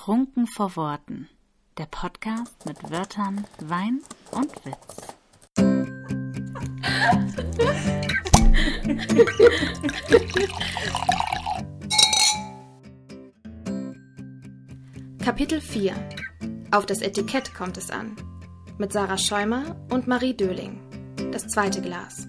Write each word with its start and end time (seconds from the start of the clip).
Trunken 0.00 0.46
vor 0.46 0.76
Worten. 0.76 1.28
Der 1.76 1.86
Podcast 1.86 2.64
mit 2.64 2.88
Wörtern, 2.88 3.44
Wein 3.60 4.00
und 4.30 4.52
Witz. 4.64 5.08
Kapitel 15.24 15.60
4 15.60 15.94
Auf 16.70 16.86
das 16.86 17.02
Etikett 17.02 17.52
kommt 17.52 17.76
es 17.76 17.90
an. 17.90 18.16
Mit 18.78 18.92
Sarah 18.92 19.18
Schäumer 19.18 19.74
und 19.90 20.06
Marie 20.06 20.34
Döling. 20.34 20.80
Das 21.32 21.48
zweite 21.48 21.82
Glas. 21.82 22.28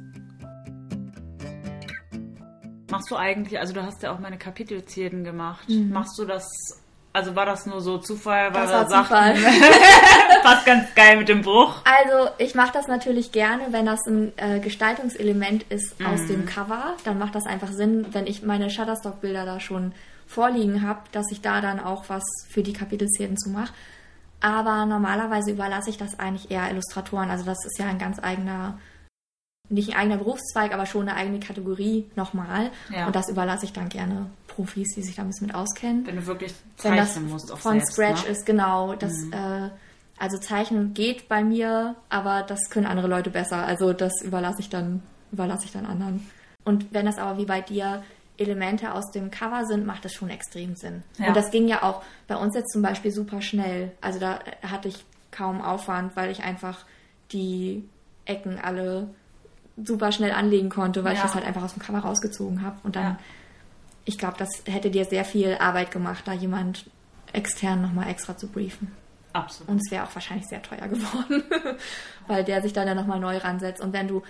Machst 2.89 3.11
du 3.11 3.15
eigentlich, 3.15 3.59
also 3.59 3.73
du 3.73 3.83
hast 3.83 4.01
ja 4.01 4.11
auch 4.11 4.19
meine 4.19 4.39
Kapitelzählen 4.39 5.23
gemacht. 5.23 5.69
Machst 5.69 6.17
du 6.17 6.25
das, 6.25 6.49
also 7.19 7.35
war 7.35 7.45
das 7.45 7.65
nur 7.65 7.81
so 7.81 7.97
Zufall, 7.99 8.53
weil 8.53 8.63
Das 8.63 8.71
war 8.71 8.87
sagten, 8.89 9.35
Zufall. 9.35 9.35
passt 10.43 10.65
ganz 10.65 10.93
geil 10.95 11.17
mit 11.17 11.29
dem 11.29 11.41
Bruch? 11.41 11.75
Also 11.85 12.29
ich 12.37 12.55
mache 12.55 12.71
das 12.73 12.87
natürlich 12.87 13.31
gerne, 13.31 13.63
wenn 13.71 13.85
das 13.85 14.05
ein 14.07 14.31
äh, 14.37 14.59
Gestaltungselement 14.59 15.63
ist 15.69 15.93
aus 16.03 16.21
Mhm. 16.21 16.27
dem 16.27 16.45
Cover. 16.45 16.95
Dann 17.03 17.19
macht 17.19 17.35
das 17.35 17.45
einfach 17.45 17.69
Sinn, 17.71 18.07
wenn 18.11 18.27
ich 18.27 18.43
meine 18.43 18.69
Shutterstock-Bilder 18.69 19.45
da 19.45 19.59
schon 19.59 19.93
vorliegen 20.27 20.87
habe, 20.87 20.99
dass 21.11 21.31
ich 21.31 21.41
da 21.41 21.61
dann 21.61 21.79
auch 21.79 22.05
was 22.07 22.23
für 22.49 22.63
die 22.63 22.73
Kapitelszenen 22.73 23.37
zu 23.37 23.49
mache. 23.49 23.73
Aber 24.41 24.85
normalerweise 24.85 25.51
überlasse 25.51 25.89
ich 25.89 25.97
das 25.97 26.17
eigentlich 26.19 26.49
eher 26.51 26.69
Illustratoren. 26.71 27.29
Also 27.29 27.45
das 27.45 27.57
ist 27.65 27.77
ja 27.77 27.87
ein 27.87 27.97
ganz 27.99 28.19
eigener, 28.23 28.77
nicht 29.69 29.91
ein 29.91 29.99
eigener 29.99 30.17
Berufszweig, 30.17 30.73
aber 30.73 30.85
schon 30.85 31.07
eine 31.07 31.15
eigene 31.15 31.39
Kategorie 31.39 32.09
nochmal. 32.15 32.71
Ja. 32.93 33.07
Und 33.07 33.15
das 33.15 33.29
überlasse 33.29 33.65
ich 33.65 33.73
dann 33.73 33.89
gerne 33.89 34.27
Profis, 34.47 34.87
die 34.95 35.01
sich 35.01 35.15
da 35.15 35.21
ein 35.21 35.27
bisschen 35.27 35.47
mit 35.47 35.55
auskennen. 35.55 36.05
Wenn 36.05 36.17
du 36.17 36.25
wirklich 36.25 36.53
zeichnen 36.77 37.29
musst, 37.29 37.51
auch 37.51 37.59
von 37.59 37.73
selbst, 37.73 37.93
Scratch 37.93 38.23
ne? 38.23 38.29
ist, 38.29 38.45
genau. 38.45 38.95
Das, 38.95 39.13
äh, 39.31 39.69
also 40.17 40.37
Zeichnen 40.37 40.93
geht 40.93 41.29
bei 41.29 41.43
mir, 41.43 41.95
aber 42.09 42.43
das 42.43 42.69
können 42.69 42.87
andere 42.87 43.07
Leute 43.07 43.29
besser. 43.29 43.65
Also 43.65 43.93
das 43.93 44.21
überlasse 44.23 44.59
ich 44.59 44.69
dann, 44.69 45.01
überlasse 45.31 45.65
ich 45.65 45.71
dann 45.71 45.85
anderen. 45.85 46.27
Und 46.65 46.93
wenn 46.93 47.05
das 47.05 47.17
aber 47.17 47.37
wie 47.37 47.45
bei 47.45 47.61
dir 47.61 48.03
Elemente 48.37 48.93
aus 48.93 49.11
dem 49.11 49.31
Cover 49.31 49.65
sind, 49.65 49.85
macht 49.85 50.05
das 50.05 50.13
schon 50.13 50.29
extrem 50.29 50.75
Sinn. 50.75 51.03
Ja. 51.17 51.27
Und 51.27 51.35
das 51.35 51.51
ging 51.51 51.67
ja 51.67 51.83
auch 51.83 52.01
bei 52.27 52.35
uns 52.35 52.55
jetzt 52.55 52.71
zum 52.71 52.81
Beispiel 52.81 53.11
super 53.11 53.41
schnell. 53.41 53.91
Also 54.01 54.19
da 54.19 54.39
hatte 54.63 54.87
ich 54.87 55.05
kaum 55.31 55.61
Aufwand, 55.61 56.15
weil 56.15 56.31
ich 56.31 56.43
einfach 56.43 56.85
die 57.31 57.87
Ecken 58.25 58.59
alle 58.59 59.09
super 59.83 60.11
schnell 60.11 60.31
anlegen 60.31 60.69
konnte, 60.69 61.03
weil 61.03 61.13
ich 61.13 61.19
Ja. 61.19 61.25
das 61.25 61.35
halt 61.35 61.45
einfach 61.45 61.63
aus 61.63 61.73
dem 61.73 61.81
Cover 61.81 61.99
rausgezogen 61.99 62.61
habe. 62.63 62.77
Und 62.83 62.95
dann 62.95 63.03
Ja. 63.03 63.19
ich 64.05 64.17
glaube, 64.17 64.35
das 64.37 64.49
hätte 64.65 64.89
dir 64.91 65.05
sehr 65.05 65.25
viel 65.25 65.55
Arbeit 65.59 65.91
gemacht, 65.91 66.23
da 66.25 66.33
jemand 66.33 66.85
extern 67.33 67.81
nochmal 67.81 68.09
extra 68.09 68.35
zu 68.37 68.47
briefen. 68.47 68.91
Absolut. 69.33 69.69
Und 69.69 69.81
es 69.85 69.91
wäre 69.91 70.03
auch 70.05 70.15
wahrscheinlich 70.15 70.47
sehr 70.47 70.61
teuer 70.63 70.87
geworden, 70.87 71.43
weil 72.27 72.43
der 72.43 72.61
sich 72.61 72.73
dann 72.73 72.87
ja 72.87 72.95
nochmal 72.95 73.19
neu 73.19 73.37
ransetzt. 73.37 73.81
Und 73.81 73.93
wenn 73.93 74.07
du, 74.07 74.23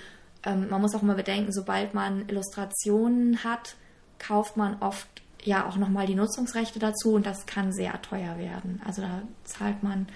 ähm, 0.43 0.67
man 0.69 0.81
muss 0.81 0.93
auch 0.93 1.01
immer 1.01 1.15
bedenken, 1.15 1.53
sobald 1.53 1.93
man 1.93 2.27
Illustrationen 2.27 3.43
hat, 3.43 3.75
kauft 4.19 4.57
man 4.57 4.75
oft 4.81 5.07
ja 5.41 5.65
auch 5.65 5.77
nochmal 5.77 6.05
die 6.05 6.15
Nutzungsrechte 6.15 6.79
dazu 6.79 7.13
und 7.13 7.25
das 7.25 7.45
kann 7.45 7.71
sehr 7.71 8.01
teuer 8.01 8.37
werden. 8.37 8.81
Also 8.85 9.01
da 9.01 9.21
zahlt 9.45 9.81
man 9.83 10.07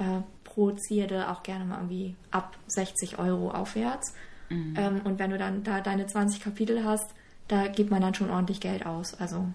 äh, 0.00 0.20
pro 0.42 0.72
Zierde 0.72 1.28
auch 1.30 1.44
gerne 1.44 1.64
mal 1.64 1.76
irgendwie 1.76 2.16
ab 2.32 2.56
60 2.66 3.20
Euro 3.20 3.52
aufwärts. 3.52 4.14
Ähm, 4.76 5.00
und 5.04 5.18
wenn 5.18 5.30
du 5.30 5.38
dann 5.38 5.64
da 5.64 5.80
deine 5.80 6.06
20 6.06 6.40
Kapitel 6.42 6.84
hast, 6.84 7.10
da 7.48 7.66
gibt 7.68 7.90
man 7.90 8.00
dann 8.00 8.14
schon 8.14 8.30
ordentlich 8.30 8.60
Geld 8.60 8.86
aus. 8.86 9.14
Also, 9.14 9.46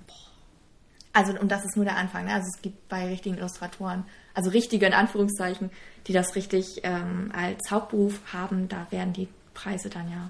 also 1.13 1.33
und 1.39 1.49
das 1.51 1.65
ist 1.65 1.75
nur 1.75 1.85
der 1.85 1.97
Anfang. 1.97 2.25
Ne? 2.25 2.33
Also 2.33 2.47
es 2.55 2.61
gibt 2.61 2.87
bei 2.89 3.07
richtigen 3.07 3.37
Illustratoren, 3.37 4.03
also 4.33 4.49
richtige 4.51 4.85
in 4.85 4.93
Anführungszeichen, 4.93 5.71
die 6.07 6.13
das 6.13 6.35
richtig 6.35 6.81
ähm, 6.83 7.31
als 7.35 7.71
Hauptberuf 7.71 8.19
haben, 8.31 8.67
da 8.69 8.87
werden 8.91 9.13
die 9.13 9.27
Preise 9.53 9.89
dann 9.89 10.09
ja 10.11 10.29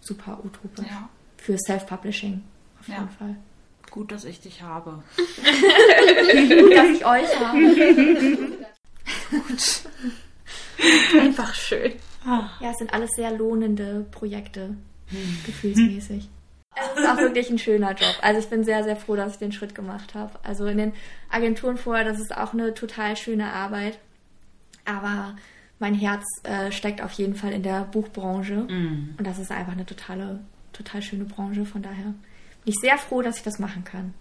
super 0.00 0.40
utopisch. 0.44 0.86
Ja. 0.88 1.08
Für 1.36 1.56
Self-Publishing 1.58 2.42
auf 2.80 2.88
jeden 2.88 3.00
Ja. 3.00 3.08
Fall. 3.18 3.36
Gut, 3.90 4.12
dass 4.12 4.24
ich 4.24 4.40
dich 4.40 4.62
habe. 4.62 5.02
Gut, 5.16 6.76
dass 6.76 6.88
ich 6.90 7.04
euch 7.04 7.40
habe. 7.44 7.58
Einfach 11.20 11.54
schön. 11.54 11.92
Ja, 12.24 12.70
es 12.70 12.78
sind 12.78 12.92
alles 12.92 13.10
sehr 13.16 13.30
lohnende 13.36 14.06
Projekte, 14.10 14.76
gefühlsmäßig. 15.46 16.28
Es 16.76 17.00
ist 17.00 17.08
auch 17.08 17.16
wirklich 17.16 17.50
ein 17.50 17.58
schöner 17.58 17.94
Job. 17.94 18.14
Also 18.22 18.40
ich 18.40 18.48
bin 18.48 18.64
sehr, 18.64 18.84
sehr 18.84 18.96
froh, 18.96 19.16
dass 19.16 19.32
ich 19.32 19.38
den 19.38 19.52
Schritt 19.52 19.74
gemacht 19.74 20.14
habe. 20.14 20.38
Also 20.42 20.66
in 20.66 20.78
den 20.78 20.92
Agenturen 21.28 21.76
vorher, 21.76 22.04
das 22.04 22.20
ist 22.20 22.36
auch 22.36 22.52
eine 22.52 22.74
total 22.74 23.16
schöne 23.16 23.52
Arbeit. 23.52 23.98
Aber 24.84 25.36
mein 25.78 25.94
Herz 25.94 26.24
äh, 26.44 26.70
steckt 26.70 27.02
auf 27.02 27.12
jeden 27.12 27.34
Fall 27.34 27.52
in 27.52 27.62
der 27.62 27.84
Buchbranche. 27.84 28.66
Und 29.18 29.26
das 29.26 29.38
ist 29.38 29.50
einfach 29.50 29.72
eine 29.72 29.86
totale, 29.86 30.40
total 30.72 31.02
schöne 31.02 31.24
Branche. 31.24 31.64
Von 31.64 31.82
daher 31.82 32.04
bin 32.04 32.14
ich 32.66 32.76
sehr 32.80 32.98
froh, 32.98 33.22
dass 33.22 33.38
ich 33.38 33.42
das 33.42 33.58
machen 33.58 33.84
kann. 33.84 34.14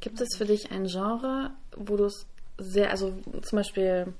Gibt 0.00 0.20
es 0.20 0.36
für 0.36 0.46
dich 0.46 0.70
ein 0.70 0.86
Genre, 0.86 1.50
wo 1.76 1.96
du 1.96 2.04
es 2.04 2.26
sehr, 2.58 2.90
also 2.90 3.12
zum 3.42 3.56
Beispiel, 3.56 4.12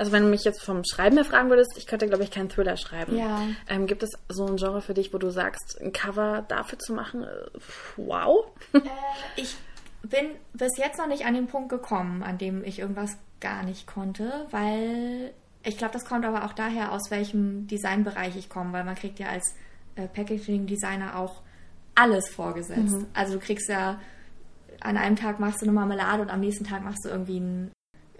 also 0.00 0.12
wenn 0.12 0.22
du 0.22 0.30
mich 0.30 0.44
jetzt 0.44 0.62
vom 0.62 0.82
Schreiben 0.82 1.16
her 1.16 1.26
fragen 1.26 1.50
würdest, 1.50 1.76
ich 1.76 1.86
könnte, 1.86 2.08
glaube 2.08 2.24
ich, 2.24 2.30
keinen 2.30 2.48
Thriller 2.48 2.78
schreiben. 2.78 3.18
Ja. 3.18 3.42
Ähm, 3.68 3.86
gibt 3.86 4.02
es 4.02 4.08
so 4.30 4.46
ein 4.46 4.56
Genre 4.56 4.80
für 4.80 4.94
dich, 4.94 5.12
wo 5.12 5.18
du 5.18 5.28
sagst, 5.28 5.78
ein 5.78 5.92
Cover 5.92 6.42
dafür 6.48 6.78
zu 6.78 6.94
machen, 6.94 7.24
äh, 7.24 7.58
wow? 7.98 8.46
Ich 9.36 9.56
bin 10.02 10.30
bis 10.54 10.78
jetzt 10.78 10.96
noch 10.96 11.06
nicht 11.06 11.26
an 11.26 11.34
den 11.34 11.48
Punkt 11.48 11.68
gekommen, 11.68 12.22
an 12.22 12.38
dem 12.38 12.64
ich 12.64 12.78
irgendwas 12.78 13.18
gar 13.40 13.62
nicht 13.62 13.86
konnte, 13.86 14.46
weil 14.50 15.34
ich 15.62 15.76
glaube, 15.76 15.92
das 15.92 16.06
kommt 16.06 16.24
aber 16.24 16.46
auch 16.46 16.54
daher, 16.54 16.92
aus 16.92 17.10
welchem 17.10 17.66
Designbereich 17.66 18.36
ich 18.36 18.48
komme, 18.48 18.72
weil 18.72 18.84
man 18.84 18.94
kriegt 18.94 19.18
ja 19.18 19.26
als 19.26 19.54
äh, 19.96 20.08
Packaging-Designer 20.08 21.18
auch 21.18 21.42
alles 21.94 22.30
vorgesetzt. 22.30 22.96
Also 23.12 23.34
du 23.34 23.38
kriegst 23.40 23.68
ja, 23.68 24.00
an 24.80 24.96
einem 24.96 25.16
Tag 25.16 25.40
machst 25.40 25.60
du 25.60 25.66
eine 25.66 25.72
Marmelade 25.72 26.22
und 26.22 26.30
am 26.30 26.40
nächsten 26.40 26.64
Tag 26.64 26.82
machst 26.82 27.04
du 27.04 27.10
irgendwie 27.10 27.36
einen 27.36 27.70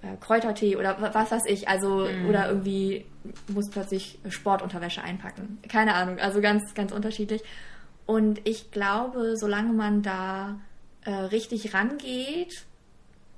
äh, 0.03 0.17
Kräutertee 0.21 0.77
oder 0.77 1.01
wa- 1.01 1.11
was 1.13 1.31
weiß 1.31 1.43
ich, 1.47 1.69
also 1.69 2.07
oder 2.29 2.49
irgendwie 2.49 3.05
musst 3.49 3.73
plötzlich 3.73 4.19
Sportunterwäsche 4.29 5.03
einpacken. 5.03 5.59
Keine 5.69 5.95
Ahnung, 5.95 6.19
also 6.19 6.41
ganz, 6.41 6.75
ganz 6.75 6.93
unterschiedlich. 6.93 7.43
Und 8.07 8.41
ich 8.47 8.71
glaube, 8.71 9.37
solange 9.37 9.73
man 9.73 10.03
da 10.03 10.59
äh, 11.05 11.11
richtig 11.13 11.75
rangeht, 11.75 12.65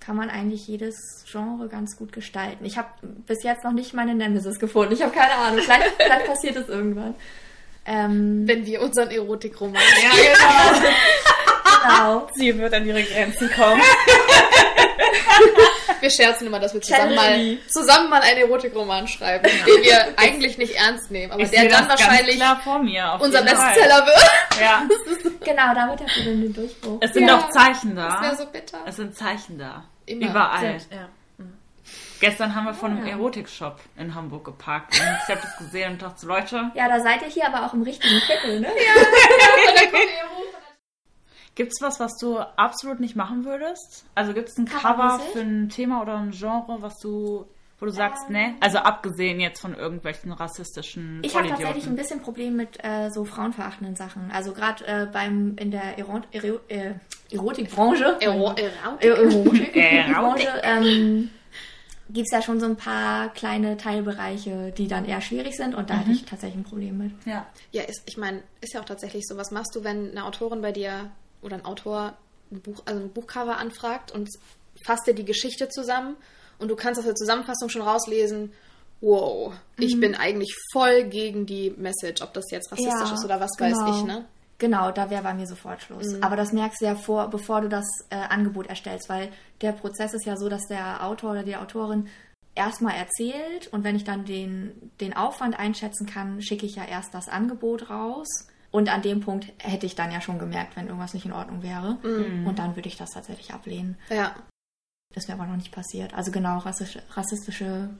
kann 0.00 0.16
man 0.16 0.30
eigentlich 0.30 0.66
jedes 0.66 1.24
Genre 1.30 1.68
ganz 1.68 1.96
gut 1.96 2.12
gestalten. 2.12 2.64
Ich 2.64 2.76
habe 2.78 2.88
bis 3.26 3.42
jetzt 3.44 3.64
noch 3.64 3.72
nicht 3.72 3.94
meine 3.94 4.14
Nemesis 4.14 4.58
gefunden. 4.58 4.94
Ich 4.94 5.02
habe 5.02 5.12
keine 5.14 5.34
Ahnung. 5.34 5.60
Vielleicht, 5.60 5.90
vielleicht 5.96 6.26
passiert 6.26 6.56
es 6.56 6.68
irgendwann. 6.68 7.14
Ähm, 7.84 8.46
Wenn 8.46 8.64
wir 8.66 8.80
unseren 8.82 9.10
Erotikroman. 9.10 9.82
genau. 11.82 12.28
Sie 12.34 12.56
wird 12.58 12.74
an 12.74 12.86
ihre 12.86 13.02
Grenzen 13.02 13.50
kommen. 13.50 13.82
Wir 16.02 16.10
scherzen 16.10 16.48
immer, 16.48 16.58
dass 16.60 16.74
wir 16.74 16.80
zusammen 16.82 17.14
mal, 17.14 17.58
zusammen 17.68 18.10
mal 18.10 18.20
einen 18.20 18.38
Erotikroman 18.38 19.06
schreiben, 19.06 19.44
den 19.44 19.82
wir 19.84 20.18
eigentlich 20.18 20.58
nicht 20.58 20.74
ernst 20.74 21.10
nehmen, 21.12 21.32
aber 21.32 21.42
Ich 21.42 21.50
der 21.50 21.68
dann 21.68 21.88
das 21.88 22.00
wahrscheinlich 22.00 22.38
mir. 22.38 23.18
unser. 23.20 23.42
Bestseller 23.42 24.04
wird. 24.06 24.30
Ja. 24.60 24.82
Genau, 25.44 25.74
damit 25.74 26.00
habt 26.00 26.16
ihr 26.18 26.24
dann 26.24 26.40
den 26.42 26.52
Durchbruch. 26.54 26.98
Es 27.00 27.12
sind 27.14 27.26
Ja. 27.26 27.36
doch 27.36 27.50
Zeichen 27.50 27.96
Das 27.96 28.14
da. 28.14 28.22
wäre 28.22 28.36
so 28.36 28.46
bitter. 28.46 28.78
Es 28.86 28.96
sind 28.96 29.16
Zeichen 29.16 29.58
da. 29.58 29.84
Immer. 30.06 30.30
Überall. 30.30 30.76
Ja. 30.90 31.08
Gestern 32.20 32.54
haben 32.54 32.66
wir 32.66 32.74
vor 32.74 32.88
einem 32.88 33.04
Ja. 33.06 33.12
Erotikshop 33.14 33.80
in 33.96 34.14
Hamburg 34.14 34.44
geparkt. 34.44 34.94
Und 35.00 35.18
ich 35.24 35.28
habe 35.28 35.40
das 35.42 35.56
gesehen 35.58 35.92
und 35.92 36.02
dachte, 36.02 36.20
so, 36.20 36.26
Leute, 36.28 36.70
Ja, 36.74 36.88
da 36.88 37.00
seid 37.00 37.22
ihr 37.22 37.28
hier 37.28 37.46
aber 37.46 37.66
auch 37.66 37.74
im 37.74 37.82
richtigen 37.82 38.20
Viertel, 38.20 38.60
ne? 38.60 38.68
Gibt's 41.54 41.80
was, 41.82 42.00
was 42.00 42.16
du 42.18 42.38
absolut 42.38 43.00
nicht 43.00 43.16
machen 43.16 43.44
würdest? 43.44 44.04
Also 44.14 44.32
gibt's 44.32 44.56
ein 44.58 44.64
Cover 44.66 45.18
für 45.32 45.40
ein 45.40 45.68
Thema 45.68 46.02
oder 46.02 46.16
ein 46.18 46.30
Genre, 46.30 46.78
was 46.80 46.98
du, 46.98 47.46
wo 47.78 47.86
du 47.86 47.92
sagst, 47.92 48.30
ne? 48.30 48.54
Also 48.60 48.78
abgesehen 48.78 49.40
jetzt 49.40 49.60
von 49.60 49.74
irgendwelchen 49.74 50.32
rassistischen 50.32 51.20
Ich 51.24 51.36
habe 51.36 51.48
tatsächlich 51.48 51.86
ein 51.86 51.96
bisschen 51.96 52.20
Problem 52.22 52.56
mit 52.56 52.78
äh, 52.84 53.10
so 53.10 53.24
frauenverachtenden 53.24 53.96
Sachen. 53.96 54.30
Also 54.32 54.52
gerade 54.52 54.86
äh, 54.86 55.06
beim 55.12 55.56
in 55.58 55.70
der 55.70 55.98
Ero 55.98 56.20
Ero 56.32 56.60
äh, 56.68 56.94
Erotikbranche. 57.30 58.16
Ero 58.20 58.52
Erotik. 58.54 59.04
Erotik- 59.04 59.76
Erotik. 59.76 60.46
Branche, 60.46 60.60
ähm, 60.62 61.30
gibt 62.10 62.26
es 62.26 62.32
ja 62.32 62.42
schon 62.42 62.60
so 62.60 62.66
ein 62.66 62.76
paar 62.76 63.30
kleine 63.30 63.76
Teilbereiche, 63.78 64.72
die 64.76 64.86
dann 64.86 65.06
eher 65.06 65.20
schwierig 65.22 65.56
sind 65.56 65.74
und 65.74 65.88
da 65.88 65.98
hatte 65.98 66.10
ich 66.12 66.24
tatsächlich 66.26 66.60
ein 66.60 66.64
Problem 66.64 66.98
mit. 66.98 67.12
ja. 67.24 67.46
Ja, 67.70 67.82
ist, 67.84 68.02
ich 68.06 68.18
meine, 68.18 68.42
ist 68.60 68.74
ja 68.74 68.80
auch 68.80 68.84
tatsächlich 68.84 69.26
so. 69.26 69.36
Was 69.38 69.50
machst 69.50 69.74
du, 69.74 69.82
wenn 69.82 70.10
eine 70.10 70.24
Autorin 70.26 70.60
bei 70.60 70.72
dir 70.72 71.10
oder 71.42 71.56
ein 71.56 71.64
Autor 71.64 72.14
ein 72.50 72.60
Buch, 72.60 72.82
also 72.84 73.00
ein 73.00 73.12
Buchcover 73.12 73.56
anfragt 73.58 74.12
und 74.12 74.28
fasst 74.84 75.06
dir 75.06 75.14
die 75.14 75.24
Geschichte 75.24 75.68
zusammen 75.68 76.16
und 76.58 76.68
du 76.68 76.76
kannst 76.76 76.98
aus 76.98 77.06
der 77.06 77.14
Zusammenfassung 77.14 77.68
schon 77.68 77.82
rauslesen, 77.82 78.52
wow, 79.00 79.52
ich 79.78 79.98
bin 79.98 80.14
eigentlich 80.14 80.54
voll 80.72 81.04
gegen 81.04 81.44
die 81.44 81.70
Message, 81.70 82.22
ob 82.22 82.32
das 82.34 82.50
jetzt 82.50 82.70
rassistisch 82.70 83.08
Ja, 83.08 83.14
ist 83.14 83.24
oder 83.24 83.40
was 83.40 83.50
genau. 83.56 83.76
weiß 83.76 83.96
ich, 83.96 84.04
ne? 84.04 84.24
Genau, 84.58 84.92
da 84.92 85.10
wäre 85.10 85.24
bei 85.24 85.34
mir 85.34 85.46
sofort 85.46 85.82
Schluss. 85.82 86.22
Aber 86.22 86.36
das 86.36 86.52
merkst 86.52 86.80
du 86.80 86.84
ja 86.84 86.94
vor, 86.94 87.28
bevor 87.28 87.62
du 87.62 87.68
das 87.68 87.84
äh, 88.10 88.14
Angebot 88.14 88.68
erstellst, 88.68 89.08
weil 89.08 89.32
der 89.60 89.72
Prozess 89.72 90.14
ist 90.14 90.24
ja 90.24 90.36
so, 90.36 90.48
dass 90.48 90.68
der 90.68 91.04
Autor 91.04 91.32
oder 91.32 91.42
die 91.42 91.56
Autorin 91.56 92.08
erstmal 92.54 92.94
erzählt 92.94 93.66
und 93.72 93.82
wenn 93.82 93.96
ich 93.96 94.04
dann 94.04 94.24
den, 94.24 94.92
den 95.00 95.16
Aufwand 95.16 95.58
einschätzen 95.58 96.06
kann, 96.06 96.40
schicke 96.40 96.66
ich 96.66 96.76
ja 96.76 96.84
erst 96.84 97.12
das 97.12 97.28
Angebot 97.28 97.90
raus. 97.90 98.28
Und 98.72 98.88
an 98.92 99.02
dem 99.02 99.20
Punkt 99.20 99.46
hätte 99.58 99.86
ich 99.86 99.94
dann 99.94 100.10
ja 100.10 100.20
schon 100.20 100.38
gemerkt, 100.38 100.74
wenn 100.76 100.86
irgendwas 100.86 101.14
nicht 101.14 101.26
in 101.26 101.32
Ordnung 101.32 101.62
wäre. 101.62 101.98
Und 102.02 102.58
dann 102.58 102.74
würde 102.74 102.88
ich 102.88 102.96
das 102.96 103.10
tatsächlich 103.10 103.52
ablehnen. 103.52 103.96
Ja. 104.08 104.34
Das 105.14 105.28
wäre 105.28 105.38
aber 105.38 105.46
noch 105.46 105.56
nicht 105.56 105.72
passiert. 105.72 106.14
Also 106.14 106.30
genau, 106.32 106.58
rassistische, 106.58 107.02
rassistische 107.14 107.90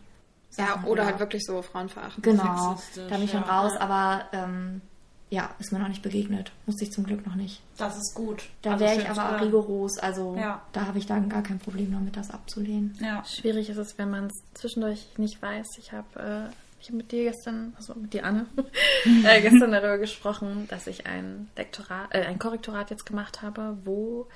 Ja, 0.56 0.66
Sachen 0.68 0.84
oder 0.86 1.04
halt 1.04 1.18
wirklich 1.18 1.44
so 1.44 1.60
Frauenverachten. 1.62 2.22
Genau, 2.22 2.78
da 2.96 3.14
bin 3.16 3.24
ich 3.24 3.30
schon 3.30 3.42
ja. 3.42 3.60
raus, 3.60 3.72
aber 3.78 4.24
ähm, 4.32 4.80
ja, 5.28 5.50
ist 5.58 5.72
mir 5.72 5.78
noch 5.78 5.88
nicht 5.88 6.02
begegnet. 6.02 6.52
Musste 6.66 6.84
ich 6.84 6.92
zum 6.92 7.04
Glück 7.04 7.26
noch 7.26 7.34
nicht. 7.34 7.60
Das 7.76 7.96
ist 7.96 8.14
gut. 8.14 8.48
Da 8.62 8.72
Also 8.72 8.84
wäre 8.84 9.00
ich 9.00 9.08
aber 9.10 9.36
auch 9.36 9.40
rigoros, 9.42 9.98
also 9.98 10.36
Ja. 10.36 10.62
da 10.72 10.86
habe 10.86 10.98
ich 10.98 11.06
dann 11.06 11.28
gar 11.28 11.42
kein 11.42 11.58
Problem 11.58 11.92
damit, 11.92 12.16
das 12.16 12.30
abzulehnen. 12.30 12.96
Ja. 13.00 13.22
Schwierig 13.26 13.68
ist 13.68 13.76
es, 13.78 13.98
wenn 13.98 14.10
man 14.10 14.26
es 14.26 14.42
zwischendurch 14.54 15.06
nicht 15.18 15.40
weiß. 15.42 15.66
Ich 15.78 15.92
habe 15.92 16.50
äh, 16.50 16.54
ich 16.82 16.88
hab 16.88 16.96
mit 16.96 17.12
dir 17.12 17.24
gestern, 17.30 17.74
also 17.76 17.94
mit 17.94 18.12
dir 18.12 18.24
Anne, 18.24 18.46
äh, 19.24 19.40
gestern 19.40 19.70
darüber 19.70 19.98
gesprochen, 19.98 20.66
dass 20.68 20.88
ich 20.88 21.06
ein 21.06 21.48
Lektorat, 21.56 22.12
äh, 22.12 22.22
ein 22.24 22.40
Korrektorat 22.40 22.90
jetzt 22.90 23.06
gemacht 23.06 23.40
habe, 23.40 23.78
wo 23.84 24.26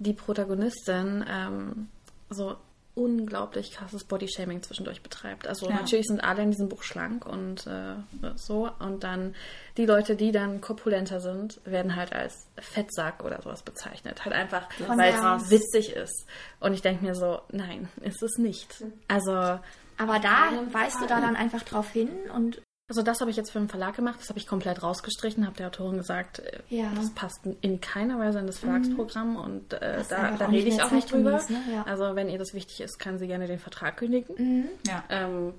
die 0.00 0.12
Protagonistin 0.12 1.24
ähm, 1.28 1.88
so 2.30 2.56
unglaublich 2.96 3.70
krasses 3.70 4.02
Bodyshaming 4.02 4.60
zwischendurch 4.62 5.02
betreibt. 5.02 5.46
Also 5.46 5.68
Ja. 5.68 5.76
natürlich 5.76 6.06
sind 6.06 6.20
alle 6.20 6.42
in 6.42 6.50
diesem 6.50 6.68
Buch 6.68 6.82
schlank 6.82 7.24
und 7.24 7.64
äh, 7.68 7.94
so. 8.34 8.68
Und 8.80 9.04
dann 9.04 9.36
die 9.76 9.86
Leute, 9.86 10.16
die 10.16 10.32
dann 10.32 10.60
korpulenter 10.60 11.20
sind, 11.20 11.60
werden 11.64 11.94
halt 11.94 12.12
als 12.12 12.48
Fettsack 12.56 13.22
oder 13.24 13.40
sowas 13.40 13.62
bezeichnet. 13.62 14.24
Halt 14.24 14.34
einfach, 14.34 14.68
weil 14.88 15.14
es 15.14 15.48
witzig 15.48 15.92
ist. 15.94 16.26
Und 16.58 16.72
ich 16.74 16.82
denke 16.82 17.04
mir 17.04 17.14
so, 17.14 17.40
nein, 17.52 17.88
ist 18.00 18.20
es 18.20 18.36
nicht. 18.36 18.82
Also, 19.06 19.60
Aber 19.98 20.18
da 20.18 20.50
weist 20.72 21.00
du 21.00 21.06
da 21.06 21.20
dann 21.20 21.36
einfach 21.36 21.62
drauf 21.62 21.90
hin 21.90 22.08
und 22.34 22.60
also 22.90 23.02
das 23.02 23.20
habe 23.20 23.30
ich 23.30 23.36
jetzt 23.36 23.50
für 23.50 23.58
einen 23.58 23.68
Verlag 23.68 23.96
gemacht, 23.96 24.16
das 24.18 24.30
habe 24.30 24.38
ich 24.38 24.46
komplett 24.46 24.82
rausgestrichen, 24.82 25.44
habe 25.44 25.54
der 25.58 25.66
Autorin 25.66 25.98
gesagt, 25.98 26.38
äh, 26.38 26.60
Ja. 26.70 26.86
Mhm. 26.88 26.94
das 26.96 27.10
passt 27.10 27.40
in 27.60 27.82
keiner 27.82 28.18
Weise 28.18 28.38
in 28.38 28.46
das 28.46 28.60
Verlagsprogramm 28.60 29.36
und 29.36 29.74
äh, 29.74 30.00
ist 30.00 30.10
da, 30.10 30.30
da 30.38 30.46
rede 30.46 30.68
ich 30.68 30.82
auch 30.82 30.90
nicht 30.90 31.12
drüber. 31.12 31.38
zeitgemäß, 31.38 31.66
ne? 31.68 31.74
Ja. 31.74 31.82
Also 31.82 32.16
wenn 32.16 32.30
ihr 32.30 32.38
das 32.38 32.54
wichtig 32.54 32.80
ist, 32.80 32.98
kann 32.98 33.18
sie 33.18 33.26
gerne 33.26 33.46
den 33.46 33.58
Vertrag 33.58 33.98
kündigen. 33.98 34.68
Ja. 34.86 35.04
Ähm, 35.10 35.52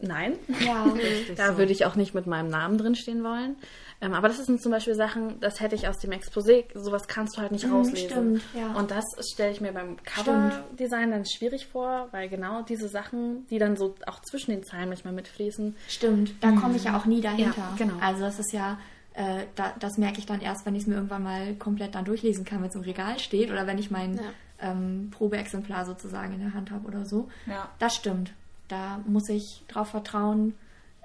nein. 0.00 0.34
ja, 0.64 0.94
Da 1.36 1.52
so. 1.52 1.58
würde 1.58 1.72
ich 1.72 1.86
auch 1.86 1.96
nicht 1.96 2.14
mit 2.14 2.26
meinem 2.26 2.48
Namen 2.48 2.78
drinstehen 2.78 3.22
wollen. 3.24 3.56
Ähm, 4.00 4.12
aber 4.12 4.28
das 4.28 4.44
sind 4.44 4.60
zum 4.60 4.72
Beispiel 4.72 4.94
Sachen, 4.94 5.40
das 5.40 5.60
hätte 5.60 5.74
ich 5.76 5.88
aus 5.88 5.98
dem 5.98 6.10
Exposé, 6.10 6.64
sowas 6.74 7.06
kannst 7.08 7.36
du 7.36 7.40
halt 7.40 7.52
nicht 7.52 7.66
Mhm, 7.66 7.72
rauslesen. 7.72 8.40
stimmt, 8.40 8.42
ja. 8.54 8.72
Und 8.74 8.90
das 8.90 9.04
stelle 9.32 9.52
ich 9.52 9.60
mir 9.60 9.72
beim 9.72 9.96
Coverdesign 10.04 11.10
dann 11.10 11.24
schwierig 11.24 11.66
vor, 11.68 12.08
weil 12.10 12.28
genau 12.28 12.62
diese 12.62 12.88
Sachen, 12.88 13.46
die 13.48 13.58
dann 13.58 13.76
so 13.76 13.94
auch 14.06 14.20
zwischen 14.20 14.50
den 14.50 14.64
Zeilen 14.64 14.88
manchmal 14.88 15.12
mitfließen, 15.14 15.76
stimmt. 15.88 16.34
Da 16.40 16.50
komme 16.52 16.76
ich 16.76 16.84
ja 16.84 16.96
auch 16.96 17.06
nie 17.06 17.20
dahinter. 17.20 17.54
Ja, 17.56 17.74
genau. 17.78 17.94
Also 18.00 18.20
das 18.22 18.38
ist 18.38 18.52
ja, 18.52 18.78
äh, 19.14 19.44
da, 19.54 19.72
das 19.78 19.96
merke 19.96 20.18
ich 20.18 20.26
dann 20.26 20.40
erst, 20.40 20.66
wenn 20.66 20.74
ich 20.74 20.82
es 20.82 20.86
mir 20.88 20.96
irgendwann 20.96 21.22
mal 21.22 21.54
komplett 21.54 21.94
dann 21.94 22.04
durchlesen 22.04 22.44
kann, 22.44 22.60
wenn 22.62 22.68
es 22.68 22.74
im 22.74 22.82
Regal 22.82 23.18
steht 23.18 23.50
oder 23.50 23.66
wenn 23.66 23.78
ich 23.78 23.90
mein 23.90 24.16
Ja. 24.16 24.22
ähm, 24.60 25.10
Probeexemplar 25.12 25.86
sozusagen 25.86 26.34
in 26.34 26.40
der 26.40 26.54
Hand 26.54 26.70
habe 26.70 26.86
oder 26.86 27.04
so. 27.06 27.28
Ja. 27.46 27.68
Das 27.78 27.94
stimmt. 27.94 28.32
Da 28.74 28.98
muss 29.06 29.28
ich 29.28 29.62
drauf 29.68 29.88
vertrauen. 29.90 30.54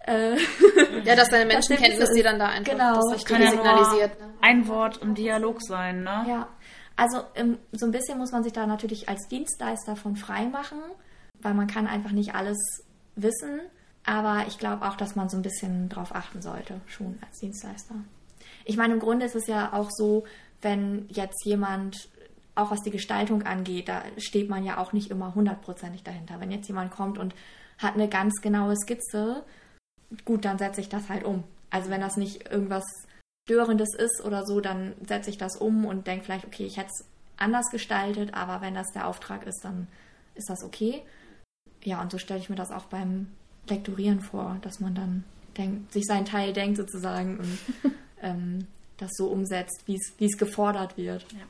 Äh, 0.08 0.38
Ja, 1.06 1.16
dass 1.16 1.30
deine 1.30 1.46
Menschenkenntnis 1.46 2.10
dir 2.12 2.24
dann 2.24 2.40
da 2.40 2.48
einfach 2.48 2.72
Genau. 2.72 2.96
das 3.12 3.24
Kann 3.26 3.42
Richtige 3.42 3.44
ja 3.44 3.52
signalisiert. 3.52 4.20
nur 4.20 4.28
Ne? 4.30 4.34
ein 4.42 4.68
Wort 4.68 4.98
im 5.04 5.14
Dialog 5.14 5.62
sein, 5.62 6.02
ne? 6.04 6.26
Ja, 6.28 6.48
also 6.96 7.22
ähm, 7.36 7.58
so 7.72 7.86
ein 7.86 7.92
bisschen 7.92 8.18
muss 8.18 8.32
man 8.32 8.44
sich 8.44 8.54
da 8.54 8.66
natürlich 8.66 9.08
als 9.08 9.28
Dienstleister 9.28 9.96
von 9.96 10.16
frei 10.16 10.46
machen, 10.46 10.80
weil 11.42 11.54
man 11.54 11.68
kann 11.68 11.86
einfach 11.88 12.12
nicht 12.12 12.34
alles 12.36 12.58
wissen. 13.16 13.60
Aber 14.06 14.46
ich 14.48 14.58
glaube 14.58 14.88
auch, 14.88 14.96
dass 14.96 15.16
man 15.16 15.30
so 15.30 15.38
ein 15.38 15.44
bisschen 15.44 15.90
drauf 15.90 16.16
achten 16.16 16.42
sollte, 16.42 16.82
schon 16.88 17.20
als 17.28 17.38
Dienstleister. 17.40 17.96
Ich 18.66 18.78
meine, 18.78 18.94
im 18.96 19.00
Grunde 19.00 19.26
ist 19.26 19.36
es 19.36 19.46
ja 19.48 19.74
auch 19.74 19.90
so, 19.92 20.24
wenn 20.62 21.06
jetzt 21.10 21.46
jemand, 21.46 22.10
auch 22.56 22.72
was 22.72 22.82
die 22.82 22.92
Gestaltung 22.92 23.44
angeht, 23.44 23.88
da 23.88 24.02
steht 24.18 24.50
man 24.50 24.64
ja 24.66 24.78
auch 24.80 24.92
nicht 24.94 25.12
immer 25.12 25.36
hundertprozentig 25.36 26.04
dahinter. 26.04 26.40
Wenn 26.40 26.52
jetzt 26.52 26.68
jemand 26.68 26.92
kommt 26.92 27.18
und 27.18 27.34
hat 27.80 27.96
eine 27.96 28.08
ganz 28.08 28.36
genaue 28.42 28.76
Skizze, 28.78 29.44
gut, 30.26 30.46
dann 30.46 30.58
setze 30.60 30.82
ich 30.82 30.90
das 30.90 31.10
halt 31.10 31.24
um. 31.24 31.44
Also 31.70 31.90
wenn 31.90 32.02
das 32.02 32.18
nicht 32.18 32.50
irgendwas 32.52 32.84
Störendes 33.48 33.96
ist 33.96 34.24
oder 34.24 34.46
so, 34.46 34.60
dann 34.62 34.94
setze 35.08 35.30
ich 35.30 35.38
das 35.38 35.58
um 35.58 35.86
und 35.86 36.06
denke 36.06 36.26
vielleicht, 36.26 36.46
okay, 36.46 36.66
ich 36.66 36.78
hätte 36.78 36.90
es 36.92 37.06
anders 37.38 37.70
gestaltet, 37.72 38.34
aber 38.34 38.62
wenn 38.62 38.76
das 38.76 38.92
der 38.94 39.08
Auftrag 39.08 39.46
ist, 39.48 39.64
dann 39.64 39.88
ist 40.36 40.50
das 40.50 40.64
okay. 40.64 41.02
Ja, 41.84 42.02
und 42.02 42.12
so 42.12 42.18
stelle 42.18 42.40
ich 42.40 42.50
mir 42.50 42.56
das 42.56 42.72
auch 42.72 42.86
beim 42.86 43.28
Lektorieren 43.68 44.20
vor, 44.20 44.58
dass 44.62 44.80
man 44.80 44.94
dann 44.96 45.24
denkt, 45.58 45.94
sich 45.94 46.06
seinen 46.06 46.26
Teil 46.26 46.54
denkt 46.54 46.78
sozusagen 46.78 47.38
und 47.40 47.58
ähm, 48.22 48.68
das 48.98 49.12
so 49.16 49.28
umsetzt, 49.28 49.84
wie 49.86 49.96
es- 49.96 50.38
gefordert 50.38 50.98
wird. 50.98 51.26
Ja. 51.32 51.46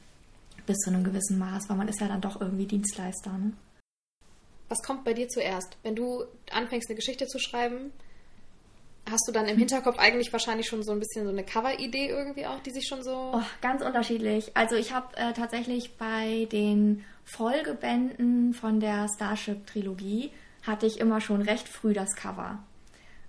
Bis 0.66 0.78
zu 0.78 0.92
einem 0.92 1.04
gewissen 1.04 1.40
Maß, 1.40 1.68
weil 1.70 1.78
man 1.78 1.88
ist 1.88 2.00
ja 2.00 2.08
dann 2.08 2.22
doch 2.22 2.40
irgendwie 2.40 2.68
Dienstleister. 2.68 3.32
Ne? 3.32 3.54
Was 4.70 4.82
kommt 4.84 5.04
bei 5.04 5.14
dir 5.14 5.28
zuerst? 5.28 5.78
Wenn 5.84 5.96
du 5.96 6.24
anfängst, 6.52 6.90
eine 6.90 6.96
Geschichte 6.96 7.28
zu 7.28 7.40
schreiben, 7.40 7.92
hast 9.10 9.28
du 9.28 9.32
dann 9.32 9.48
im 9.48 9.58
Hinterkopf 9.58 9.98
eigentlich 9.98 10.32
wahrscheinlich 10.32 10.68
schon 10.68 10.84
so 10.84 10.92
ein 10.92 11.00
bisschen 11.00 11.26
so 11.26 11.32
eine 11.32 11.44
Cover-Idee 11.44 12.08
irgendwie 12.10 12.46
auch, 12.46 12.60
die 12.60 12.72
sich 12.72 12.88
schon 12.88 13.04
so. 13.04 13.32
Oh, 13.34 13.42
ganz 13.62 13.82
unterschiedlich. 13.84 14.56
Also 14.56 14.76
ich 14.76 14.94
habe 14.94 15.16
äh, 15.18 15.34
tatsächlich 15.34 15.98
bei 15.98 16.48
den 16.52 17.04
Folgebänden 17.26 18.54
von 18.54 18.80
der 18.80 19.08
Starship-Trilogie 19.14 20.32
hatte 20.66 20.86
ich 20.86 21.00
immer 21.00 21.22
schon 21.22 21.42
recht 21.42 21.68
früh 21.68 21.94
das 21.94 22.16
Cover. 22.16 22.60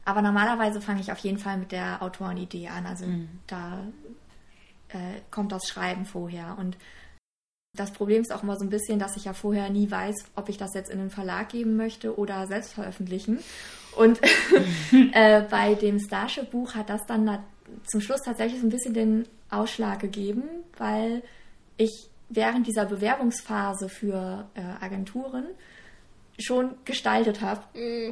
Aber 0.04 0.22
normalerweise 0.22 0.80
fange 0.80 1.00
ich 1.00 1.12
auf 1.12 1.18
jeden 1.18 1.38
Fall 1.38 1.56
mit 1.56 1.72
der 1.72 2.02
Autorenidee 2.02 2.68
an. 2.68 2.86
Also 2.86 3.04
da 3.46 3.84
äh, 4.88 5.20
kommt 5.30 5.52
das 5.52 5.68
Schreiben 5.68 6.04
vorher. 6.04 6.56
Und 6.58 6.76
das 7.74 7.92
Problem 7.92 8.22
ist 8.22 8.32
auch 8.32 8.42
immer 8.42 8.56
so 8.56 8.64
ein 8.64 8.70
bisschen, 8.70 8.98
dass 8.98 9.16
ich 9.16 9.24
ja 9.24 9.32
vorher 9.32 9.70
nie 9.70 9.90
weiß, 9.90 10.16
ob 10.34 10.48
ich 10.48 10.58
das 10.58 10.74
jetzt 10.74 10.90
in 10.90 10.98
den 10.98 11.10
Verlag 11.10 11.50
geben 11.50 11.76
möchte 11.76 12.18
oder 12.18 12.46
selbst 12.46 12.72
veröffentlichen. 12.72 13.38
Und 13.96 14.20
äh, 15.12 15.42
bei 15.42 15.74
dem 15.74 15.98
Starship-Buch 15.98 16.74
hat 16.74 16.90
das 16.90 17.06
dann 17.06 17.38
zum 17.86 18.00
Schluss 18.00 18.22
tatsächlich 18.22 18.60
so 18.60 18.66
ein 18.66 18.70
bisschen 18.70 18.94
den 18.94 19.26
Ausschlag 19.50 20.00
gegeben, 20.00 20.42
weil 20.76 21.22
ich 21.76 22.08
während 22.28 22.66
dieser 22.66 22.86
Bewerbungsphase 22.86 23.88
für 23.88 24.48
äh, 24.54 24.84
Agenturen 24.84 25.46
schon 26.38 26.70
gestaltet 26.86 27.42
habe 27.42 27.60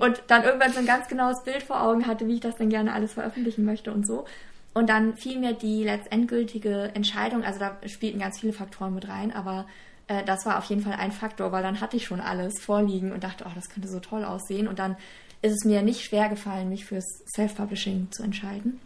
und 0.00 0.22
dann 0.26 0.44
irgendwann 0.44 0.72
so 0.72 0.80
ein 0.80 0.86
ganz 0.86 1.08
genaues 1.08 1.42
Bild 1.44 1.62
vor 1.62 1.82
Augen 1.82 2.06
hatte, 2.06 2.26
wie 2.28 2.34
ich 2.34 2.40
das 2.40 2.56
denn 2.56 2.68
gerne 2.68 2.92
alles 2.92 3.14
veröffentlichen 3.14 3.64
möchte 3.64 3.90
und 3.90 4.06
so. 4.06 4.26
Und 4.74 4.88
dann 4.88 5.16
fiel 5.16 5.38
mir 5.38 5.54
die 5.54 5.84
letztendgültige 5.84 6.92
Entscheidung, 6.94 7.42
also 7.42 7.58
da 7.58 7.76
spielten 7.86 8.20
ganz 8.20 8.38
viele 8.40 8.52
Faktoren 8.52 8.94
mit 8.94 9.08
rein, 9.08 9.32
aber 9.32 9.66
äh, 10.08 10.24
das 10.24 10.44
war 10.46 10.58
auf 10.58 10.64
jeden 10.64 10.82
Fall 10.82 10.94
ein 10.94 11.12
Faktor, 11.12 11.52
weil 11.52 11.62
dann 11.62 11.80
hatte 11.80 11.96
ich 11.96 12.04
schon 12.04 12.20
alles 12.20 12.60
vorliegen 12.60 13.12
und 13.12 13.24
dachte, 13.24 13.44
oh, 13.46 13.52
das 13.54 13.68
könnte 13.68 13.88
so 13.88 14.00
toll 14.00 14.24
aussehen. 14.24 14.68
Und 14.68 14.78
dann 14.78 14.96
ist 15.42 15.52
es 15.52 15.64
mir 15.64 15.82
nicht 15.82 16.04
schwer 16.04 16.28
gefallen, 16.28 16.68
mich 16.68 16.84
fürs 16.84 17.22
Self-Publishing 17.34 18.08
zu 18.10 18.22
entscheiden. 18.22 18.80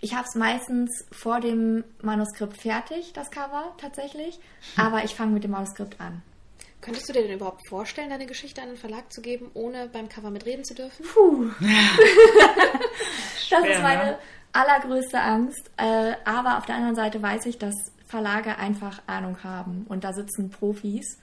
Ich 0.00 0.14
habe 0.14 0.26
es 0.28 0.34
meistens 0.34 1.06
vor 1.12 1.40
dem 1.40 1.84
Manuskript 2.02 2.60
fertig, 2.60 3.12
das 3.14 3.30
Cover 3.30 3.74
tatsächlich, 3.78 4.38
aber 4.76 5.04
ich 5.04 5.14
fange 5.14 5.32
mit 5.32 5.44
dem 5.44 5.52
Manuskript 5.52 5.98
an. 6.00 6.22
Könntest 6.82 7.08
du 7.08 7.14
dir 7.14 7.22
denn 7.22 7.36
überhaupt 7.36 7.66
vorstellen, 7.66 8.10
deine 8.10 8.26
Geschichte 8.26 8.60
an 8.60 8.68
den 8.68 8.76
Verlag 8.76 9.10
zu 9.10 9.22
geben, 9.22 9.50
ohne 9.54 9.88
beim 9.88 10.10
Cover 10.10 10.30
mitreden 10.30 10.66
zu 10.66 10.74
dürfen? 10.74 11.06
Puh. 11.06 11.48
das 11.60 13.46
Schwer, 13.46 13.76
ist 13.76 13.82
meine 13.82 14.04
ne? 14.04 14.18
Allergrößte 14.54 15.20
Angst. 15.20 15.70
Äh, 15.76 16.14
aber 16.24 16.58
auf 16.58 16.66
der 16.66 16.76
anderen 16.76 16.96
Seite 16.96 17.20
weiß 17.20 17.44
ich, 17.46 17.58
dass 17.58 17.74
Verlage 18.06 18.56
einfach 18.58 19.02
Ahnung 19.06 19.42
haben 19.44 19.84
und 19.88 20.04
da 20.04 20.12
sitzen 20.12 20.50
Profis. 20.50 21.18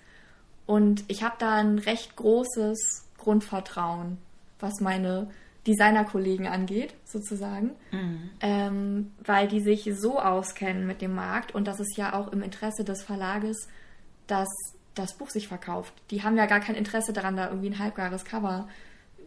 Und 0.66 1.04
ich 1.08 1.24
habe 1.24 1.36
da 1.40 1.56
ein 1.56 1.80
recht 1.80 2.16
großes 2.16 3.08
Grundvertrauen, 3.18 4.18
was 4.60 4.80
meine 4.80 5.30
Designerkollegen 5.68 6.48
angeht, 6.48 6.94
sozusagen, 7.06 7.72
ähm, 8.40 9.12
weil 9.24 9.48
die 9.48 9.62
sich 9.62 9.90
so 9.96 10.20
auskennen 10.20 10.88
mit 10.88 11.02
dem 11.02 11.14
Markt 11.14 11.54
und 11.54 11.68
das 11.68 11.80
ist 11.80 11.98
ja 11.98 12.14
auch 12.14 12.32
im 12.32 12.42
Interesse 12.42 12.84
des 12.84 13.04
Verlages, 13.04 13.68
dass 14.26 14.50
das 14.96 15.16
Buch 15.18 15.30
sich 15.30 15.48
verkauft. 15.48 15.94
Die 16.10 16.24
haben 16.24 16.36
ja 16.36 16.48
gar 16.48 16.62
kein 16.62 16.76
Interesse 16.76 17.14
daran, 17.14 17.36
da 17.36 17.50
irgendwie 17.50 17.70
ein 17.70 17.80
halbgares 17.80 18.26
Cover 18.26 18.68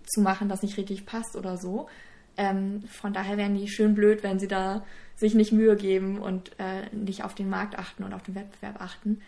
zu 0.06 0.20
machen, 0.20 0.48
das 0.48 0.62
nicht 0.62 0.76
richtig 0.76 1.06
passt 1.06 1.36
oder 1.36 1.56
so. 1.56 1.88
Ähm, 2.36 2.82
von 2.88 3.12
daher 3.12 3.36
wären 3.36 3.54
die 3.54 3.68
schön 3.68 3.94
blöd, 3.94 4.22
wenn 4.22 4.38
sie 4.38 4.48
da 4.48 4.84
sich 5.16 5.34
nicht 5.34 5.52
Mühe 5.52 5.76
geben 5.76 6.18
und 6.18 6.50
äh, 6.58 6.88
nicht 6.94 7.24
auf 7.24 7.34
den 7.34 7.48
Markt 7.48 7.78
achten 7.78 8.02
und 8.02 8.12
auf 8.12 8.22
den 8.22 8.34
Wettbewerb 8.34 8.80
achten. 8.80 9.20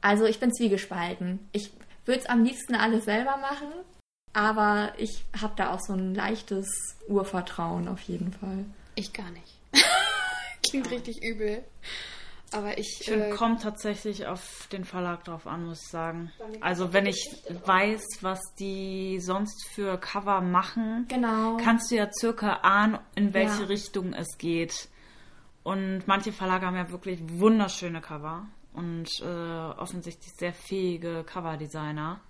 Also 0.00 0.24
ich 0.26 0.40
bin 0.40 0.52
zwiegespalten. 0.52 1.38
Ich 1.52 1.70
würde 2.04 2.20
es 2.20 2.26
am 2.26 2.42
liebsten 2.42 2.74
alles 2.74 3.04
selber 3.04 3.36
machen, 3.36 3.68
aber 4.32 4.92
ich 4.98 5.24
habe 5.40 5.54
da 5.56 5.72
auch 5.72 5.80
so 5.80 5.92
ein 5.92 6.14
leichtes 6.14 6.66
Urvertrauen 7.08 7.86
auf 7.86 8.00
jeden 8.02 8.32
Fall. 8.32 8.64
Ich 8.96 9.12
gar 9.12 9.30
nicht. 9.30 9.58
Klingt 10.68 10.90
richtig 10.90 11.22
übel. 11.22 11.62
Aber 12.54 12.78
ich. 12.78 12.98
Ich 13.00 13.06
finde, 13.06 13.26
äh, 13.28 13.30
kommt 13.30 13.62
tatsächlich 13.62 14.26
auf 14.26 14.68
den 14.72 14.84
Verlag 14.84 15.24
drauf 15.24 15.46
an, 15.46 15.66
muss 15.66 15.82
ich 15.82 15.88
sagen. 15.90 16.30
Also 16.60 16.92
wenn 16.92 17.06
ich 17.06 17.42
weiß, 17.64 18.02
was 18.20 18.40
die 18.58 19.18
sonst 19.20 19.66
für 19.74 19.98
Cover 19.98 20.40
machen, 20.40 21.06
Genau. 21.08 21.56
kannst 21.56 21.90
du 21.90 21.96
ja 21.96 22.08
circa 22.12 22.54
ahnen, 22.62 22.98
in 23.14 23.32
welche 23.34 23.62
Ja. 23.62 23.66
Richtung 23.68 24.12
es 24.12 24.36
geht. 24.38 24.88
Und 25.62 26.02
manche 26.06 26.32
Verlage 26.32 26.66
haben 26.66 26.76
ja 26.76 26.90
wirklich 26.90 27.20
wunderschöne 27.22 28.00
Cover 28.00 28.46
und 28.74 29.08
äh, 29.20 29.24
offensichtlich 29.26 30.32
sehr 30.36 30.52
fähige 30.52 31.22
Coverdesigner. 31.24 32.20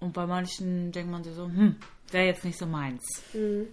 Und 0.00 0.12
bei 0.12 0.26
manchen 0.26 0.92
denkt 0.92 1.10
man 1.10 1.24
sich 1.24 1.34
so, 1.34 1.44
hm, 1.46 1.76
wäre 2.10 2.26
jetzt 2.26 2.44
nicht 2.44 2.58
so 2.58 2.66
meins. 2.66 3.02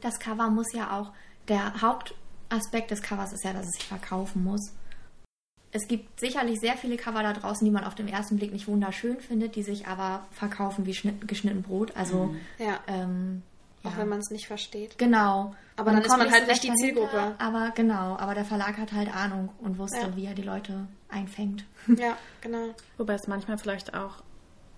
Das 0.02 0.18
Cover 0.20 0.50
muss 0.50 0.72
ja 0.74 0.98
auch, 0.98 1.12
der 1.50 1.82
Hauptaspekt 1.82 2.92
des 2.92 3.02
Covers 3.02 3.34
ist 3.34 3.44
ja, 3.44 3.52
dass 3.52 3.66
es 3.66 3.72
sich 3.74 3.86
verkaufen 3.88 4.44
muss. 4.44 4.72
Es 5.74 5.88
gibt 5.88 6.20
sicherlich 6.20 6.60
sehr 6.60 6.76
viele 6.76 6.98
Cover 6.98 7.24
da 7.24 7.34
draußen, 7.34 7.64
die 7.64 7.72
man 7.72 7.84
auf 7.86 7.96
den 7.96 8.08
ersten 8.08 8.36
Blick 8.38 8.52
nicht 8.52 8.68
wunderschön 8.68 9.20
findet, 9.22 9.56
die 9.56 9.64
sich 9.64 9.88
aber 9.88 10.26
verkaufen 10.32 10.86
wie 10.86 10.94
schnitt, 10.94 11.28
geschnitten 11.28 11.62
Brot. 11.64 11.96
Also, 11.96 12.36
Ja, 12.58 12.80
ähm, 12.88 13.42
auch 13.84 13.92
ja. 13.94 13.98
wenn 14.00 14.10
man 14.10 14.20
es 14.20 14.30
nicht 14.32 14.48
versteht. 14.48 14.98
Genau. 14.98 15.56
Aber 15.78 15.92
dann 15.92 16.02
ist 16.02 16.10
man 16.10 16.30
halt 16.30 16.48
nicht 16.48 16.64
die 16.64 16.74
Zielgruppe. 16.76 17.16
dahinter, 17.16 17.42
Aber 17.44 17.72
genau, 17.72 18.18
aber 18.18 18.36
der 18.36 18.46
Verlag 18.46 18.78
hat 18.78 18.92
halt 18.92 19.16
Ahnung 19.16 19.50
und 19.60 19.78
wusste, 19.80 19.98
Ja. 20.02 20.16
wie 20.16 20.26
er 20.26 20.34
die 20.36 20.44
Leute 20.44 20.88
einfängt. 21.10 21.66
Ja, 21.98 22.18
genau. 22.42 22.76
Wobei 22.98 23.14
es 23.14 23.28
manchmal 23.28 23.58
vielleicht 23.58 23.94
auch 23.94 24.22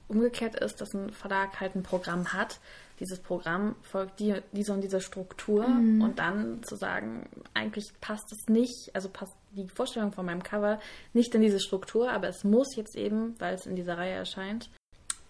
umgekehrt 0.08 0.56
ist, 0.56 0.80
dass 0.80 0.94
ein 0.94 1.12
Verlag 1.12 1.60
halt 1.60 1.76
ein 1.76 1.84
Programm 1.84 2.34
hat. 2.34 2.60
Dieses 3.00 3.20
Programm 3.20 3.76
folgt 3.82 4.20
die, 4.20 4.36
diese 4.52 4.72
und 4.74 4.82
diese 4.82 5.02
Struktur 5.02 5.66
und 5.66 6.14
dann 6.18 6.62
zu 6.64 6.76
sagen, 6.76 7.28
eigentlich 7.54 7.92
passt 8.00 8.32
es 8.32 8.48
nicht, 8.48 8.92
also 8.94 9.10
passt 9.10 9.34
die 9.56 9.68
Vorstellung 9.68 10.12
von 10.12 10.26
meinem 10.26 10.44
Cover 10.44 10.80
nicht 11.14 11.34
in 11.36 11.42
diese 11.42 11.60
Struktur, 11.60 12.12
aber 12.12 12.28
es 12.28 12.44
muss 12.44 12.76
jetzt 12.76 12.96
eben, 12.96 13.36
weil 13.40 13.54
es 13.56 13.66
in 13.66 13.76
dieser 13.76 13.98
Reihe 13.98 14.14
erscheint, 14.14 14.70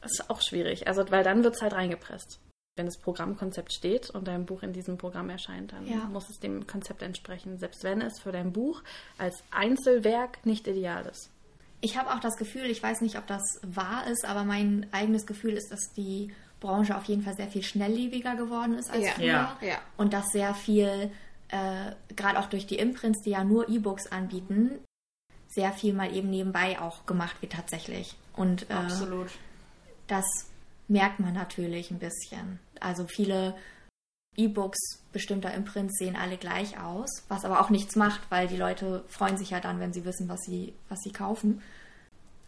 ist 0.03 0.29
auch 0.29 0.41
schwierig. 0.41 0.87
Also, 0.87 1.09
weil 1.11 1.23
dann 1.23 1.43
wird 1.43 1.55
es 1.55 1.61
halt 1.61 1.73
reingepresst. 1.73 2.39
Wenn 2.75 2.85
das 2.87 2.97
Programmkonzept 2.97 3.71
steht 3.71 4.09
und 4.09 4.27
dein 4.27 4.45
Buch 4.45 4.63
in 4.63 4.73
diesem 4.73 4.97
Programm 4.97 5.29
erscheint, 5.29 5.73
dann 5.73 5.85
Ja. 5.87 6.05
muss 6.05 6.29
es 6.29 6.39
dem 6.39 6.65
Konzept 6.65 7.01
entsprechen, 7.03 7.57
selbst 7.59 7.83
wenn 7.83 8.01
es 8.01 8.19
für 8.19 8.31
dein 8.31 8.51
Buch 8.51 8.81
als 9.17 9.43
Einzelwerk 9.51 10.45
nicht 10.45 10.67
ideal 10.67 11.05
ist. 11.05 11.29
Ich 11.81 11.97
habe 11.97 12.11
auch 12.13 12.19
das 12.19 12.37
Gefühl, 12.37 12.65
ich 12.71 12.81
weiß 12.81 13.01
nicht, 13.01 13.17
ob 13.17 13.27
das 13.27 13.41
wahr 13.61 14.07
ist, 14.07 14.25
aber 14.25 14.43
mein 14.45 14.87
eigenes 14.91 15.25
Gefühl 15.27 15.53
ist, 15.53 15.71
dass 15.71 15.93
die 15.95 16.33
Branche 16.61 16.95
auf 16.95 17.03
jeden 17.05 17.21
Fall 17.21 17.35
sehr 17.35 17.49
viel 17.49 17.61
schnelllebiger 17.61 18.35
geworden 18.35 18.75
ist 18.77 18.89
als 18.89 19.03
Ja. 19.05 19.11
früher. 19.11 19.57
Ja. 19.69 19.77
Und 19.97 20.13
dass 20.13 20.25
sehr 20.31 20.55
viel, 20.55 21.11
äh, 21.53 21.93
gerade 22.15 22.39
auch 22.39 22.47
durch 22.47 22.65
die 22.65 22.79
Imprints, 22.79 23.21
die 23.21 23.29
ja 23.29 23.43
nur 23.43 23.69
E-Books 23.69 24.07
anbieten, 24.07 24.79
sehr 25.47 25.71
viel 25.71 25.93
mal 25.93 26.11
eben 26.15 26.31
nebenbei 26.31 26.81
auch 26.81 27.05
gemacht 27.05 27.41
wird 27.41 27.53
tatsächlich. 27.53 28.15
Und 28.35 28.69
äh, 28.71 28.73
Absolut. 28.73 29.29
das 30.07 30.25
merkt 30.87 31.19
man 31.19 31.33
natürlich 31.33 31.91
ein 31.91 31.99
bisschen. 31.99 32.59
Also 32.79 33.05
viele 33.05 33.55
E-Books 34.35 34.79
bestimmter 35.11 35.53
Imprints 35.53 35.99
sehen 35.99 36.15
alle 36.15 36.37
gleich 36.37 36.79
aus, 36.79 37.23
was 37.27 37.45
aber 37.45 37.61
auch 37.61 37.69
nichts 37.69 37.95
macht, 37.95 38.21
weil 38.31 38.47
die 38.47 38.57
Leute 38.57 39.03
freuen 39.07 39.37
sich 39.37 39.51
ja 39.51 39.59
dann, 39.59 39.79
wenn 39.79 39.93
sie 39.93 40.05
wissen, 40.05 40.27
was 40.27 40.39
sie, 40.41 40.73
was 40.89 41.01
sie 41.01 41.11
kaufen. 41.11 41.61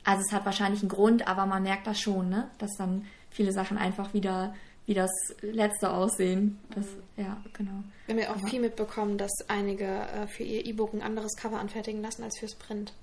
Also 0.03 0.23
es 0.27 0.33
hat 0.33 0.45
wahrscheinlich 0.45 0.81
einen 0.81 0.89
Grund, 0.89 1.27
aber 1.27 1.45
man 1.45 1.61
merkt 1.61 1.85
das 1.85 1.99
schon, 1.99 2.29
ne? 2.29 2.49
dass 2.57 2.71
dann 2.77 3.05
viele 3.29 3.51
Sachen 3.51 3.77
einfach 3.77 4.15
wieder 4.15 4.55
wie 4.85 4.93
das 4.93 5.09
letzte 5.41 5.91
aussehen. 5.91 6.59
Das, 6.75 6.85
ja, 7.17 7.41
genau. 7.53 7.83
Wir 8.05 8.15
haben 8.15 8.21
ja 8.21 8.29
auch 8.31 8.37
Aber- 8.37 8.47
viel 8.47 8.59
mitbekommen, 8.61 9.17
dass 9.17 9.31
einige 9.47 9.85
äh, 9.85 10.27
für 10.27 10.43
ihr 10.43 10.65
E-Book 10.65 10.93
ein 10.93 11.01
anderes 11.01 11.35
Cover 11.35 11.59
anfertigen 11.59 12.01
lassen 12.01 12.23
als 12.23 12.37
fürs 12.39 12.55
Print. 12.55 12.93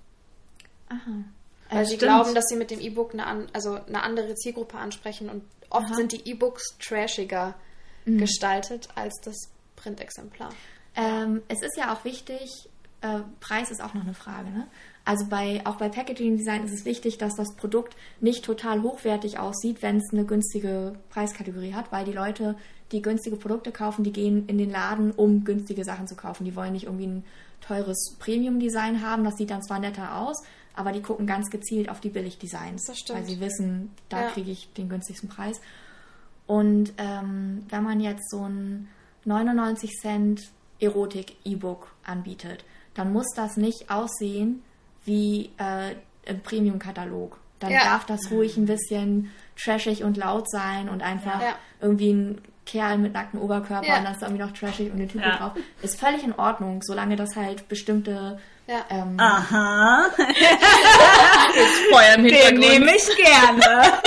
Aha. 0.88 1.24
Weil 1.70 1.84
sie 1.86 1.96
stimmt. 1.96 2.02
glauben, 2.02 2.34
dass 2.34 2.44
sie 2.48 2.56
mit 2.56 2.70
dem 2.70 2.80
E-Book 2.80 3.12
eine, 3.14 3.26
an, 3.26 3.46
also 3.52 3.74
eine 3.86 4.02
andere 4.02 4.34
Zielgruppe 4.34 4.76
ansprechen 4.78 5.28
und 5.30 5.42
oft 5.70 5.86
Aha. 5.86 5.94
sind 5.94 6.12
die 6.12 6.28
E-Books 6.28 6.76
trashiger 6.78 7.54
gestaltet 8.04 8.88
als 8.96 9.14
das 9.24 9.36
Printexemplar. 9.76 10.50
Ähm, 10.96 11.42
es 11.48 11.62
ist 11.62 11.76
ja 11.78 11.94
auch 11.94 12.04
wichtig, 12.04 12.68
äh, 13.00 13.20
Preis 13.40 13.70
ist 13.70 13.80
auch 13.82 13.94
noch 13.94 14.02
eine 14.02 14.12
Frage, 14.14 14.50
ne? 14.50 14.66
Also 15.04 15.26
bei, 15.26 15.60
auch 15.66 15.76
bei 15.76 15.88
Packaging 15.88 16.36
Design 16.36 16.64
ist 16.64 16.72
es 16.72 16.84
wichtig, 16.84 17.18
dass 17.18 17.34
das 17.34 17.54
Produkt 17.56 17.96
nicht 18.20 18.44
total 18.44 18.82
hochwertig 18.82 19.38
aussieht, 19.38 19.82
wenn 19.82 19.96
es 19.96 20.12
eine 20.12 20.24
günstige 20.24 20.94
Preiskategorie 21.10 21.74
hat, 21.74 21.90
weil 21.90 22.04
die 22.04 22.12
Leute, 22.12 22.56
die 22.92 23.02
günstige 23.02 23.36
Produkte 23.36 23.72
kaufen, 23.72 24.04
die 24.04 24.12
gehen 24.12 24.46
in 24.46 24.58
den 24.58 24.70
Laden, 24.70 25.10
um 25.10 25.42
günstige 25.44 25.84
Sachen 25.84 26.06
zu 26.06 26.14
kaufen. 26.14 26.44
Die 26.44 26.54
wollen 26.54 26.72
nicht 26.72 26.84
irgendwie 26.84 27.06
ein 27.08 27.24
teures 27.60 28.16
Premium-Design 28.20 29.02
haben, 29.04 29.24
das 29.24 29.36
sieht 29.36 29.50
dann 29.50 29.62
zwar 29.62 29.80
netter 29.80 30.18
aus, 30.18 30.42
aber 30.74 30.92
die 30.92 31.02
gucken 31.02 31.26
ganz 31.26 31.50
gezielt 31.50 31.88
auf 31.88 32.00
die 32.00 32.08
Billig-Designs, 32.10 32.84
Das 32.86 32.98
stimmt. 32.98 33.18
weil 33.20 33.26
sie 33.26 33.40
wissen, 33.40 33.90
da 34.08 34.22
Ja. 34.22 34.28
kriege 34.30 34.50
ich 34.52 34.72
den 34.74 34.88
günstigsten 34.88 35.28
Preis. 35.28 35.60
Und 36.46 36.92
ähm, 36.98 37.64
wenn 37.68 37.82
man 37.82 38.00
jetzt 38.00 38.30
so 38.30 38.44
ein 38.48 38.88
99 39.24 39.90
Cent 40.00 40.50
Erotik-E-Book 40.80 41.92
anbietet, 42.04 42.64
dann 42.94 43.12
muss 43.12 43.26
das 43.34 43.56
nicht 43.56 43.90
aussehen 43.90 44.62
wie 45.04 45.50
äh, 45.58 45.94
im 46.24 46.40
Premium-Katalog. 46.40 47.36
Dann 47.60 47.70
Ja. 47.70 47.84
darf 47.84 48.04
das 48.06 48.30
ruhig 48.30 48.56
ein 48.56 48.66
bisschen 48.66 49.30
trashig 49.62 50.02
und 50.04 50.16
laut 50.16 50.50
sein 50.50 50.88
und 50.88 51.02
einfach 51.02 51.40
Ja. 51.40 51.54
irgendwie 51.80 52.12
ein 52.12 52.40
Kerl 52.64 52.98
mit 52.98 53.12
nacktem 53.12 53.40
Oberkörper 53.40 53.86
Ja. 53.86 53.98
und 53.98 54.04
dann 54.04 54.12
ist 54.12 54.22
da 54.22 54.26
irgendwie 54.26 54.44
noch 54.44 54.52
trashig 54.52 54.90
und 54.92 54.98
eine 54.98 55.08
Type 55.08 55.24
Ja. 55.24 55.36
drauf. 55.36 55.52
Ist 55.82 55.98
völlig 55.98 56.22
in 56.24 56.32
Ordnung, 56.34 56.80
solange 56.82 57.16
das 57.16 57.34
halt 57.36 57.68
bestimmte 57.68 58.38
Ja. 58.68 58.84
ähm, 58.90 59.18
Aha, 59.18 60.06
Feuer 61.90 62.14
im 62.16 62.24
den 62.24 62.58
nehme 62.60 62.94
ich 62.94 63.16
gerne. 63.16 63.92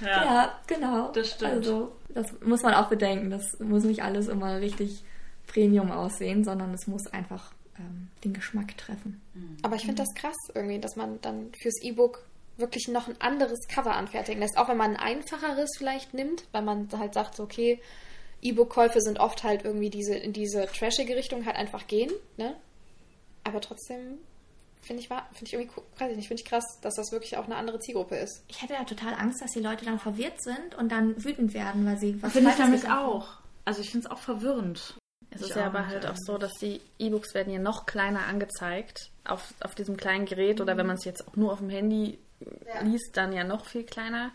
ja. 0.00 0.24
Ja, 0.24 0.52
genau. 0.66 1.10
Das 1.12 1.30
stimmt. 1.30 1.52
Also, 1.52 1.92
das 2.14 2.32
muss 2.40 2.62
man 2.62 2.74
auch 2.74 2.88
bedenken. 2.88 3.30
Das 3.30 3.58
muss 3.58 3.84
nicht 3.84 4.02
alles 4.02 4.28
immer 4.28 4.60
richtig 4.60 5.02
Premium 5.46 5.90
aussehen, 5.90 6.44
sondern 6.44 6.72
es 6.72 6.86
muss 6.86 7.06
einfach 7.08 7.52
ähm, 7.78 8.08
den 8.22 8.32
Geschmack 8.32 8.76
treffen. 8.78 9.20
Aber 9.62 9.76
ich 9.76 9.82
finde 9.82 10.02
das 10.02 10.14
krass 10.14 10.36
irgendwie, 10.54 10.78
dass 10.78 10.96
man 10.96 11.20
dann 11.20 11.52
fürs 11.60 11.82
E-Book 11.82 12.24
wirklich 12.56 12.88
noch 12.88 13.08
ein 13.08 13.20
anderes 13.20 13.66
Cover 13.68 13.94
anfertigen 13.96 14.40
lässt. 14.40 14.56
Auch 14.56 14.68
wenn 14.68 14.76
man 14.76 14.96
ein 14.96 15.18
einfacheres 15.18 15.70
vielleicht 15.76 16.14
nimmt, 16.14 16.46
weil 16.52 16.62
man 16.62 16.88
halt 16.96 17.14
sagt, 17.14 17.34
so, 17.36 17.42
okay, 17.42 17.80
E-Book-Käufe 18.42 19.00
sind 19.00 19.18
oft 19.18 19.42
halt 19.42 19.64
irgendwie 19.64 19.90
diese, 19.90 20.14
in 20.14 20.32
diese 20.32 20.66
trashige 20.66 21.16
Richtung 21.16 21.46
halt 21.46 21.56
einfach 21.56 21.86
gehen, 21.86 22.12
ne? 22.36 22.54
Aber 23.42 23.60
trotzdem 23.60 24.18
finde 24.86 25.02
ich, 25.02 25.08
finde 25.08 25.24
ich 25.42 25.52
irgendwie, 25.54 25.70
weiß 25.98 26.10
ich 26.10 26.16
nicht, 26.16 26.28
finde 26.28 26.42
ich 26.42 26.48
krass, 26.48 26.78
dass 26.80 26.94
das 26.94 27.12
wirklich 27.12 27.36
auch 27.36 27.44
eine 27.44 27.56
andere 27.56 27.80
Zielgruppe 27.80 28.16
ist. 28.16 28.44
Ich 28.48 28.62
hätte 28.62 28.74
ja 28.74 28.84
total 28.84 29.14
Angst, 29.14 29.42
dass 29.42 29.52
die 29.52 29.60
Leute 29.60 29.84
dann 29.84 29.98
verwirrt 29.98 30.42
sind 30.42 30.74
und 30.76 30.90
dann 30.90 31.22
wütend 31.22 31.54
werden, 31.54 31.86
weil 31.86 31.98
sie 31.98 32.22
was 32.22 32.32
Finde 32.32 32.50
ich 32.50 32.88
haben. 32.88 33.04
auch. 33.04 33.38
Also 33.64 33.80
ich 33.80 33.90
finde 33.90 34.06
es 34.06 34.12
auch 34.12 34.18
verwirrend. 34.18 34.94
Es 35.30 35.40
Ich 35.40 35.48
ist 35.50 35.56
ja 35.56 35.62
auch 35.62 35.66
aber 35.66 35.86
halt 35.86 36.06
auch 36.06 36.16
so, 36.16 36.38
dass 36.38 36.52
die 36.54 36.80
E-Books 36.98 37.34
werden 37.34 37.52
ja 37.52 37.58
noch 37.58 37.86
kleiner 37.86 38.26
angezeigt 38.26 39.10
auf, 39.24 39.54
auf 39.60 39.74
diesem 39.74 39.96
kleinen 39.96 40.26
Gerät 40.26 40.60
oder 40.60 40.76
wenn 40.76 40.86
man 40.86 40.96
es 40.96 41.04
jetzt 41.04 41.26
auch 41.26 41.36
nur 41.36 41.52
auf 41.52 41.58
dem 41.58 41.70
Handy 41.70 42.18
liest, 42.82 43.16
dann 43.16 43.32
ja 43.32 43.44
noch 43.44 43.66
viel 43.66 43.84
kleiner. 43.84 44.30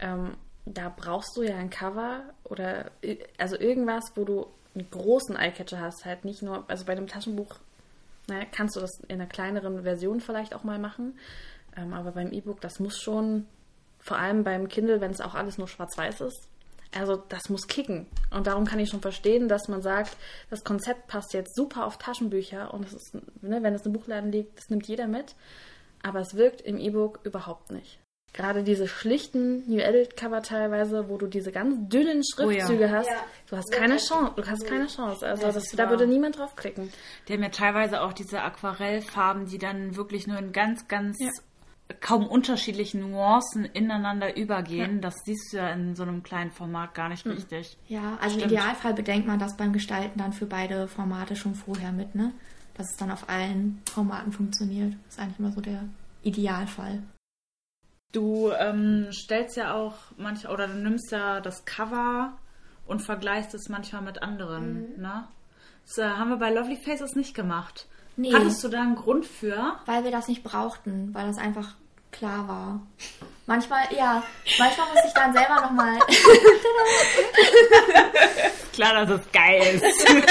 Ähm, 0.00 0.36
da 0.66 0.92
brauchst 0.94 1.36
du 1.36 1.42
ja 1.42 1.56
ein 1.56 1.70
Cover 1.70 2.22
oder 2.44 2.90
also 3.38 3.58
irgendwas, 3.58 4.12
wo 4.16 4.24
du 4.24 4.46
einen 4.74 4.90
großen 4.90 5.36
Eyecatcher 5.36 5.80
hast, 5.80 6.04
halt 6.04 6.24
nicht 6.24 6.42
nur, 6.42 6.64
also 6.68 6.84
bei 6.84 6.92
einem 6.92 7.06
Taschenbuch 7.06 7.56
naja, 8.28 8.44
kannst 8.50 8.76
du 8.76 8.80
das 8.80 9.00
in 9.08 9.20
einer 9.20 9.26
kleineren 9.26 9.82
Version 9.82 10.20
vielleicht 10.20 10.54
auch 10.54 10.64
mal 10.64 10.78
machen, 10.78 11.18
ähm, 11.76 11.92
aber 11.92 12.12
beim 12.12 12.32
E-Book, 12.32 12.60
das 12.60 12.80
muss 12.80 12.98
schon, 12.98 13.46
vor 13.98 14.18
allem 14.18 14.44
beim 14.44 14.68
Kindle, 14.68 15.00
wenn 15.00 15.10
es 15.10 15.20
auch 15.20 15.34
alles 15.34 15.58
nur 15.58 15.68
schwarz-weiß 15.68 16.22
ist, 16.22 16.48
also 16.96 17.16
das 17.16 17.48
muss 17.48 17.66
kicken. 17.66 18.06
Und 18.30 18.46
darum 18.46 18.64
kann 18.64 18.78
ich 18.78 18.88
schon 18.88 19.00
verstehen, 19.00 19.48
dass 19.48 19.68
man 19.68 19.82
sagt, 19.82 20.16
das 20.50 20.62
Konzept 20.62 21.08
passt 21.08 21.34
jetzt 21.34 21.56
super 21.56 21.86
auf 21.86 21.98
Taschenbücher 21.98 22.72
und 22.72 22.86
ist, 22.92 23.14
ne, 23.42 23.62
wenn 23.62 23.74
es 23.74 23.84
im 23.84 23.92
Buchladen 23.92 24.30
liegt, 24.30 24.56
das 24.58 24.68
nimmt 24.70 24.86
jeder 24.86 25.08
mit. 25.08 25.34
Aber 26.02 26.20
es 26.20 26.34
wirkt 26.34 26.60
im 26.60 26.78
E-Book 26.78 27.20
überhaupt 27.24 27.72
nicht. 27.72 27.98
Gerade 28.34 28.64
diese 28.64 28.88
schlichten 28.88 29.62
New 29.70 29.78
Edit 29.78 30.16
Cover 30.16 30.42
teilweise, 30.42 31.08
wo 31.08 31.16
du 31.18 31.28
diese 31.28 31.52
ganz 31.52 31.88
dünnen 31.88 32.22
Schriftzüge 32.24 32.90
hast, 32.90 33.08
Ja. 33.08 33.16
du 33.48 33.56
hast 33.56 33.70
keine 33.72 33.96
Chance, 33.96 34.32
du 34.34 34.44
hast 34.44 34.66
keine 34.66 34.86
Chance. 34.88 35.24
Also 35.26 35.42
Das 35.46 35.54
das, 35.54 35.68
da 35.70 35.88
würde 35.88 36.06
niemand 36.06 36.36
draufklicken. 36.38 36.90
Die 37.28 37.32
haben 37.32 37.42
ja 37.44 37.48
teilweise 37.50 38.02
auch 38.02 38.12
diese 38.12 38.42
Aquarellfarben, 38.42 39.46
die 39.46 39.58
dann 39.58 39.94
wirklich 39.96 40.26
nur 40.26 40.36
in 40.38 40.50
ganz, 40.52 40.88
ganz 40.88 41.16
kaum 42.00 42.26
unterschiedlichen 42.26 43.08
Nuancen 43.08 43.66
ineinander 43.66 44.36
übergehen. 44.36 45.00
Das 45.00 45.14
siehst 45.24 45.52
du 45.52 45.58
ja 45.58 45.70
in 45.70 45.94
so 45.94 46.02
einem 46.02 46.24
kleinen 46.24 46.50
Format 46.50 46.92
gar 46.94 47.08
nicht 47.10 47.24
richtig. 47.26 47.76
Ja, 47.86 48.18
also 48.20 48.36
Stimmt. 48.38 48.50
im 48.50 48.58
Idealfall 48.58 48.94
bedenkt 48.94 49.28
man 49.28 49.38
das 49.38 49.56
beim 49.56 49.72
Gestalten 49.72 50.18
dann 50.18 50.32
für 50.32 50.46
beide 50.46 50.88
Formate 50.88 51.36
schon 51.36 51.54
vorher 51.54 51.92
mit, 51.92 52.14
ne? 52.16 52.32
Dass 52.76 52.90
es 52.90 52.96
dann 52.96 53.12
auf 53.12 53.28
allen 53.28 53.80
Formaten 53.88 54.32
funktioniert. 54.32 54.94
Das 55.04 55.14
ist 55.14 55.20
eigentlich 55.20 55.38
immer 55.38 55.52
so 55.52 55.60
der 55.60 55.84
Idealfall. 56.22 57.00
Du 58.14 58.50
ähm, 58.56 59.08
stellst 59.12 59.56
ja 59.56 59.74
auch 59.74 59.94
manchmal, 60.16 60.52
oder 60.52 60.68
du 60.68 60.74
nimmst 60.74 61.10
ja 61.10 61.40
das 61.40 61.64
Cover 61.64 62.34
und 62.86 63.02
vergleichst 63.02 63.52
es 63.54 63.68
manchmal 63.68 64.02
mit 64.02 64.22
anderen. 64.22 65.00
Ne? 65.00 65.26
Das 65.84 65.98
äh, 65.98 66.08
haben 66.08 66.30
wir 66.30 66.36
bei 66.36 66.50
Lovely 66.50 66.76
Faces 66.76 67.16
nicht 67.16 67.34
gemacht. 67.34 67.88
Nee. 68.16 68.32
Hattest 68.32 68.62
du 68.62 68.68
da 68.68 68.82
einen 68.82 68.94
Grund 68.94 69.26
für? 69.26 69.74
Weil 69.86 70.04
wir 70.04 70.12
das 70.12 70.28
nicht 70.28 70.44
brauchten, 70.44 71.12
weil 71.12 71.26
das 71.26 71.38
einfach 71.38 71.74
klar 72.12 72.46
war. 72.46 72.80
Manchmal, 73.46 73.88
ja, 73.90 74.22
manchmal 74.60 74.86
muss 74.94 75.04
ich 75.04 75.12
dann 75.12 75.32
selber 75.32 75.62
nochmal. 75.62 75.98
Klar, 78.72 79.04
dass 79.04 79.20
es 79.20 79.32
geil 79.32 79.82
ist. 79.82 80.08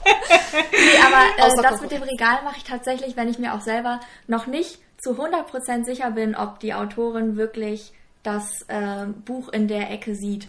Nee, 0.53 0.99
aber 1.07 1.25
äh, 1.39 1.63
das 1.63 1.81
mit 1.81 1.91
dem 1.91 2.03
Regal 2.03 2.43
mache 2.45 2.59
ich 2.59 2.65
tatsächlich, 2.65 3.17
wenn 3.17 3.29
ich 3.29 3.39
mir 3.39 3.55
auch 3.55 3.61
selber 3.61 4.01
noch 4.27 4.47
nicht 4.47 4.81
zu 4.99 5.13
100% 5.13 5.85
sicher 5.85 6.11
bin, 6.11 6.35
ob 6.35 6.61
die 6.61 6.75
Autorin 6.75 7.37
wirklich 7.37 7.93
das 8.23 8.63
äh, 8.69 9.07
Buch 9.25 9.49
in 9.49 9.69
der 9.69 9.91
Ecke 9.91 10.15
sieht. 10.15 10.49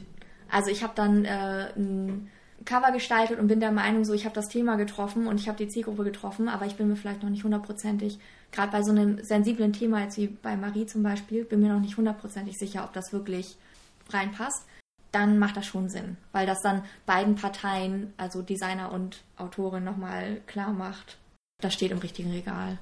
Also 0.49 0.69
ich 0.69 0.83
habe 0.83 0.93
dann 0.95 1.25
äh, 1.25 1.71
ein 1.75 2.29
Cover 2.65 2.91
gestaltet 2.91 3.39
und 3.39 3.47
bin 3.47 3.59
der 3.59 3.71
Meinung, 3.71 4.05
so 4.05 4.13
ich 4.13 4.25
habe 4.25 4.35
das 4.35 4.47
Thema 4.47 4.75
getroffen 4.75 5.27
und 5.27 5.39
ich 5.39 5.47
habe 5.47 5.57
die 5.57 5.67
Zielgruppe 5.67 6.03
getroffen, 6.03 6.47
aber 6.47 6.65
ich 6.65 6.75
bin 6.75 6.87
mir 6.87 6.95
vielleicht 6.95 7.23
noch 7.23 7.29
nicht 7.29 7.43
hundertprozentig, 7.43 8.19
gerade 8.51 8.71
bei 8.71 8.83
so 8.83 8.91
einem 8.91 9.23
sensiblen 9.23 9.73
Thema 9.73 10.01
jetzt 10.01 10.17
wie 10.17 10.27
bei 10.27 10.55
Marie 10.55 10.85
zum 10.85 11.03
Beispiel, 11.03 11.43
bin 11.45 11.61
mir 11.61 11.73
noch 11.73 11.81
nicht 11.81 11.97
hundertprozentig 11.97 12.57
sicher, 12.57 12.83
ob 12.83 12.93
das 12.93 13.11
wirklich 13.11 13.57
reinpasst. 14.09 14.65
Dann 15.13 15.39
macht 15.39 15.55
das 15.55 15.65
schon 15.65 15.87
Sinn, 15.89 16.17
weil 16.33 16.45
das 16.45 16.59
dann 16.61 16.83
beiden 17.05 17.35
Parteien, 17.35 18.13
also 18.17 18.41
Designer 18.41 18.91
und 18.91 19.23
Autorin, 19.37 19.85
nochmal 19.85 20.41
klar 20.47 20.73
macht, 20.73 21.17
das 21.61 21.73
steht 21.73 21.91
im 21.91 21.99
richtigen 21.99 22.31
Regal. 22.31 22.79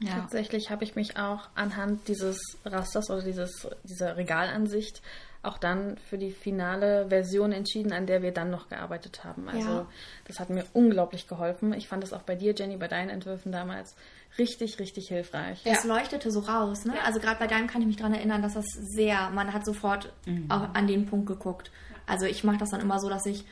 Ja. 0.00 0.20
Tatsächlich 0.20 0.70
habe 0.70 0.84
ich 0.84 0.94
mich 0.94 1.18
auch 1.18 1.48
anhand 1.54 2.08
dieses 2.08 2.38
Rasters 2.64 3.10
oder 3.10 3.22
dieses, 3.22 3.68
dieser 3.84 4.16
Regalansicht 4.16 5.02
auch 5.42 5.58
dann 5.58 5.96
für 6.08 6.18
die 6.18 6.30
finale 6.30 7.08
Version 7.08 7.50
entschieden, 7.50 7.92
an 7.92 8.06
der 8.06 8.22
wir 8.22 8.32
dann 8.32 8.50
noch 8.50 8.68
gearbeitet 8.68 9.24
haben. 9.24 9.48
Also 9.48 9.70
Ja. 9.70 9.86
das 10.28 10.38
hat 10.38 10.50
mir 10.50 10.64
unglaublich 10.72 11.26
geholfen. 11.26 11.72
Ich 11.72 11.88
fand 11.88 12.04
es 12.04 12.12
auch 12.12 12.22
bei 12.22 12.36
dir, 12.36 12.54
Jenny, 12.54 12.76
bei 12.76 12.86
deinen 12.86 13.10
Entwürfen 13.10 13.50
damals 13.50 13.96
richtig, 14.38 14.78
richtig 14.78 15.08
hilfreich. 15.08 15.60
Das 15.64 15.84
leuchtete 15.84 16.30
so 16.30 16.40
raus, 16.40 16.84
ne? 16.84 16.94
Also 17.04 17.18
gerade 17.18 17.38
bei 17.40 17.48
deinem 17.48 17.66
kann 17.66 17.80
ich 17.82 17.88
mich 17.88 17.96
daran 17.96 18.14
erinnern, 18.14 18.40
dass 18.40 18.54
das 18.54 18.66
sehr, 18.94 19.30
man 19.30 19.52
hat 19.52 19.64
sofort 19.64 20.12
auch 20.48 20.74
an 20.74 20.86
den 20.86 21.06
Punkt 21.06 21.26
geguckt. 21.26 21.72
Also 22.06 22.26
ich 22.26 22.44
mache 22.44 22.58
das 22.58 22.70
dann 22.70 22.80
immer 22.80 23.00
so, 23.00 23.08
dass 23.08 23.26
ich 23.26 23.44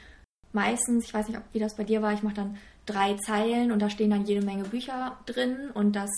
meistens, 0.53 1.05
ich 1.07 1.15
weiß 1.15 1.29
nicht, 1.29 1.39
ob, 1.39 1.45
wie 1.53 1.59
das 1.59 1.77
bei 1.77 1.85
dir 1.85 2.03
war, 2.03 2.13
ich 2.13 2.23
mache 2.23 2.35
dann 2.35 2.57
drei 2.87 3.15
Zeilen 3.17 3.73
und 3.73 3.81
da 3.81 3.91
stehen 3.91 4.11
dann 4.11 4.25
jede 4.25 4.45
Menge 4.45 4.65
Bücher 4.65 5.17
drin 5.27 5.71
und 5.75 5.95
das 5.95 6.11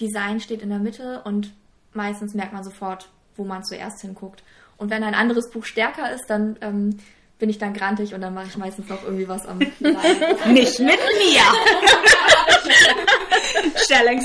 Design 0.00 0.40
steht 0.40 0.62
in 0.62 0.70
der 0.70 0.78
Mitte 0.78 1.22
und 1.24 1.52
meistens 1.92 2.34
merkt 2.34 2.52
man 2.52 2.64
sofort, 2.64 3.10
wo 3.38 3.44
man 3.44 3.64
zuerst 3.64 4.02
hinguckt. 4.02 4.42
Und 4.76 4.90
wenn 4.90 5.02
ein 5.02 5.14
anderes 5.14 5.50
Buch 5.50 5.64
stärker 5.64 6.12
ist, 6.12 6.26
dann 6.28 6.56
ähm, 6.60 6.98
bin 7.38 7.48
ich 7.50 7.58
dann 7.58 7.72
grantig 7.72 8.14
und 8.14 8.20
dann 8.20 8.34
mache 8.34 8.46
ich 8.48 8.56
meistens 8.56 8.88
noch 8.88 9.02
irgendwie 9.04 9.28
was 9.28 9.46
am 9.46 9.60
Leib. 9.80 10.46
Nicht 10.48 10.78
mit 10.80 10.98
mir! 10.98 11.42
Stellungs. 13.84 14.24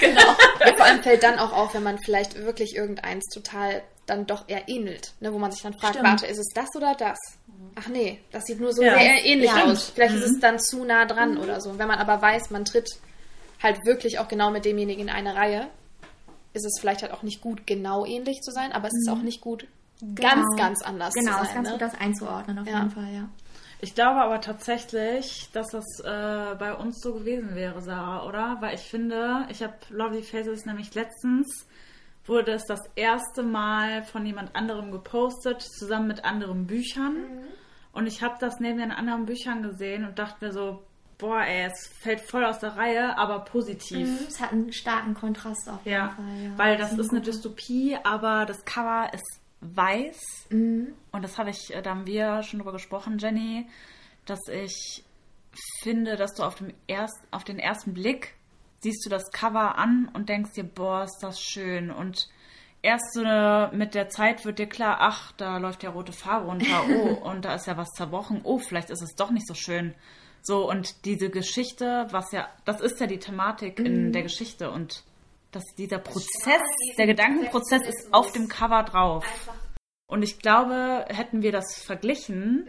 Genau. 0.00 0.20
Ja, 0.60 0.74
vor 0.76 0.84
allem 0.86 1.02
fällt 1.02 1.22
dann 1.22 1.38
auch 1.38 1.52
auf, 1.52 1.74
wenn 1.74 1.82
man 1.82 1.98
vielleicht 1.98 2.36
wirklich 2.44 2.76
irgendeins 2.76 3.26
total 3.28 3.82
dann 4.06 4.26
doch 4.26 4.48
eher 4.48 4.68
ähnelt. 4.68 5.12
Ne, 5.20 5.32
wo 5.32 5.38
man 5.38 5.52
sich 5.52 5.62
dann 5.62 5.74
fragt, 5.74 5.94
Stimmt. 5.94 6.08
warte, 6.08 6.26
ist 6.26 6.38
es 6.38 6.48
das 6.54 6.68
oder 6.76 6.94
das? 6.98 7.18
Ach 7.76 7.88
nee, 7.88 8.20
das 8.32 8.44
sieht 8.44 8.60
nur 8.60 8.72
so 8.72 8.82
Ja. 8.82 8.98
sehr 8.98 9.24
ähnlich 9.24 9.50
Ja, 9.50 9.64
aus. 9.64 9.90
Vielleicht 9.94 10.14
ist 10.14 10.24
es 10.24 10.40
dann 10.40 10.58
zu 10.58 10.84
nah 10.84 11.04
dran 11.04 11.38
oder 11.38 11.60
so. 11.60 11.70
Und 11.70 11.78
wenn 11.78 11.88
man 11.88 11.98
aber 11.98 12.20
weiß, 12.20 12.50
man 12.50 12.64
tritt 12.64 12.88
halt 13.62 13.78
wirklich 13.86 14.18
auch 14.18 14.28
genau 14.28 14.50
mit 14.50 14.64
demjenigen 14.64 15.02
in 15.02 15.10
eine 15.10 15.34
Reihe, 15.36 15.68
ist 16.52 16.64
es 16.64 16.78
vielleicht 16.80 17.02
halt 17.02 17.12
auch 17.12 17.22
nicht 17.22 17.40
gut, 17.40 17.66
genau 17.66 18.04
ähnlich 18.04 18.40
zu 18.42 18.50
sein, 18.50 18.72
aber 18.72 18.88
es 18.88 18.94
ist 18.94 19.08
auch 19.10 19.22
nicht 19.22 19.40
gut, 19.40 19.66
ganz, 20.14 20.46
ganz 20.56 20.82
anders 20.82 21.14
Genau, 21.14 21.36
zu 21.38 21.42
ist 21.42 21.46
sein. 21.48 21.54
ganz 21.56 21.66
ne? 21.68 21.72
gut, 21.72 21.82
das 21.82 21.94
einzuordnen 22.00 22.58
auf 22.58 22.66
Ja. 22.66 22.78
jeden 22.78 22.90
Fall, 22.90 23.12
ja. 23.14 23.28
Ich 23.80 23.94
glaube 23.96 24.20
aber 24.20 24.40
tatsächlich, 24.40 25.48
dass 25.52 25.68
das 25.70 25.84
äh, 26.04 26.54
bei 26.56 26.74
uns 26.74 27.00
so 27.00 27.14
gewesen 27.14 27.56
wäre, 27.56 27.80
Sarah, 27.82 28.26
oder? 28.28 28.58
Weil 28.60 28.76
ich 28.76 28.82
finde, 28.82 29.46
ich 29.50 29.60
habe 29.62 29.74
Lovely 29.90 30.22
Faces 30.22 30.64
nämlich 30.66 30.94
letztens, 30.94 31.66
wurde 32.24 32.52
es 32.52 32.64
das 32.66 32.78
erste 32.94 33.42
Mal 33.42 34.04
von 34.04 34.24
jemand 34.24 34.54
anderem 34.54 34.92
gepostet, 34.92 35.62
zusammen 35.62 36.06
mit 36.06 36.24
anderen 36.24 36.68
Büchern. 36.68 37.16
Und 37.92 38.06
ich 38.06 38.22
habe 38.22 38.36
das 38.38 38.60
neben 38.60 38.78
den 38.78 38.92
anderen 38.92 39.26
Büchern 39.26 39.62
gesehen 39.64 40.04
und 40.06 40.16
dachte 40.18 40.44
mir 40.44 40.52
so, 40.52 40.84
boah, 41.22 41.40
ey, 41.40 41.66
es 41.70 41.88
fällt 42.00 42.20
voll 42.20 42.44
aus 42.44 42.58
der 42.58 42.76
Reihe, 42.76 43.16
aber 43.16 43.38
positiv. 43.44 44.28
Es 44.28 44.40
hat 44.40 44.52
einen 44.52 44.72
starken 44.72 45.14
Kontrast 45.14 45.68
auf 45.68 45.84
jeden 45.84 45.96
Ja, 45.96 46.08
Fall, 46.10 46.42
ja. 46.44 46.58
weil 46.58 46.76
das 46.76 46.92
ist 46.92 47.10
eine. 47.10 47.20
Dystopie, 47.20 47.96
aber 48.02 48.44
das 48.44 48.64
Cover 48.64 49.08
ist 49.14 49.40
weiß. 49.60 50.48
Mhm. 50.50 50.94
Und 51.12 51.22
das 51.22 51.38
habe 51.38 51.50
ich, 51.50 51.72
äh, 51.72 51.80
da 51.82 51.90
haben 51.90 52.06
wir 52.06 52.42
schon 52.42 52.58
drüber 52.58 52.72
gesprochen, 52.72 53.18
Jenny, 53.18 53.68
dass 54.26 54.40
ich 54.48 55.04
finde, 55.82 56.16
dass 56.16 56.34
du 56.34 56.42
auf, 56.42 56.56
dem 56.56 56.72
erst, 56.86 57.16
auf 57.30 57.44
den 57.44 57.60
ersten 57.60 57.94
Blick 57.94 58.34
siehst 58.80 59.06
du 59.06 59.10
das 59.10 59.30
Cover 59.30 59.78
an 59.78 60.10
und 60.12 60.28
denkst 60.28 60.52
dir, 60.54 60.64
boah, 60.64 61.04
ist 61.04 61.20
das 61.20 61.40
schön. 61.40 61.92
Und 61.92 62.28
erst 62.82 63.14
so 63.14 63.20
eine, 63.20 63.70
mit 63.72 63.94
der 63.94 64.08
Zeit 64.08 64.44
wird 64.44 64.58
dir 64.58 64.68
klar, 64.68 64.96
ach, 64.98 65.30
da 65.36 65.58
läuft 65.58 65.84
ja 65.84 65.90
rote 65.90 66.12
Farbe 66.12 66.46
runter, 66.46 66.84
oh, 66.90 67.28
und 67.30 67.44
da 67.44 67.54
ist 67.54 67.66
ja 67.66 67.76
was 67.76 67.90
zerbrochen, 67.90 68.40
oh, 68.42 68.58
vielleicht 68.58 68.90
ist 68.90 69.02
es 69.02 69.14
doch 69.14 69.30
nicht 69.30 69.46
so 69.46 69.54
schön. 69.54 69.94
So, 70.42 70.68
und 70.68 71.04
diese 71.04 71.30
Geschichte, 71.30 72.06
was 72.10 72.32
ja, 72.32 72.48
das 72.64 72.80
ist 72.80 73.00
ja 73.00 73.06
die 73.06 73.18
Thematik 73.18 73.78
in 73.78 74.12
der 74.12 74.22
Geschichte 74.22 74.70
und 74.70 75.04
dass 75.52 75.62
dieser 75.78 75.98
Prozess, 75.98 76.62
der 76.98 77.06
Gedankenprozess 77.06 77.82
ist 77.86 78.12
auf 78.12 78.32
dem 78.32 78.48
Cover 78.48 78.82
drauf. 78.82 79.24
Und 80.06 80.22
ich 80.22 80.40
glaube, 80.40 81.04
hätten 81.08 81.42
wir 81.42 81.52
das 81.52 81.82
verglichen, 81.82 82.66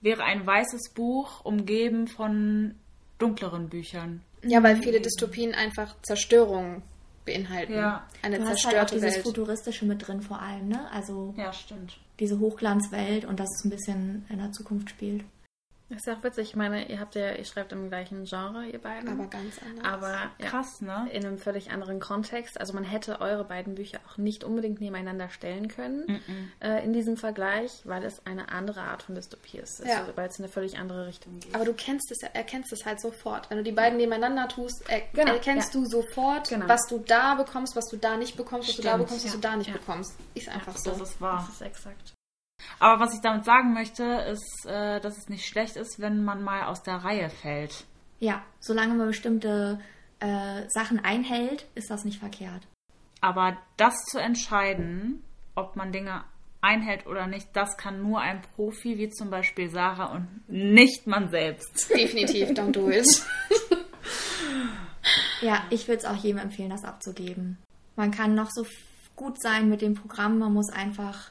wäre 0.00 0.24
ein 0.24 0.46
weißes 0.46 0.92
Buch 0.94 1.44
umgeben 1.44 2.08
von 2.08 2.74
dunkleren 3.18 3.68
Büchern. 3.68 4.22
Ja, 4.42 4.62
weil 4.62 4.76
viele 4.76 5.00
Dystopien 5.00 5.54
einfach 5.54 5.94
Zerstörung 6.02 6.82
beinhalten. 7.24 7.74
Ja. 7.74 8.06
Eine 8.22 8.38
Du 8.38 8.42
hast 8.42 8.48
halt 8.48 8.58
auch 8.58 8.86
zerstörte 8.86 8.94
dieses 8.96 9.14
Welt. 9.16 9.24
Futuristische 9.24 9.84
mit 9.84 10.06
drin 10.06 10.22
vor 10.22 10.40
allem, 10.40 10.68
ne? 10.68 10.90
Also 10.90 11.34
Ja, 11.36 11.52
stimmt. 11.52 11.98
diese 12.20 12.38
Hochglanzwelt 12.40 13.24
und 13.24 13.38
dass 13.38 13.48
es 13.50 13.64
ein 13.64 13.70
bisschen 13.70 14.26
in 14.28 14.38
der 14.38 14.52
Zukunft 14.52 14.90
spielt. 14.90 15.24
Ist 15.90 16.06
ja 16.06 16.14
auch 16.14 16.22
witzig. 16.22 16.50
Ich 16.50 16.56
meine, 16.56 16.86
ihr 16.90 17.00
habt 17.00 17.14
ja, 17.14 17.32
ihr 17.32 17.44
schreibt 17.46 17.72
im 17.72 17.88
gleichen 17.88 18.24
Genre, 18.24 18.66
ihr 18.66 18.78
beiden. 18.78 19.08
Aber 19.08 19.26
ganz 19.26 19.56
anders. 19.66 19.84
Aber 19.86 20.12
ja, 20.38 20.46
Krass, 20.46 20.82
ne? 20.82 21.08
in 21.12 21.24
einem 21.24 21.38
völlig 21.38 21.70
anderen 21.70 21.98
Kontext. 21.98 22.60
Also 22.60 22.74
man 22.74 22.84
hätte 22.84 23.22
eure 23.22 23.44
beiden 23.44 23.74
Bücher 23.74 23.98
auch 24.06 24.18
nicht 24.18 24.44
unbedingt 24.44 24.82
nebeneinander 24.82 25.30
stellen 25.30 25.68
können 25.68 26.20
äh, 26.60 26.84
in 26.84 26.92
diesem 26.92 27.16
Vergleich, 27.16 27.80
weil 27.84 28.04
es 28.04 28.24
eine 28.26 28.50
andere 28.50 28.82
Art 28.82 29.02
von 29.02 29.14
Dystopie 29.14 29.58
ist. 29.58 29.82
Ja. 29.84 30.00
Also, 30.00 30.12
weil 30.16 30.28
es 30.28 30.38
in 30.38 30.44
eine 30.44 30.52
völlig 30.52 30.78
andere 30.78 31.06
Richtung 31.06 31.40
geht. 31.40 31.54
Aber 31.54 31.64
du 31.64 31.72
kennst 31.72 32.10
es, 32.10 32.18
erkennst 32.22 32.70
es 32.72 32.84
halt 32.84 33.00
sofort. 33.00 33.48
Wenn 33.48 33.56
du 33.56 33.64
die 33.64 33.72
beiden 33.72 33.96
nebeneinander 33.96 34.46
tust, 34.48 34.84
er, 34.88 35.00
Genau, 35.14 35.32
erkennst 35.32 35.74
ja. 35.74 35.80
du 35.80 35.86
sofort, 35.86 36.50
Genau. 36.50 36.68
was 36.68 36.86
du 36.86 36.98
da 36.98 37.34
bekommst, 37.34 37.74
was 37.76 37.86
du 37.86 37.96
da 37.96 38.18
nicht 38.18 38.36
bekommst, 38.36 38.68
was 38.68 38.76
du 38.76 38.82
da 38.82 38.90
Stimmt, 38.90 39.04
bekommst, 39.04 39.24
was 39.24 39.32
ja, 39.32 39.36
du 39.36 39.40
da 39.40 39.56
nicht 39.56 39.68
ja. 39.68 39.72
bekommst. 39.72 40.16
Ist 40.34 40.48
einfach 40.50 40.76
so. 40.76 40.90
Das 40.90 41.00
ist 41.00 41.20
wahr. 41.20 41.44
Das 41.46 41.54
ist 41.54 41.62
exakt. 41.62 42.12
Aber 42.78 43.00
was 43.00 43.14
ich 43.14 43.20
damit 43.20 43.44
sagen 43.44 43.72
möchte, 43.72 44.04
ist, 44.04 44.66
äh, 44.66 45.00
dass 45.00 45.18
es 45.18 45.28
nicht 45.28 45.46
schlecht 45.46 45.76
ist, 45.76 46.00
wenn 46.00 46.24
man 46.24 46.42
mal 46.42 46.64
aus 46.64 46.82
der 46.82 46.96
Reihe 46.96 47.30
fällt. 47.30 47.84
Ja, 48.20 48.42
solange 48.60 48.94
man 48.94 49.06
bestimmte 49.06 49.80
äh, 50.20 50.62
Sachen 50.68 51.04
einhält, 51.04 51.66
ist 51.74 51.90
das 51.90 52.04
nicht 52.04 52.18
verkehrt. 52.18 52.66
Aber 53.20 53.56
das 53.76 53.94
zu 54.10 54.18
entscheiden, 54.18 55.22
ob 55.54 55.76
man 55.76 55.92
Dinge 55.92 56.24
einhält 56.60 57.06
oder 57.06 57.26
nicht, 57.26 57.48
das 57.52 57.76
kann 57.76 58.02
nur 58.02 58.20
ein 58.20 58.42
Profi 58.42 58.98
wie 58.98 59.10
zum 59.10 59.30
Beispiel 59.30 59.70
Sarah 59.70 60.12
und 60.12 60.28
nicht 60.48 61.06
man 61.06 61.30
selbst. 61.30 61.90
Definitiv, 61.94 62.50
don't 62.50 62.72
do 62.72 62.90
it. 62.90 63.06
Ja, 65.40 65.64
ich 65.70 65.86
würde 65.86 65.98
es 65.98 66.04
auch 66.04 66.16
jedem 66.16 66.38
empfehlen, 66.38 66.70
das 66.70 66.84
abzugeben. 66.84 67.58
Man 67.96 68.10
kann 68.10 68.34
noch 68.34 68.50
so 68.50 68.66
gut 69.14 69.40
sein 69.40 69.68
mit 69.68 69.82
dem 69.82 69.94
Programm, 69.94 70.38
man 70.38 70.52
muss 70.52 70.70
einfach 70.70 71.30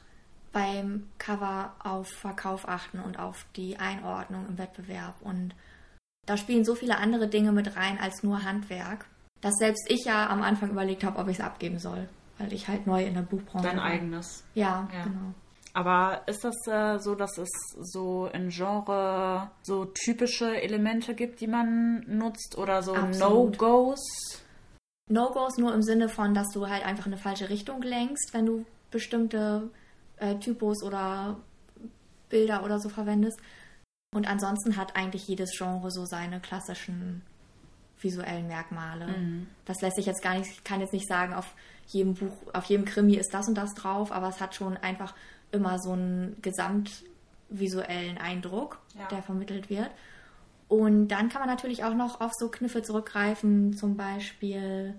beim 0.58 1.08
Cover 1.18 1.72
auf 1.84 2.08
Verkauf 2.08 2.68
achten 2.68 2.98
und 2.98 3.16
auf 3.20 3.46
die 3.54 3.78
Einordnung 3.78 4.44
im 4.48 4.58
Wettbewerb. 4.58 5.14
Und 5.20 5.54
da 6.26 6.36
spielen 6.36 6.64
so 6.64 6.74
viele 6.74 6.98
andere 6.98 7.28
Dinge 7.28 7.52
mit 7.52 7.76
rein 7.76 7.96
als 8.00 8.24
nur 8.24 8.42
Handwerk, 8.42 9.06
dass 9.40 9.54
selbst 9.60 9.88
ich 9.88 10.04
ja 10.04 10.28
am 10.28 10.42
Anfang 10.42 10.70
überlegt 10.70 11.04
habe, 11.04 11.18
ob 11.20 11.28
ich 11.28 11.38
es 11.38 11.44
abgeben 11.44 11.78
soll, 11.78 12.08
weil 12.38 12.52
ich 12.52 12.66
halt 12.66 12.88
neu 12.88 13.04
in 13.04 13.14
der 13.14 13.22
Buchbranche 13.22 13.68
Dein 13.68 13.76
bin. 13.76 13.84
eigenes. 13.84 14.42
Ja, 14.54 14.88
Ja. 14.92 15.04
genau. 15.04 15.32
Aber 15.74 16.22
ist 16.26 16.42
das 16.42 16.56
äh, 16.66 16.98
so, 16.98 17.14
dass 17.14 17.38
es 17.38 17.48
so 17.80 18.26
in 18.32 18.48
Genre 18.48 19.48
so 19.62 19.84
typische 19.84 20.60
Elemente 20.60 21.14
gibt, 21.14 21.40
die 21.40 21.46
man 21.46 22.00
nutzt 22.08 22.58
oder 22.58 22.82
so. 22.82 22.96
No-Gos? 22.96 24.00
No-Gos 25.08 25.56
nur 25.58 25.72
im 25.72 25.82
Sinne 25.82 26.08
von, 26.08 26.34
dass 26.34 26.48
du 26.52 26.68
halt 26.68 26.84
einfach 26.84 27.06
in 27.06 27.12
eine 27.12 27.22
falsche 27.22 27.48
Richtung 27.48 27.80
lenkst, 27.82 28.34
wenn 28.34 28.46
du 28.46 28.64
bestimmte 28.90 29.70
äh, 30.20 30.36
Typos 30.36 30.82
oder 30.82 31.38
Bilder 32.28 32.64
oder 32.64 32.78
so 32.78 32.88
verwendest. 32.88 33.38
Und 34.14 34.26
ansonsten 34.28 34.76
hat 34.76 34.96
eigentlich 34.96 35.26
jedes 35.28 35.50
Genre 35.56 35.90
so 35.90 36.04
seine 36.06 36.40
klassischen 36.40 37.22
visuellen 38.00 38.46
Merkmale. 38.46 39.06
Das 39.64 39.80
lässt 39.80 39.96
sich 39.96 40.06
jetzt 40.06 40.22
gar 40.22 40.38
nicht, 40.38 40.50
ich 40.50 40.64
kann 40.64 40.80
jetzt 40.80 40.92
nicht 40.92 41.08
sagen, 41.08 41.34
auf 41.34 41.54
jedem 41.86 42.14
Buch, 42.14 42.32
auf 42.52 42.64
jedem 42.66 42.84
Krimi 42.84 43.16
ist 43.16 43.34
das 43.34 43.48
und 43.48 43.54
das 43.56 43.74
drauf, 43.74 44.12
aber 44.12 44.28
es 44.28 44.40
hat 44.40 44.54
schon 44.54 44.76
einfach 44.76 45.14
immer 45.50 45.78
so 45.80 45.92
einen 45.92 46.36
gesamtvisuellen 46.42 48.18
Eindruck, 48.18 48.78
Ja. 48.98 49.06
der 49.08 49.22
vermittelt 49.22 49.68
wird. 49.70 49.90
Und 50.68 51.08
dann 51.08 51.28
kann 51.28 51.40
man 51.40 51.48
natürlich 51.48 51.82
auch 51.84 51.94
noch 51.94 52.20
auf 52.20 52.32
so 52.38 52.48
Kniffe 52.50 52.82
zurückgreifen, 52.82 53.74
zum 53.76 53.96
Beispiel, 53.96 54.94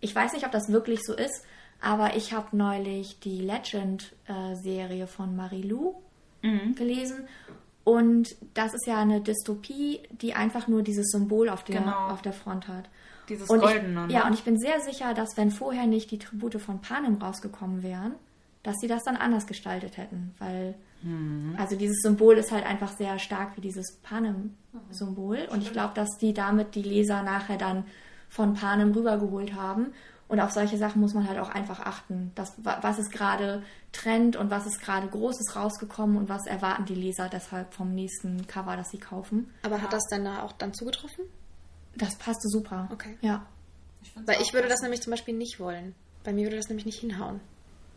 ich 0.00 0.14
weiß 0.14 0.32
nicht, 0.32 0.46
ob 0.46 0.52
das 0.52 0.68
wirklich 0.70 1.00
so 1.04 1.12
ist, 1.14 1.44
aber 1.80 2.16
ich 2.16 2.32
habe 2.32 2.56
neulich 2.56 3.18
die 3.20 3.40
Legend-Serie 3.40 5.06
von 5.06 5.36
Marie-Lou 5.36 5.94
gelesen. 6.76 7.26
Und 7.84 8.34
das 8.54 8.74
ist 8.74 8.86
ja 8.86 9.00
eine 9.00 9.20
Dystopie, 9.20 10.00
die 10.10 10.34
einfach 10.34 10.66
nur 10.68 10.82
dieses 10.82 11.08
Symbol 11.10 11.48
auf 11.48 11.64
der, 11.64 11.80
Genau. 11.80 12.08
auf 12.08 12.22
der 12.22 12.32
Front 12.32 12.66
hat. 12.68 12.88
Dieses 13.28 13.48
Und 13.50 13.60
Goldene. 13.60 14.02
ich, 14.02 14.06
ne? 14.08 14.12
ja, 14.12 14.26
und 14.26 14.34
ich 14.34 14.44
bin 14.44 14.58
sehr 14.58 14.80
sicher, 14.80 15.12
dass 15.14 15.36
wenn 15.36 15.50
vorher 15.50 15.86
nicht 15.86 16.10
die 16.10 16.18
Tribute 16.18 16.60
von 16.60 16.80
Panem 16.80 17.16
rausgekommen 17.16 17.82
wären, 17.82 18.12
dass 18.62 18.76
sie 18.80 18.86
das 18.88 19.02
dann 19.04 19.16
anders 19.16 19.46
gestaltet 19.46 19.96
hätten. 19.96 20.34
Weil, 20.38 20.74
Mhm. 21.02 21.54
also 21.58 21.76
dieses 21.76 22.00
Symbol 22.02 22.36
ist 22.38 22.50
halt 22.52 22.64
einfach 22.66 22.96
sehr 22.96 23.18
stark 23.18 23.56
wie 23.56 23.60
dieses 23.60 23.96
Panem-Symbol. 24.02 25.46
Und 25.50 25.62
ich 25.62 25.72
glaube, 25.72 25.92
dass 25.94 26.18
die 26.18 26.32
damit 26.32 26.74
die 26.74 26.82
Leser 26.82 27.22
nachher 27.22 27.58
dann 27.58 27.84
von 28.28 28.54
Panem 28.54 28.92
rübergeholt 28.92 29.54
haben. 29.54 29.92
Und 30.28 30.40
auf 30.40 30.50
solche 30.50 30.76
Sachen 30.76 31.00
muss 31.00 31.14
man 31.14 31.28
halt 31.28 31.38
auch 31.38 31.48
einfach 31.50 31.78
achten. 31.80 32.32
Das, 32.34 32.52
wa- 32.64 32.78
was 32.82 32.98
ist 32.98 33.12
gerade 33.12 33.62
Trend 33.92 34.34
und 34.34 34.50
was 34.50 34.66
ist 34.66 34.80
gerade 34.80 35.06
Großes 35.06 35.54
rausgekommen 35.54 36.16
und 36.16 36.28
was 36.28 36.46
erwarten 36.46 36.84
die 36.84 36.96
Leser 36.96 37.28
deshalb 37.28 37.72
vom 37.72 37.94
nächsten 37.94 38.46
Cover, 38.48 38.76
das 38.76 38.90
sie 38.90 38.98
kaufen. 38.98 39.52
Aber 39.62 39.80
hat 39.80 39.92
das 39.92 40.02
denn 40.10 40.24
da 40.24 40.42
auch 40.42 40.52
dann 40.52 40.74
zugetroffen? 40.74 41.24
Das 41.94 42.16
passte 42.16 42.48
super. 42.48 42.88
Okay. 42.92 43.16
Ja. 43.20 43.46
Weil 44.24 44.42
ich 44.42 44.52
würde 44.52 44.68
das 44.68 44.80
nämlich 44.80 45.00
zum 45.00 45.12
Beispiel 45.12 45.34
nicht 45.34 45.60
wollen. 45.60 45.94
Bei 46.24 46.32
mir 46.32 46.44
würde 46.46 46.56
das 46.56 46.68
nämlich 46.68 46.86
nicht 46.86 46.98
hinhauen. 46.98 47.40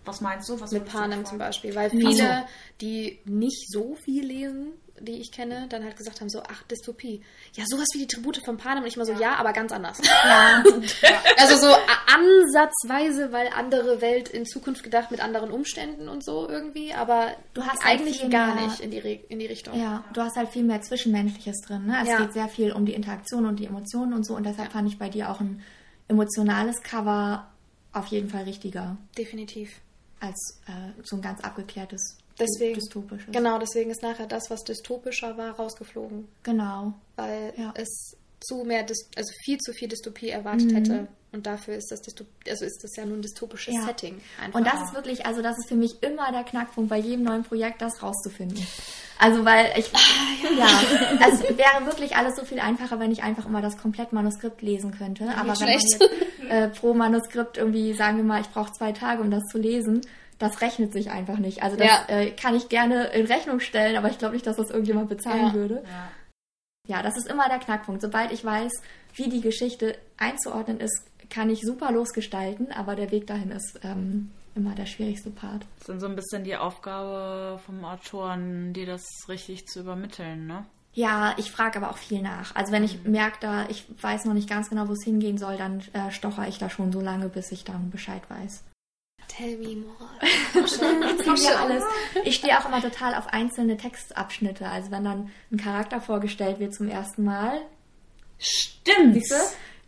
Was 0.09 0.21
meinst 0.21 0.49
du? 0.49 0.59
Was 0.59 0.71
Mit 0.71 0.85
Panem 0.85 1.23
zum 1.25 1.37
Beispiel. 1.37 1.75
Weil 1.75 1.89
viele, 1.89 2.45
die 2.81 3.19
nicht 3.25 3.69
so 3.71 3.95
viel 4.03 4.25
lesen, 4.25 4.71
die 5.01 5.21
ich 5.21 5.31
kenne, 5.31 5.67
dann 5.69 5.83
halt 5.85 5.95
gesagt 5.95 6.19
haben, 6.19 6.29
so, 6.29 6.41
ach, 6.43 6.63
Dystopie. 6.63 7.21
Ja, 7.53 7.63
sowas 7.67 7.87
wie 7.93 7.99
die 7.99 8.07
Tribute 8.07 8.41
von 8.43 8.57
Panem. 8.57 8.83
Und 8.83 8.89
ich 8.89 8.97
mal 8.97 9.05
so, 9.05 9.13
ja, 9.13 9.35
aber 9.35 9.53
ganz 9.53 9.71
anders. 9.71 10.01
also 11.37 11.55
so 11.55 11.73
ansatzweise, 12.13 13.31
weil 13.31 13.47
andere 13.55 14.01
Welt 14.01 14.27
in 14.29 14.45
Zukunft 14.45 14.83
gedacht 14.83 15.11
mit 15.11 15.23
anderen 15.23 15.51
Umständen 15.51 16.09
und 16.09 16.23
so 16.25 16.49
irgendwie. 16.49 16.93
Aber 16.93 17.27
Du 17.53 17.63
hast 17.63 17.83
halt 17.83 17.99
eigentlich 18.01 18.19
viel 18.21 18.29
gar 18.29 18.55
mehr- 18.55 18.65
nicht 18.65 18.79
in 18.81 18.91
die, 18.91 18.99
Re 18.99 19.19
in 19.29 19.39
die 19.39 19.45
Richtung. 19.45 19.79
Ja, 19.79 20.03
du 20.13 20.21
hast 20.21 20.35
halt 20.35 20.49
viel 20.49 20.63
mehr 20.63 20.81
Zwischenmenschliches 20.81 21.61
drin. 21.61 21.85
Ne? 21.85 21.97
Es 22.01 22.09
Ja. 22.09 22.17
geht 22.17 22.33
sehr 22.33 22.47
viel 22.49 22.73
um 22.73 22.85
die 22.85 22.93
Interaktion 22.93 23.45
und 23.45 23.57
die 23.59 23.65
Emotionen 23.67 24.13
und 24.13 24.25
so. 24.25 24.35
Und 24.35 24.45
deshalb 24.45 24.71
fand 24.71 24.87
ich 24.89 24.97
bei 24.99 25.09
dir 25.09 25.29
auch 25.29 25.39
ein 25.39 25.61
emotionales 26.07 26.81
Cover 26.81 27.47
auf 27.93 28.07
jeden 28.07 28.29
Fall 28.29 28.43
richtiger 28.43 28.97
Definitiv. 29.17 29.79
Als 30.19 30.59
äh, 30.67 31.01
so 31.03 31.15
ein 31.17 31.21
ganz 31.21 31.41
abgeklärtes, 31.41 32.17
Deswegen. 32.39 32.75
dystopisches. 32.75 33.31
Genau, 33.33 33.59
deswegen 33.59 33.89
ist 33.91 34.01
nachher 34.01 34.27
das, 34.27 34.49
was 34.49 34.63
dystopischer 34.63 35.37
war, 35.37 35.51
rausgeflogen. 35.51 36.27
Genau. 36.43 36.93
weil 37.15 37.53
Ja. 37.57 37.73
es 37.75 38.15
zu 38.41 38.63
mehr, 38.63 38.79
also 38.81 39.31
viel 39.43 39.57
zu 39.57 39.73
viel 39.73 39.89
Dystopie 39.89 40.29
erwartet 40.29 40.73
hätte. 40.73 41.07
Und 41.31 41.45
dafür 41.45 41.75
ist 41.75 41.91
das, 41.91 42.01
also 42.49 42.65
ist 42.65 42.83
das 42.83 42.95
ja 42.95 43.05
nur 43.05 43.17
ein 43.17 43.21
dystopisches. 43.21 43.75
Ja. 43.75 43.83
Setting. 43.83 44.19
Einfach. 44.43 44.57
Und 44.59 44.65
das 44.65 44.81
ist 44.81 44.93
wirklich, 44.95 45.25
also 45.27 45.41
das 45.43 45.57
ist 45.59 45.67
für 45.69 45.75
mich 45.75 46.01
immer 46.01 46.31
der 46.31 46.43
Knackpunkt 46.43 46.89
bei 46.89 46.97
jedem 46.97 47.23
neuen 47.25 47.43
Projekt, 47.43 47.81
das 47.83 48.01
rauszufinden. 48.01 48.65
Also 49.19 49.45
weil 49.45 49.71
ich, 49.77 49.91
ja, 50.57 50.67
also 51.23 51.43
wäre 51.57 51.85
wirklich 51.85 52.15
alles 52.15 52.35
so 52.35 52.45
viel 52.45 52.59
einfacher, 52.59 52.99
wenn 52.99 53.11
ich 53.11 53.21
einfach 53.21 53.45
immer 53.45 53.61
das 53.61 53.77
Komplettmanuskript 53.77 54.61
lesen 54.63 54.97
könnte. 54.97 55.25
Aber 55.37 55.49
wenn 55.49 55.55
schlecht. 55.55 55.99
man 55.99 56.09
jetzt 56.09 56.49
äh, 56.49 56.67
pro 56.69 56.93
Manuskript 56.95 57.57
irgendwie, 57.57 57.93
sagen 57.93 58.17
wir 58.17 58.23
mal, 58.23 58.41
ich 58.41 58.49
brauche 58.49 58.71
zwei 58.71 58.91
Tage, 58.91 59.21
um 59.21 59.29
das 59.29 59.43
zu 59.51 59.57
lesen, 59.59 60.01
das 60.39 60.61
rechnet 60.61 60.93
sich 60.93 61.11
einfach 61.11 61.37
nicht. 61.37 61.61
Also 61.61 61.75
das 61.75 61.85
Ja. 61.87 62.05
äh, 62.07 62.31
kann 62.31 62.55
ich 62.55 62.69
gerne 62.69 63.07
in 63.07 63.25
Rechnung 63.27 63.59
stellen, 63.59 63.97
aber 63.97 64.09
ich 64.09 64.17
glaube 64.17 64.33
nicht, 64.33 64.47
dass 64.47 64.55
das 64.55 64.69
irgendjemand 64.71 65.09
bezahlen 65.09 65.47
Ja. 65.47 65.53
würde. 65.53 65.83
Ja. 65.85 66.11
Ja, 66.87 67.03
das 67.03 67.17
ist 67.17 67.27
immer 67.27 67.47
der 67.49 67.59
Knackpunkt. 67.59 68.01
Sobald 68.01 68.31
ich 68.31 68.43
weiß, 68.43 68.71
wie 69.13 69.29
die 69.29 69.41
Geschichte 69.41 69.95
einzuordnen 70.17 70.79
ist, 70.79 71.03
kann 71.29 71.49
ich 71.49 71.61
super 71.61 71.91
losgestalten, 71.91 72.71
aber 72.71 72.95
der 72.95 73.11
Weg 73.11 73.27
dahin 73.27 73.51
ist 73.51 73.79
ähm, 73.83 74.31
immer 74.55 74.75
der 74.75 74.85
schwierigste 74.85 75.29
Part. 75.29 75.61
Das 75.61 75.81
ist 75.81 75.89
dann 75.89 75.99
so 75.99 76.07
ein 76.07 76.15
bisschen 76.15 76.43
die 76.43 76.55
Aufgabe 76.55 77.59
vom 77.65 77.83
Autoren, 77.85 78.73
dir 78.73 78.85
das 78.85 79.05
richtig 79.27 79.67
zu 79.67 79.81
übermitteln, 79.81 80.47
ne? 80.47 80.65
Ja, 80.93 81.35
ich 81.37 81.51
frage 81.51 81.77
aber 81.77 81.91
auch 81.91 81.97
viel 81.97 82.21
nach. 82.21 82.55
Also 82.55 82.71
wenn 82.71 82.83
ich 82.83 83.03
merke, 83.03 83.37
da 83.41 83.69
ich 83.69 83.85
weiß 84.01 84.25
noch 84.25 84.33
nicht 84.33 84.49
ganz 84.49 84.69
genau, 84.69 84.87
wo 84.87 84.93
es 84.93 85.03
hingehen 85.03 85.37
soll, 85.37 85.55
dann 85.55 85.81
äh, 85.93 86.11
stocher 86.11 86.47
ich 86.47 86.57
da 86.57 86.69
schon 86.69 86.91
so 86.91 86.99
lange, 86.99 87.29
bis 87.29 87.51
ich 87.51 87.63
dann 87.63 87.91
Bescheid 87.91 88.23
weiß. 88.27 88.63
Tell 89.27 89.57
me 89.57 89.75
more. 89.75 90.09
Alles. 91.61 91.83
Ich 92.25 92.35
stehe 92.35 92.59
auch 92.59 92.65
immer 92.65 92.81
total 92.81 93.13
auf 93.13 93.27
einzelne 93.27 93.77
Textabschnitte. 93.77 94.67
Also 94.67 94.89
wenn 94.89 95.03
dann 95.03 95.29
ein 95.51 95.57
Charakter 95.57 96.01
vorgestellt 96.01 96.59
wird 96.59 96.73
zum 96.73 96.89
ersten 96.89 97.23
Mal, 97.23 97.61
Stimmt! 98.39 99.13
Siehst 99.13 99.31
du? 99.31 99.35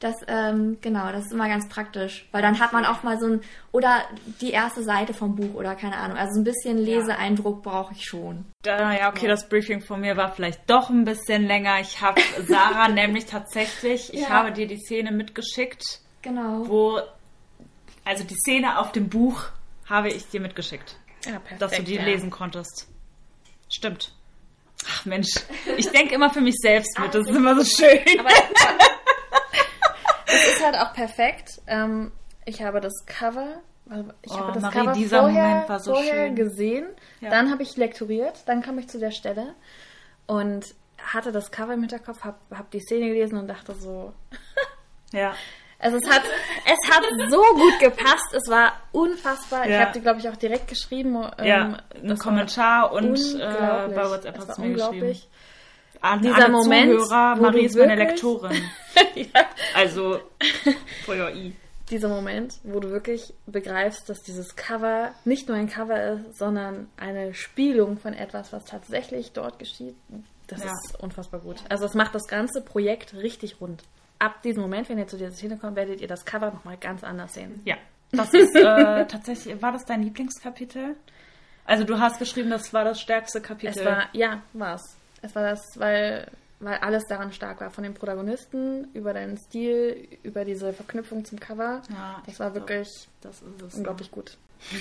Das, 0.01 0.15
ähm, 0.27 0.79
genau, 0.81 1.11
das 1.11 1.25
ist 1.27 1.31
immer 1.31 1.47
ganz 1.47 1.69
praktisch. 1.69 2.27
Weil 2.31 2.41
dann 2.41 2.59
hat 2.59 2.73
man 2.73 2.85
auch 2.85 3.03
mal 3.03 3.19
so 3.19 3.27
ein, 3.27 3.41
oder 3.71 4.01
die 4.41 4.49
erste 4.49 4.83
Seite 4.83 5.13
vom 5.13 5.35
Buch 5.35 5.53
oder 5.53 5.75
keine 5.75 5.95
Ahnung. 5.95 6.17
Also 6.17 6.39
ein 6.39 6.43
bisschen 6.43 6.79
Leseeindruck 6.79 7.61
brauche 7.61 7.93
ich 7.93 8.03
schon. 8.03 8.45
Da, 8.63 8.93
ja, 8.93 9.09
okay, 9.09 9.27
das 9.27 9.47
Briefing 9.47 9.79
von 9.81 10.01
mir 10.01 10.17
war 10.17 10.31
vielleicht 10.33 10.67
doch 10.67 10.89
ein 10.89 11.05
bisschen 11.05 11.45
länger. 11.45 11.79
Ich 11.81 12.01
habe 12.01 12.19
Sarah 12.47 12.87
nämlich 12.89 13.27
tatsächlich, 13.27 14.11
ich 14.11 14.21
Ja. 14.21 14.29
habe 14.29 14.51
dir 14.51 14.65
die 14.67 14.79
Szene 14.79 15.11
mitgeschickt, 15.11 15.83
Genau. 16.23 16.67
wo, 16.67 16.99
also 18.03 18.23
die 18.23 18.35
Szene 18.35 18.79
auf 18.79 18.91
dem 18.91 19.07
Buch 19.07 19.45
habe 19.87 20.09
ich 20.09 20.27
dir 20.29 20.41
mitgeschickt, 20.41 20.95
Ja, 21.25 21.33
perfekt. 21.37 21.61
dass 21.61 21.71
du 21.73 21.83
die 21.83 21.95
ja. 21.95 22.03
lesen 22.03 22.31
konntest. 22.31 22.87
Stimmt. 23.69 24.13
Ach 24.89 25.05
Mensch, 25.05 25.29
ich 25.77 25.87
denke 25.91 26.15
immer 26.15 26.31
für 26.31 26.41
mich 26.41 26.55
selbst 26.59 26.97
mit, 26.99 27.13
das 27.13 27.27
ist 27.29 27.35
immer 27.35 27.55
so 27.55 27.63
schön. 27.63 27.99
Aber 28.19 28.29
es 30.33 30.55
ist 30.55 30.63
halt 30.65 30.75
auch 30.75 30.93
perfekt. 30.93 31.61
Ähm, 31.67 32.11
ich 32.45 32.61
habe 32.63 32.81
das 32.81 32.93
Cover, 33.05 33.61
ich 34.21 34.31
Oh, 34.31 34.37
habe 34.39 34.51
das 34.53 34.63
Marie, 34.63 34.75
Cover 35.09 35.21
vorher, 35.21 35.79
so 35.79 35.93
vorher 35.93 36.29
gesehen. 36.31 36.85
Ja. 37.19 37.29
Dann 37.29 37.51
habe 37.51 37.63
ich 37.63 37.77
lektoriert, 37.77 38.39
dann 38.45 38.61
kam 38.61 38.79
ich 38.79 38.87
zu 38.87 38.99
der 38.99 39.11
Stelle 39.11 39.53
und 40.27 40.65
hatte 40.97 41.31
das 41.31 41.51
Cover 41.51 41.73
im 41.73 41.81
Hinterkopf, 41.81 42.23
habe 42.23 42.37
hab 42.55 42.69
die 42.71 42.79
Szene 42.79 43.07
gelesen 43.07 43.37
und 43.37 43.47
dachte 43.47 43.73
so, 43.73 44.13
Ja. 45.11 45.33
also 45.79 45.97
es 45.97 46.09
hat, 46.09 46.21
es 46.65 46.89
hat 46.95 47.03
so 47.29 47.41
gut 47.55 47.79
gepasst, 47.79 48.33
es 48.33 48.47
war 48.49 48.73
unfassbar. 48.91 49.65
Ich 49.65 49.71
Ja. 49.71 49.81
habe 49.81 49.91
die, 49.93 50.01
glaube 50.01 50.19
ich, 50.19 50.29
auch 50.29 50.35
direkt 50.37 50.67
geschrieben. 50.67 51.15
ähm, 51.37 51.45
Ja, 51.45 51.61
ein 51.95 52.07
das 52.07 52.19
war 52.19 52.25
Kommentar 52.25 52.91
und 52.93 53.15
äh, 53.17 53.39
bei 53.93 54.09
WhatsApp 54.09 54.37
hast 54.37 54.57
du 54.57 54.61
mir 54.61 54.73
geschrieben. 54.75 55.07
An 56.01 56.21
Dieser 56.21 56.35
alle 56.35 56.49
Moment, 56.49 56.99
Zuhörer, 57.01 57.37
wo 57.37 57.41
Marie 57.43 57.59
du 57.59 57.65
ist 57.65 57.75
meine 57.77 57.95
Lektorin. 57.95 58.61
ja. 59.15 59.25
Also, 59.75 60.19
for 61.05 61.15
your 61.15 61.29
E. 61.29 61.53
dieser 61.91 62.07
Moment, 62.09 62.55
wo 62.63 62.79
du 62.79 62.89
wirklich 62.89 63.33
begreifst, 63.45 64.09
dass 64.09 64.21
dieses 64.23 64.55
Cover 64.55 65.11
nicht 65.25 65.47
nur 65.47 65.57
ein 65.57 65.69
Cover 65.69 66.13
ist, 66.13 66.37
sondern 66.37 66.87
eine 66.97 67.33
Spiegelung 67.35 67.97
von 67.99 68.13
etwas, 68.13 68.51
was 68.51 68.65
tatsächlich 68.65 69.33
dort 69.33 69.59
geschieht. 69.59 69.95
Das 70.47 70.63
Ja. 70.63 70.71
ist 70.71 70.99
unfassbar 70.99 71.39
gut. 71.41 71.57
Also 71.69 71.85
es 71.85 71.93
macht 71.93 72.15
das 72.15 72.27
ganze 72.27 72.61
Projekt 72.61 73.13
richtig 73.13 73.61
rund. 73.61 73.83
Ab 74.19 74.41
diesem 74.41 74.61
Moment, 74.63 74.89
wenn 74.89 74.97
ihr 74.97 75.07
zu 75.07 75.17
dieser 75.17 75.31
Szene 75.31 75.57
kommt, 75.57 75.75
werdet 75.75 76.01
ihr 76.01 76.07
das 76.07 76.25
Cover 76.25 76.51
nochmal 76.51 76.77
ganz 76.77 77.03
anders 77.03 77.33
sehen. 77.35 77.61
Ja. 77.65 77.75
Das 78.11 78.33
ist 78.33 78.55
äh, 78.55 79.05
tatsächlich, 79.07 79.61
war 79.61 79.71
das 79.71 79.85
dein 79.85 80.03
Lieblingskapitel? 80.03 80.95
Also 81.65 81.83
du 81.83 81.99
hast 81.99 82.19
geschrieben, 82.19 82.49
das 82.49 82.73
war 82.73 82.83
das 82.83 82.99
stärkste 82.99 83.39
Kapitel. 83.39 83.77
Es 83.79 83.85
war, 83.85 84.09
ja, 84.13 84.41
war's. 84.53 84.97
Es 85.21 85.35
war 85.35 85.43
das, 85.43 85.61
weil, 85.75 86.27
weil 86.59 86.77
alles 86.79 87.05
daran 87.07 87.31
stark 87.31 87.61
war. 87.61 87.69
Von 87.69 87.83
den 87.83 87.93
Protagonisten, 87.93 88.89
über 88.93 89.13
deinen 89.13 89.37
Stil, 89.37 90.07
über 90.23 90.45
diese 90.45 90.73
Verknüpfung 90.73 91.23
zum 91.25 91.39
Cover. 91.39 91.81
Ja, 91.89 92.21
das 92.25 92.39
war 92.39 92.51
glaub, 92.51 92.67
wirklich 92.67 93.07
das 93.21 93.41
ist 93.41 93.61
es. 93.61 93.75
unglaublich 93.75 94.09
gut. 94.11 94.37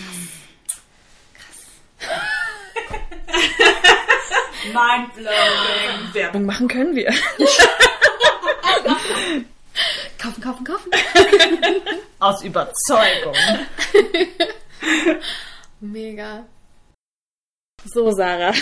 Mindblowing. 4.64 6.12
Werbung 6.14 6.44
machen 6.44 6.68
können 6.68 6.94
wir. 6.94 7.10
Kaufen, 10.18 10.42
kaufen, 10.42 10.64
kaufen. 10.64 10.90
Aus 12.18 12.42
Überzeugung. 12.42 13.34
Mega. 15.80 16.44
So, 17.86 18.10
Sarah. 18.12 18.52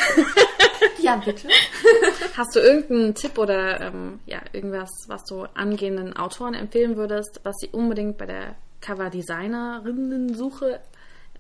Ja, 1.09 1.17
bitte. 1.17 1.49
Hast 2.37 2.55
du 2.55 2.61
irgendeinen 2.61 3.15
Tipp 3.15 3.39
oder 3.39 3.81
ähm, 3.81 4.21
ja, 4.27 4.41
irgendwas, 4.53 4.91
was 5.07 5.25
du 5.25 5.45
angehenden 5.55 6.17
Autoren 6.17 6.55
empfehlen 6.55 6.97
würdest, 6.97 7.41
was 7.45 7.57
sie 7.61 7.69
unbedingt 7.69 8.19
bei 8.19 8.27
der 8.27 8.57
Cover-Designerinnen-Suche 8.81 10.81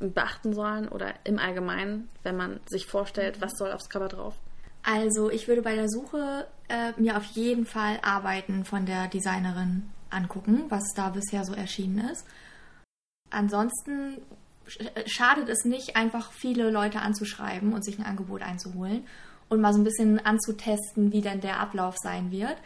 beachten 0.01 0.55
sollen 0.55 0.89
oder 0.89 1.13
im 1.25 1.39
Allgemeinen, 1.39 2.09
wenn 2.23 2.37
man 2.37 2.61
sich 2.67 2.87
vorstellt, 2.87 3.41
was 3.41 3.59
soll 3.59 3.73
aufs 3.73 3.91
Cover 3.91 4.09
drauf? 4.09 4.35
Also 4.83 5.31
ich 5.31 5.49
würde 5.49 5.63
bei 5.63 5.75
der 5.75 5.89
Suche 5.89 6.47
äh, 6.69 6.93
mir 6.97 7.17
auf 7.17 7.25
jeden 7.25 7.67
Fall 7.67 7.99
Arbeiten 8.03 8.65
von 8.65 8.87
der 8.87 9.09
Designerin 9.09 9.91
angucken, 10.09 10.65
was 10.69 10.85
da 10.95 11.11
bisher 11.11 11.45
so 11.45 11.53
erschienen 11.53 12.09
ist. 12.11 12.25
Ansonsten 13.31 14.19
äh, 14.79 15.03
schadet 15.07 15.49
es 15.49 15.65
nicht, 15.65 15.97
einfach 15.97 16.33
viele 16.33 16.71
Leute 16.71 17.01
anzuschreiben 17.01 17.73
und 17.73 17.85
sich 17.85 17.99
ein 17.99 18.07
Angebot 18.07 18.43
einzuholen 18.43 19.05
und 19.49 19.61
mal 19.61 19.73
so 19.73 19.81
ein 19.81 19.85
bisschen 19.85 20.25
anzutesten, 20.25 21.13
wie 21.13 21.21
denn 21.21 21.41
der 21.41 21.61
Ablauf 21.61 21.97
sein 21.99 22.31
wird. 22.31 22.57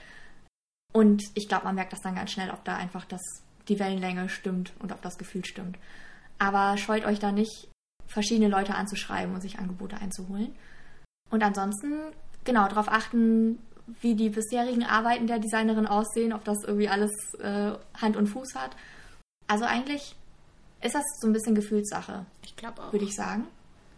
Und 0.92 1.22
ich 1.34 1.48
glaube, 1.48 1.64
man 1.64 1.74
merkt 1.74 1.92
das 1.92 2.00
dann 2.00 2.14
ganz 2.14 2.30
schnell, 2.32 2.50
ob 2.50 2.64
da 2.64 2.76
einfach 2.76 3.04
das, 3.06 3.20
die 3.68 3.78
Wellenlänge 3.78 4.28
stimmt 4.28 4.72
und 4.80 4.92
ob 4.92 5.00
das 5.02 5.16
Gefühl 5.18 5.44
stimmt. 5.44 5.78
Aber 6.38 6.76
scheut 6.76 7.04
euch 7.04 7.18
da 7.18 7.32
nicht, 7.32 7.68
verschiedene 8.06 8.48
Leute 8.48 8.74
anzuschreiben 8.74 9.34
und 9.34 9.40
sich 9.40 9.58
Angebote 9.58 9.96
einzuholen. 9.96 10.54
Und 11.30 11.42
ansonsten, 11.42 11.94
genau, 12.44 12.68
darauf 12.68 12.88
achten, 12.88 13.58
wie 14.00 14.14
die 14.14 14.28
bisherigen 14.28 14.84
Arbeiten 14.84 15.26
der 15.26 15.38
Designerin 15.38 15.86
aussehen, 15.86 16.32
ob 16.32 16.44
das 16.44 16.62
irgendwie 16.64 16.88
alles 16.88 17.10
äh, 17.40 17.72
Hand 17.94 18.16
und 18.16 18.26
Fuß 18.26 18.54
hat. 18.54 18.76
Also 19.46 19.64
eigentlich 19.64 20.14
ist 20.82 20.94
das 20.94 21.04
so 21.20 21.26
ein 21.26 21.32
bisschen 21.32 21.54
Gefühlssache, 21.54 22.26
Ich 22.44 22.54
glaube 22.56 22.82
auch. 22.82 22.92
würde 22.92 23.04
ich 23.04 23.14
sagen. 23.14 23.46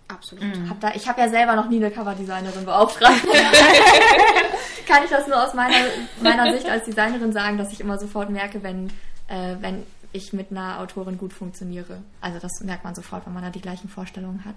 Absolut. 0.09 0.45
Hab 0.69 0.81
da, 0.81 0.93
ich 0.95 1.09
habe 1.09 1.21
ja 1.21 1.29
selber 1.29 1.57
noch 1.57 1.69
nie 1.69 1.77
eine 1.77 1.91
Coverdesignerin 1.91 2.65
beauftragt. 2.65 3.23
Kann 4.87 5.03
ich 5.05 5.11
das 5.11 5.27
nur 5.27 5.43
aus 5.43 5.55
meiner, 5.55 5.77
meiner 6.21 6.53
Sicht 6.53 6.69
als 6.69 6.85
Designerin 6.85 7.33
sagen, 7.33 7.57
dass 7.57 7.73
ich 7.73 7.81
immer 7.81 7.99
sofort 7.99 8.29
merke, 8.29 8.63
wenn, 8.63 8.89
äh, 9.29 9.57
wenn 9.61 9.85
ich 10.13 10.33
mit 10.33 10.51
einer 10.51 10.81
Autorin 10.81 11.17
gut 11.17 11.33
funktioniere. 11.33 12.03
Also 12.21 12.39
das 12.39 12.61
merkt 12.63 12.85
man 12.85 12.95
sofort, 12.95 13.27
wenn 13.27 13.33
man 13.33 13.43
da 13.43 13.51
die 13.51 13.63
gleichen 13.63 13.89
Vorstellungen 13.89 14.45
hat. 14.45 14.55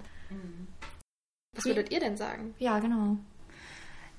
Was 1.56 1.64
würdet 1.64 1.90
ihr 1.90 2.00
denn 2.00 2.16
sagen? 2.16 2.54
Ja, 2.58 2.78
genau. 2.78 3.16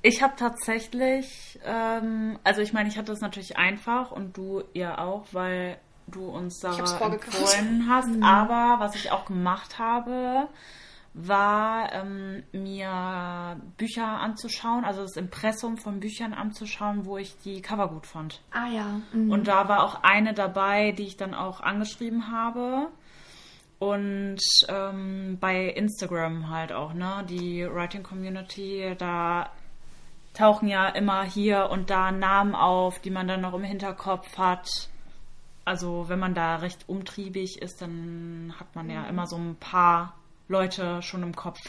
Ich 0.02 0.22
habe 0.22 0.34
tatsächlich, 0.38 1.60
ähm, 1.66 2.40
also 2.44 2.62
ich 2.62 2.74
meine, 2.74 2.90
ich 2.90 2.98
hatte 2.98 3.12
es 3.12 3.22
natürlich 3.22 3.58
einfach 3.58 4.12
und 4.12 4.36
du 4.36 4.64
ja 4.74 4.98
auch, 4.98 5.26
weil 5.32 5.78
du 6.08 6.26
uns 6.26 6.60
Sarah 6.60 7.06
empfohlen 7.06 7.88
hast. 7.90 8.10
Aber 8.22 8.80
was 8.80 8.96
ich 8.96 9.12
auch 9.12 9.26
gemacht 9.26 9.78
habe, 9.78 10.48
war 11.14 11.92
ähm, 11.94 12.44
mir 12.52 13.60
Bücher 13.78 14.06
anzuschauen, 14.06 14.86
also 14.86 15.02
das 15.02 15.18
Impressum 15.18 15.78
von 15.78 16.00
Büchern 16.00 16.34
anzuschauen, 16.34 17.06
wo 17.06 17.18
ich 17.18 17.36
die 17.44 17.62
Cover 17.62 17.90
gut 17.90 18.06
fand. 18.06 18.42
Ah 18.52 18.68
ja. 18.68 19.02
mhm. 19.12 19.32
Und 19.32 19.48
da 19.48 19.68
war 19.68 19.84
auch 19.84 20.04
eine 20.04 20.34
dabei, 20.34 20.92
die 20.92 21.04
ich 21.04 21.18
dann 21.18 21.34
auch 21.34 21.62
angeschrieben 21.62 22.32
habe. 22.32 22.88
Und 23.80 24.42
ähm, 24.68 25.38
bei 25.40 25.68
Instagram 25.68 26.50
halt 26.50 26.74
auch, 26.74 26.94
ne? 26.94 27.26
Die 27.30 27.66
Writing 27.66 28.04
Community, 28.04 28.94
da 28.98 29.50
tauchen 30.34 30.68
ja 30.68 30.88
immer 30.90 31.24
hier 31.24 31.70
und 31.72 31.90
da 31.90 32.12
Namen 32.12 32.56
auf, 32.56 33.00
die 33.00 33.10
man 33.10 33.28
dann 33.28 33.42
noch 33.42 33.54
im 33.54 33.64
Hinterkopf 33.64 34.38
hat. 34.38 34.90
Also 35.66 36.06
wenn 36.08 36.20
man 36.20 36.34
da 36.34 36.58
recht 36.58 36.88
umtriebig 36.88 37.62
ist, 37.62 37.82
dann 37.82 38.54
hat 38.60 38.76
man 38.76 38.90
ja 38.90 39.06
immer 39.06 39.28
so 39.28 39.38
ein 39.38 39.56
paar 39.56 40.19
Leute 40.50 41.02
schon 41.02 41.24
im 41.24 41.36
Kopf. 41.36 41.60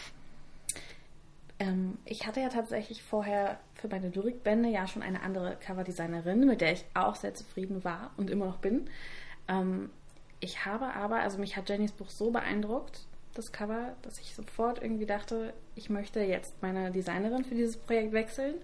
Ähm, 1.58 1.98
ich 2.06 2.26
hatte 2.26 2.40
ja 2.40 2.48
tatsächlich 2.48 3.02
vorher 3.02 3.60
für 3.74 3.88
meine 3.88 4.08
Lyrikbände 4.08 4.70
ja 4.70 4.86
schon 4.86 5.02
eine 5.02 5.22
andere 5.22 5.56
Coverdesignerin, 5.64 6.46
mit 6.46 6.62
der 6.62 6.72
ich 6.72 6.84
auch 6.94 7.14
sehr 7.14 7.34
zufrieden 7.34 7.84
war 7.84 8.10
und 8.16 8.30
immer 8.30 8.46
noch 8.46 8.58
bin. 8.58 8.88
Ähm, 9.46 9.90
ich 10.40 10.64
habe 10.64 10.94
aber, 10.94 11.20
also 11.20 11.38
mich 11.38 11.56
hat 11.56 11.68
Jennys 11.68 11.92
Buch 11.92 12.08
so 12.08 12.30
beeindruckt, 12.30 13.02
das 13.34 13.52
Cover, 13.52 13.94
dass 14.02 14.18
ich 14.18 14.34
sofort 14.34 14.82
irgendwie 14.82 15.06
dachte, 15.06 15.52
ich 15.76 15.90
möchte 15.90 16.20
jetzt 16.20 16.62
meine 16.62 16.90
Designerin 16.90 17.44
für 17.44 17.54
dieses 17.54 17.76
Projekt 17.76 18.12
wechseln. 18.12 18.54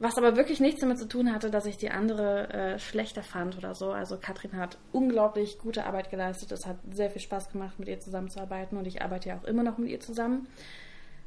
Was 0.00 0.16
aber 0.16 0.34
wirklich 0.34 0.60
nichts 0.60 0.80
damit 0.80 0.98
zu 0.98 1.06
tun 1.06 1.30
hatte, 1.30 1.50
dass 1.50 1.66
ich 1.66 1.76
die 1.76 1.90
andere 1.90 2.48
äh, 2.48 2.78
schlechter 2.78 3.22
fand 3.22 3.58
oder 3.58 3.74
so. 3.74 3.90
Also 3.90 4.16
Katrin 4.16 4.56
hat 4.56 4.78
unglaublich 4.92 5.58
gute 5.58 5.84
Arbeit 5.84 6.10
geleistet. 6.10 6.50
Es 6.52 6.64
hat 6.64 6.78
sehr 6.90 7.10
viel 7.10 7.20
Spaß 7.20 7.50
gemacht, 7.50 7.78
mit 7.78 7.86
ihr 7.86 8.00
zusammenzuarbeiten 8.00 8.78
und 8.78 8.86
ich 8.86 9.02
arbeite 9.02 9.28
ja 9.28 9.36
auch 9.38 9.44
immer 9.44 9.62
noch 9.62 9.76
mit 9.76 9.90
ihr 9.90 10.00
zusammen. 10.00 10.48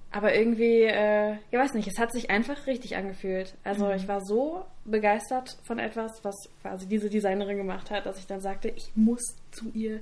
Aber 0.09 0.33
irgendwie, 0.33 0.81
äh, 0.83 1.33
ich 1.51 1.57
weiß 1.57 1.75
nicht, 1.75 1.87
es 1.87 1.99
hat 1.99 2.11
sich 2.11 2.31
einfach 2.31 2.65
richtig 2.65 2.95
angefühlt. 2.95 3.53
Also 3.63 3.91
ich 3.91 4.07
war 4.07 4.21
so 4.25 4.65
begeistert 4.85 5.57
von 5.63 5.77
etwas, 5.77 6.23
was 6.23 6.35
quasi 6.63 6.87
diese 6.87 7.11
Designerin 7.11 7.57
gemacht 7.57 7.91
hat, 7.91 8.07
dass 8.07 8.17
ich 8.17 8.25
dann 8.25 8.41
sagte, 8.41 8.69
ich 8.69 8.91
muss 8.95 9.21
zu 9.51 9.69
ihr. 9.75 10.01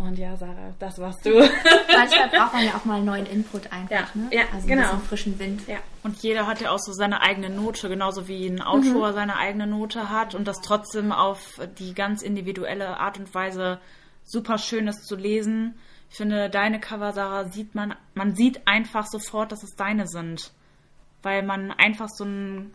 Und 0.00 0.18
ja, 0.18 0.34
Sarah, 0.36 0.72
das 0.78 0.98
warst 0.98 1.26
du. 1.26 1.30
Manchmal 1.38 2.28
braucht 2.32 2.54
man 2.54 2.64
ja 2.64 2.74
auch 2.74 2.84
mal 2.86 2.96
einen 2.96 3.04
neuen 3.04 3.26
Input 3.26 3.70
einfach, 3.70 3.90
Ja, 3.90 4.06
ne? 4.14 4.28
ja, 4.32 4.42
also 4.52 4.66
genau. 4.66 4.92
ein 4.92 5.02
frischen 5.02 5.38
Wind. 5.38 5.68
ja. 5.68 5.76
Und 6.02 6.22
jeder 6.22 6.46
hat 6.46 6.62
ja 6.62 6.70
auch 6.70 6.78
so 6.78 6.92
seine 6.92 7.20
eigene 7.20 7.50
Note, 7.50 7.90
genauso 7.90 8.26
wie 8.26 8.46
ein 8.46 8.62
Autor 8.62 9.12
seine 9.12 9.36
eigene 9.36 9.66
Note 9.66 10.08
hat 10.08 10.34
und 10.34 10.48
das 10.48 10.62
trotzdem 10.62 11.12
auf 11.12 11.60
die 11.78 11.92
ganz 11.92 12.22
individuelle 12.22 12.98
Art 12.98 13.18
und 13.18 13.34
Weise 13.34 13.78
super 14.24 14.56
schön 14.56 14.88
ist 14.88 15.04
zu 15.06 15.16
lesen. 15.16 15.74
Ich 16.10 16.16
finde, 16.16 16.48
deine 16.48 16.80
Cover, 16.80 17.12
Sarah, 17.12 17.44
sieht 17.50 17.74
man, 17.74 17.94
man 18.14 18.34
sieht 18.34 18.66
einfach 18.66 19.06
sofort, 19.06 19.52
dass 19.52 19.62
es 19.62 19.76
deine 19.76 20.06
sind. 20.06 20.50
Weil 21.22 21.42
man 21.42 21.70
einfach 21.72 22.08
so 22.08 22.24
ein, 22.24 22.72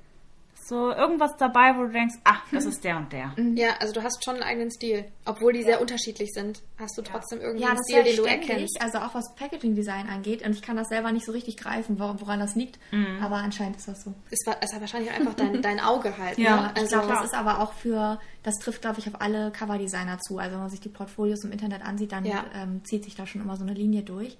so 0.67 0.89
irgendwas 0.91 1.37
dabei, 1.37 1.77
wo 1.77 1.83
du 1.83 1.91
denkst, 1.91 2.15
ach, 2.23 2.41
das 2.51 2.65
ist 2.65 2.83
der 2.83 2.97
und 2.97 3.13
der. 3.13 3.35
Ja, 3.53 3.75
also 3.79 3.93
du 3.93 4.01
hast 4.01 4.23
schon 4.25 4.33
einen 4.35 4.43
eigenen 4.43 4.71
Stil. 4.71 5.05
Obwohl 5.25 5.53
die 5.53 5.61
sehr 5.61 5.79
unterschiedlich 5.79 6.31
sind, 6.33 6.63
hast 6.79 6.97
du 6.97 7.03
trotzdem 7.03 7.39
irgendwie 7.39 7.61
Ja, 7.61 7.67
einen 7.69 7.77
das 7.77 7.85
Stil, 7.85 8.03
den 8.03 8.11
ich 8.11 8.15
du 8.15 8.23
erkennst. 8.23 8.81
also 8.81 8.97
auch 8.97 9.13
was 9.13 9.35
Packaging-Design 9.35 10.09
angeht. 10.09 10.41
Und 10.43 10.53
ich 10.55 10.63
kann 10.63 10.75
das 10.75 10.87
selber 10.87 11.11
nicht 11.11 11.25
so 11.27 11.33
richtig 11.33 11.57
greifen, 11.57 11.99
wor- 11.99 12.19
woran 12.19 12.39
das 12.39 12.55
liegt. 12.55 12.79
Mhm. 12.91 13.19
Aber 13.21 13.35
anscheinend 13.35 13.77
ist 13.77 13.87
das 13.87 14.01
so. 14.01 14.15
Es 14.31 14.39
war, 14.47 14.57
es 14.61 14.73
war 14.73 14.81
wahrscheinlich 14.81 15.11
einfach 15.11 15.35
dein, 15.35 15.61
dein 15.61 15.79
Auge 15.79 16.17
halt. 16.17 16.39
Ja, 16.39 16.61
ne? 16.63 16.71
Ich 16.73 16.81
also 16.81 16.95
glaube, 16.97 17.13
das 17.13 17.25
ist 17.25 17.33
aber 17.35 17.59
auch 17.61 17.73
für, 17.73 18.19
das 18.41 18.55
trifft, 18.55 18.81
glaube 18.81 18.97
ich, 18.99 19.07
auf 19.07 19.21
alle 19.21 19.51
Coverdesigner 19.51 20.17
zu. 20.17 20.39
Also 20.39 20.53
wenn 20.53 20.61
man 20.61 20.69
sich 20.71 20.81
die 20.81 20.89
Portfolios 20.89 21.43
im 21.43 21.51
Internet 21.51 21.83
ansieht, 21.83 22.11
dann 22.11 22.25
Ja. 22.25 22.43
ähm, 22.55 22.81
zieht 22.85 23.03
sich 23.03 23.13
da 23.15 23.27
schon 23.27 23.41
immer 23.41 23.55
so 23.55 23.63
eine 23.63 23.73
Linie 23.75 24.01
durch. 24.01 24.35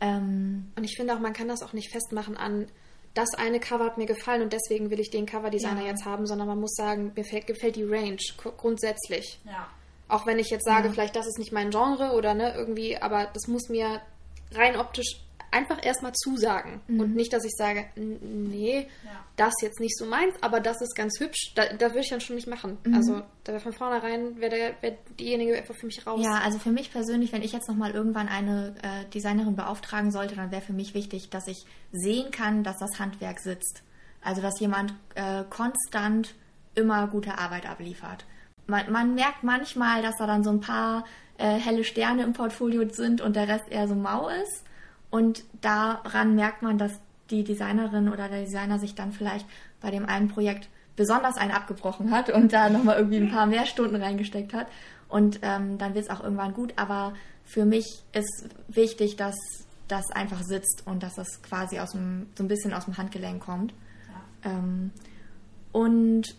Ähm, 0.00 0.70
Und 0.76 0.84
ich 0.84 0.94
finde 0.96 1.14
auch, 1.14 1.18
man 1.18 1.32
kann 1.32 1.48
das 1.48 1.62
auch 1.62 1.72
nicht 1.72 1.90
festmachen 1.90 2.36
an, 2.36 2.66
das 3.14 3.34
eine 3.34 3.58
Cover 3.60 3.84
hat 3.84 3.98
mir 3.98 4.06
gefallen 4.06 4.42
und 4.42 4.52
deswegen 4.52 4.90
will 4.90 5.00
ich 5.00 5.10
den 5.10 5.26
Coverdesigner 5.26 5.82
Ja. 5.82 5.88
jetzt 5.88 6.04
haben, 6.04 6.26
sondern 6.26 6.46
man 6.46 6.60
muss 6.60 6.74
sagen, 6.74 7.12
mir 7.16 7.24
fällt, 7.24 7.46
gefällt 7.46 7.76
die 7.76 7.84
Range 7.84 8.16
gru- 8.38 8.52
grundsätzlich. 8.56 9.38
Ja. 9.44 9.66
Auch 10.08 10.26
wenn 10.26 10.38
ich 10.38 10.48
jetzt 10.50 10.64
sage, 10.64 10.88
Ja. 10.88 10.92
vielleicht 10.92 11.16
das 11.16 11.26
ist 11.26 11.38
nicht 11.38 11.52
mein 11.52 11.70
Genre 11.70 12.12
oder 12.12 12.34
ne, 12.34 12.54
irgendwie, 12.54 12.96
aber 12.96 13.28
das 13.32 13.46
muss 13.48 13.68
mir 13.68 14.00
rein 14.52 14.76
optisch 14.76 15.20
einfach 15.52 15.84
erstmal 15.84 16.12
zusagen. 16.12 16.80
Und 16.88 17.14
nicht, 17.14 17.32
dass 17.32 17.44
ich 17.44 17.52
sage, 17.56 17.86
"N- 17.96 18.48
nee, 18.50 18.86
das 19.36 19.52
jetzt 19.62 19.80
nicht 19.80 19.96
so 19.96 20.04
meins, 20.06 20.34
aber 20.42 20.60
das 20.60 20.80
ist 20.80 20.94
ganz 20.94 21.18
hübsch. 21.18 21.52
Da, 21.54 21.64
da 21.72 21.86
würde 21.88 22.00
ich 22.00 22.10
dann 22.10 22.20
schon 22.20 22.36
nicht 22.36 22.46
machen. 22.48 22.78
Also 22.94 23.22
da 23.44 23.52
wäre 23.52 23.60
von 23.60 23.72
vornherein, 23.72 24.38
wäre 24.40 24.50
der- 24.50 24.74
wäre 24.82 24.98
diejenige 25.18 25.56
einfach 25.56 25.74
für 25.74 25.86
mich 25.86 26.06
raus. 26.06 26.20
Ja, 26.22 26.40
also 26.44 26.58
für 26.58 26.70
mich 26.70 26.92
persönlich, 26.92 27.32
wenn 27.32 27.42
ich 27.42 27.52
jetzt 27.52 27.68
nochmal 27.68 27.90
irgendwann 27.92 28.28
eine 28.28 28.74
äh, 28.82 29.08
Designerin 29.12 29.56
beauftragen 29.56 30.10
sollte, 30.12 30.36
dann 30.36 30.50
wäre 30.50 30.62
für 30.62 30.72
mich 30.72 30.94
wichtig, 30.94 31.30
dass 31.30 31.46
ich 31.48 31.64
sehen 31.92 32.30
kann, 32.30 32.62
dass 32.62 32.76
das 32.78 32.98
Handwerk 32.98 33.40
sitzt. 33.40 33.82
Also 34.22 34.42
dass 34.42 34.60
jemand 34.60 34.94
äh, 35.14 35.44
konstant 35.48 36.34
immer 36.74 37.06
gute 37.08 37.38
Arbeit 37.38 37.68
abliefert. 37.68 38.24
Man, 38.66 38.92
man 38.92 39.14
merkt 39.14 39.42
manchmal, 39.42 40.02
dass 40.02 40.16
da 40.18 40.26
dann 40.26 40.44
so 40.44 40.50
ein 40.50 40.60
paar 40.60 41.04
äh, 41.38 41.54
helle 41.58 41.82
Sterne 41.84 42.22
im 42.22 42.34
Portfolio 42.34 42.86
sind 42.90 43.20
und 43.20 43.34
der 43.34 43.48
Rest 43.48 43.64
eher 43.70 43.88
so 43.88 43.94
mau 43.94 44.28
ist. 44.28 44.64
Und 45.10 45.44
daran 45.60 46.34
merkt 46.34 46.62
man, 46.62 46.78
dass 46.78 46.92
die 47.30 47.44
Designerin 47.44 48.08
oder 48.08 48.28
der 48.28 48.42
Designer 48.42 48.78
sich 48.78 48.94
dann 48.94 49.12
vielleicht 49.12 49.46
bei 49.80 49.90
dem 49.90 50.06
einen 50.06 50.28
Projekt 50.28 50.68
besonders 50.96 51.36
einen 51.36 51.52
abgebrochen 51.52 52.10
hat 52.10 52.30
und 52.30 52.52
da 52.52 52.68
nochmal 52.68 52.98
irgendwie 52.98 53.18
ein 53.18 53.30
paar 53.30 53.46
mehr 53.46 53.66
Stunden 53.66 53.96
reingesteckt 53.96 54.52
hat. 54.52 54.66
Und 55.08 55.40
ähm, 55.42 55.78
dann 55.78 55.94
wird 55.94 56.04
es 56.04 56.10
auch 56.10 56.22
irgendwann 56.22 56.52
gut. 56.54 56.74
Aber 56.76 57.14
für 57.44 57.64
mich 57.64 58.02
ist 58.12 58.48
wichtig, 58.68 59.16
dass 59.16 59.36
das 59.88 60.10
einfach 60.12 60.42
sitzt 60.42 60.82
und 60.86 61.02
dass 61.02 61.16
das 61.16 61.42
quasi 61.42 61.80
aus 61.80 61.92
dem, 61.92 62.26
so 62.36 62.44
ein 62.44 62.48
bisschen 62.48 62.72
aus 62.72 62.84
dem 62.84 62.96
Handgelenk 62.96 63.42
kommt. 63.42 63.74
Ähm, 64.44 64.92
und 65.72 66.36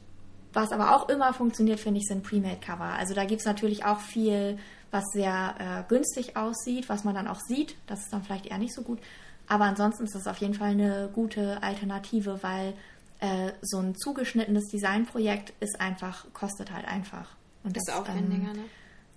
was 0.53 0.71
aber 0.71 0.95
auch 0.95 1.09
immer 1.09 1.33
funktioniert, 1.33 1.79
finde 1.79 1.99
ich, 1.99 2.07
sind 2.07 2.23
Pre-Made-Cover. 2.23 2.83
Also 2.83 3.13
da 3.13 3.25
gibt 3.25 3.41
es 3.41 3.45
natürlich 3.45 3.85
auch 3.85 3.99
viel, 3.99 4.57
was 4.91 5.05
sehr 5.13 5.55
äh, 5.59 5.89
günstig 5.89 6.35
aussieht, 6.35 6.89
was 6.89 7.03
man 7.03 7.15
dann 7.15 7.27
auch 7.27 7.39
sieht. 7.39 7.75
Das 7.87 8.01
ist 8.01 8.11
dann 8.11 8.23
vielleicht 8.23 8.47
eher 8.47 8.57
nicht 8.57 8.73
so 8.73 8.81
gut. 8.81 8.99
Aber 9.47 9.65
ansonsten 9.65 10.03
ist 10.03 10.15
das 10.15 10.27
auf 10.27 10.37
jeden 10.37 10.53
Fall 10.53 10.71
eine 10.71 11.09
gute 11.13 11.61
Alternative, 11.63 12.41
weil 12.41 12.73
äh, 13.19 13.51
so 13.61 13.79
ein 13.79 13.95
zugeschnittenes 13.95 14.67
Designprojekt 14.69 15.53
ist 15.59 15.79
einfach, 15.79 16.25
kostet 16.33 16.71
halt 16.71 16.87
einfach. 16.87 17.29
Und 17.63 17.77
ist 17.77 17.87
das, 17.87 17.95
aufwendiger, 17.95 18.51
ähm, 18.51 18.57
ne? 18.57 18.63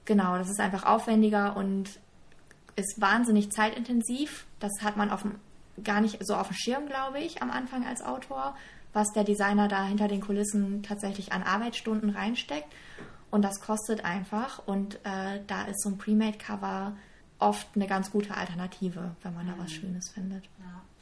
Genau, 0.04 0.36
das 0.36 0.50
ist 0.50 0.60
einfach 0.60 0.84
aufwendiger 0.84 1.56
und 1.56 1.98
ist 2.76 3.00
wahnsinnig 3.00 3.50
zeitintensiv. 3.50 4.46
Das 4.60 4.72
hat 4.82 4.96
man 4.96 5.10
auf 5.10 5.22
dem, 5.22 5.36
gar 5.82 6.00
nicht 6.00 6.18
so 6.24 6.34
auf 6.34 6.48
dem 6.48 6.56
Schirm, 6.56 6.86
glaube 6.86 7.20
ich, 7.20 7.42
am 7.42 7.50
Anfang 7.50 7.86
als 7.86 8.02
Autor, 8.02 8.54
was 8.94 9.12
der 9.12 9.24
Designer 9.24 9.68
da 9.68 9.84
hinter 9.84 10.08
den 10.08 10.22
Kulissen 10.22 10.82
tatsächlich 10.82 11.32
an 11.32 11.42
Arbeitsstunden 11.42 12.10
reinsteckt. 12.10 12.72
Und 13.30 13.42
das 13.42 13.60
kostet 13.60 14.04
einfach. 14.04 14.66
Und 14.66 14.94
äh, 15.04 15.40
da 15.46 15.64
ist 15.66 15.82
so 15.82 15.90
ein 15.90 15.98
Pre-Made-Cover 15.98 16.96
oft 17.40 17.66
eine 17.74 17.86
ganz 17.86 18.10
gute 18.10 18.34
Alternative, 18.36 19.14
wenn 19.22 19.34
man 19.34 19.46
da 19.46 19.54
was 19.58 19.72
Schönes 19.72 20.08
findet. 20.10 20.44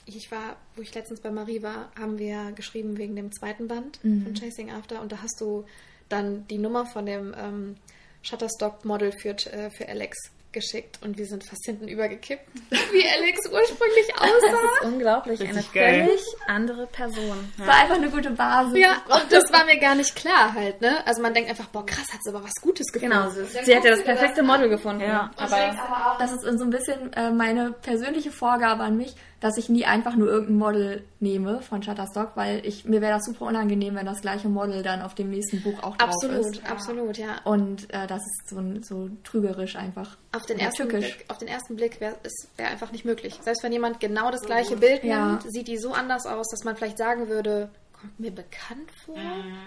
ich 0.07 0.33
war, 0.33 0.57
wo 0.75 0.83
ich 0.83 0.93
letztens 0.95 1.21
bei 1.21 1.31
Marie 1.31 1.63
war, 1.63 1.91
haben 1.97 2.19
wir 2.19 2.51
geschrieben 2.53 2.97
wegen 2.97 3.15
dem 3.15 3.31
zweiten 3.31 3.69
Band 3.69 4.03
Mhm. 4.03 4.25
von 4.25 4.35
Chasing 4.35 4.73
After 4.73 5.01
und 5.01 5.13
da 5.13 5.19
hast 5.23 5.41
du 5.41 5.65
dann 6.09 6.47
die 6.49 6.59
Nummer 6.59 6.87
von 6.87 7.07
dem 7.07 7.35
ähm, 7.39 7.77
Shutterstock-Model 8.23 9.13
für, 9.13 9.31
äh, 9.53 9.71
für 9.71 9.89
Alex 9.89 10.17
geschickt 10.53 10.99
und 11.03 11.19
wir 11.19 11.27
sind 11.27 11.45
fast 11.45 11.65
hinten 11.67 11.89
übergekippt, 11.89 12.47
wie 12.71 13.09
Alex 13.09 13.41
ursprünglich 13.51 14.07
Das 14.09 14.21
aussah. 14.21 14.57
ist 14.81 14.85
unglaublich. 14.85 15.41
Richtig 15.41 15.57
eine 15.57 15.67
geil. 15.73 16.05
völlig 16.07 16.23
andere 16.47 16.87
Person. 16.87 17.53
War 17.59 17.75
einfach 17.75 17.97
eine 17.97 18.11
gute 18.11 18.31
Basis. 18.31 18.79
Ja, 18.79 19.03
und 19.09 19.31
das 19.31 19.45
war 19.53 19.65
mir 19.65 19.79
gar 19.79 19.95
nicht 19.95 20.15
klar 20.17 20.55
halt, 20.55 20.81
ne? 20.81 21.07
Also 21.07 21.23
man 21.23 21.35
denkt 21.35 21.51
einfach, 21.51 21.67
boah, 21.67 21.85
krass, 21.87 22.13
hat 22.13 22.23
sie 22.23 22.31
aber 22.31 22.45
was 22.45 22.55
Gutes 22.61 22.93
gefunden. 22.93 23.15
Genau, 23.15 23.31
sie, 23.31 23.45
sie 23.47 23.77
hat 23.77 23.85
ja 23.85 23.91
das 23.91 24.05
perfekte 24.05 24.43
Model 24.43 24.69
gefunden. 24.69 25.03
Ja. 25.03 25.31
Aber 25.37 25.57
Aber 25.57 26.17
das 26.19 26.33
ist 26.33 26.43
so 26.43 26.65
ein 26.65 26.71
bisschen 26.71 27.13
äh, 27.15 27.31
meine 27.31 27.73
persönliche 27.73 28.31
Vorgabe 28.31 28.83
an 28.83 28.97
mich, 28.97 29.15
dass 29.43 29.59
ich 29.59 29.69
nie 29.69 29.85
einfach 29.85 30.15
nur 30.15 30.29
irgendein 30.29 30.57
Model 30.57 31.05
nehme 31.19 31.61
von 31.63 31.83
Shutterstock, 31.83 32.37
weil 32.37 32.65
ich 32.65 32.85
mir 32.85 33.01
wäre 33.01 33.15
das 33.15 33.25
super 33.25 33.47
unangenehm, 33.47 33.97
wenn 33.97 34.07
das 34.07 34.21
gleiche 34.21 34.49
Model 34.49 34.85
dann 34.85 35.03
auf 35.03 35.17
dem 35.17 35.31
nächsten 35.31 35.61
Buch 35.63 35.83
auch 35.83 35.97
drauf 35.97 36.11
Absolut, 36.11 36.57
ist. 36.57 36.71
absolut, 36.71 37.19
ja. 37.19 37.41
Und 37.43 37.93
äh, 37.93 38.07
das 38.07 38.23
ist 38.23 38.49
so, 38.49 38.63
so 38.83 39.11
trügerisch 39.25 39.75
einfach. 39.75 40.17
Auf 40.31 40.47
den, 40.47 40.61
ersten 40.61 40.85
tückisch. 40.85 41.17
Blick, 41.17 41.25
auf 41.29 41.39
den 41.39 41.49
ersten 41.49 41.75
Blick 41.75 42.01
wäre 42.01 42.15
es 42.23 42.33
wär 42.57 42.69
einfach 42.69 42.93
nicht 42.93 43.05
möglich. 43.05 43.37
Selbst 43.43 43.65
wenn 43.65 43.73
jemand 43.73 43.99
genau 43.99 44.31
das 44.31 44.43
gleiche 44.43 44.77
Bild 44.77 45.03
Ja. 45.03 45.27
nimmt, 45.27 45.43
sieht 45.53 45.67
die 45.67 45.77
so 45.79 45.93
anders 45.93 46.25
aus, 46.25 46.47
dass 46.51 46.63
man 46.63 46.77
vielleicht 46.77 46.99
sagen 46.99 47.29
würde, 47.29 47.69
kommt 48.01 48.21
mir 48.21 48.31
bekannt 48.31 48.91
vor, 49.05 49.19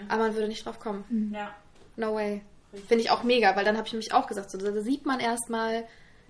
aber 0.08 0.22
man 0.24 0.34
würde 0.34 0.48
nicht 0.48 0.64
drauf 0.64 0.80
kommen. 0.80 1.32
Ja. 1.34 1.50
No 1.96 2.14
way. 2.14 2.40
Finde 2.88 3.04
ich 3.04 3.10
auch 3.10 3.22
mega, 3.24 3.54
weil 3.56 3.64
dann 3.66 3.76
habe 3.76 3.86
ich 3.86 3.92
mich 3.94 4.14
auch 4.14 4.26
gesagt, 4.26 4.50
so, 4.50 4.56
da 4.56 4.72
sieht 4.80 5.04
man 5.04 5.20
erstmal, 5.20 5.84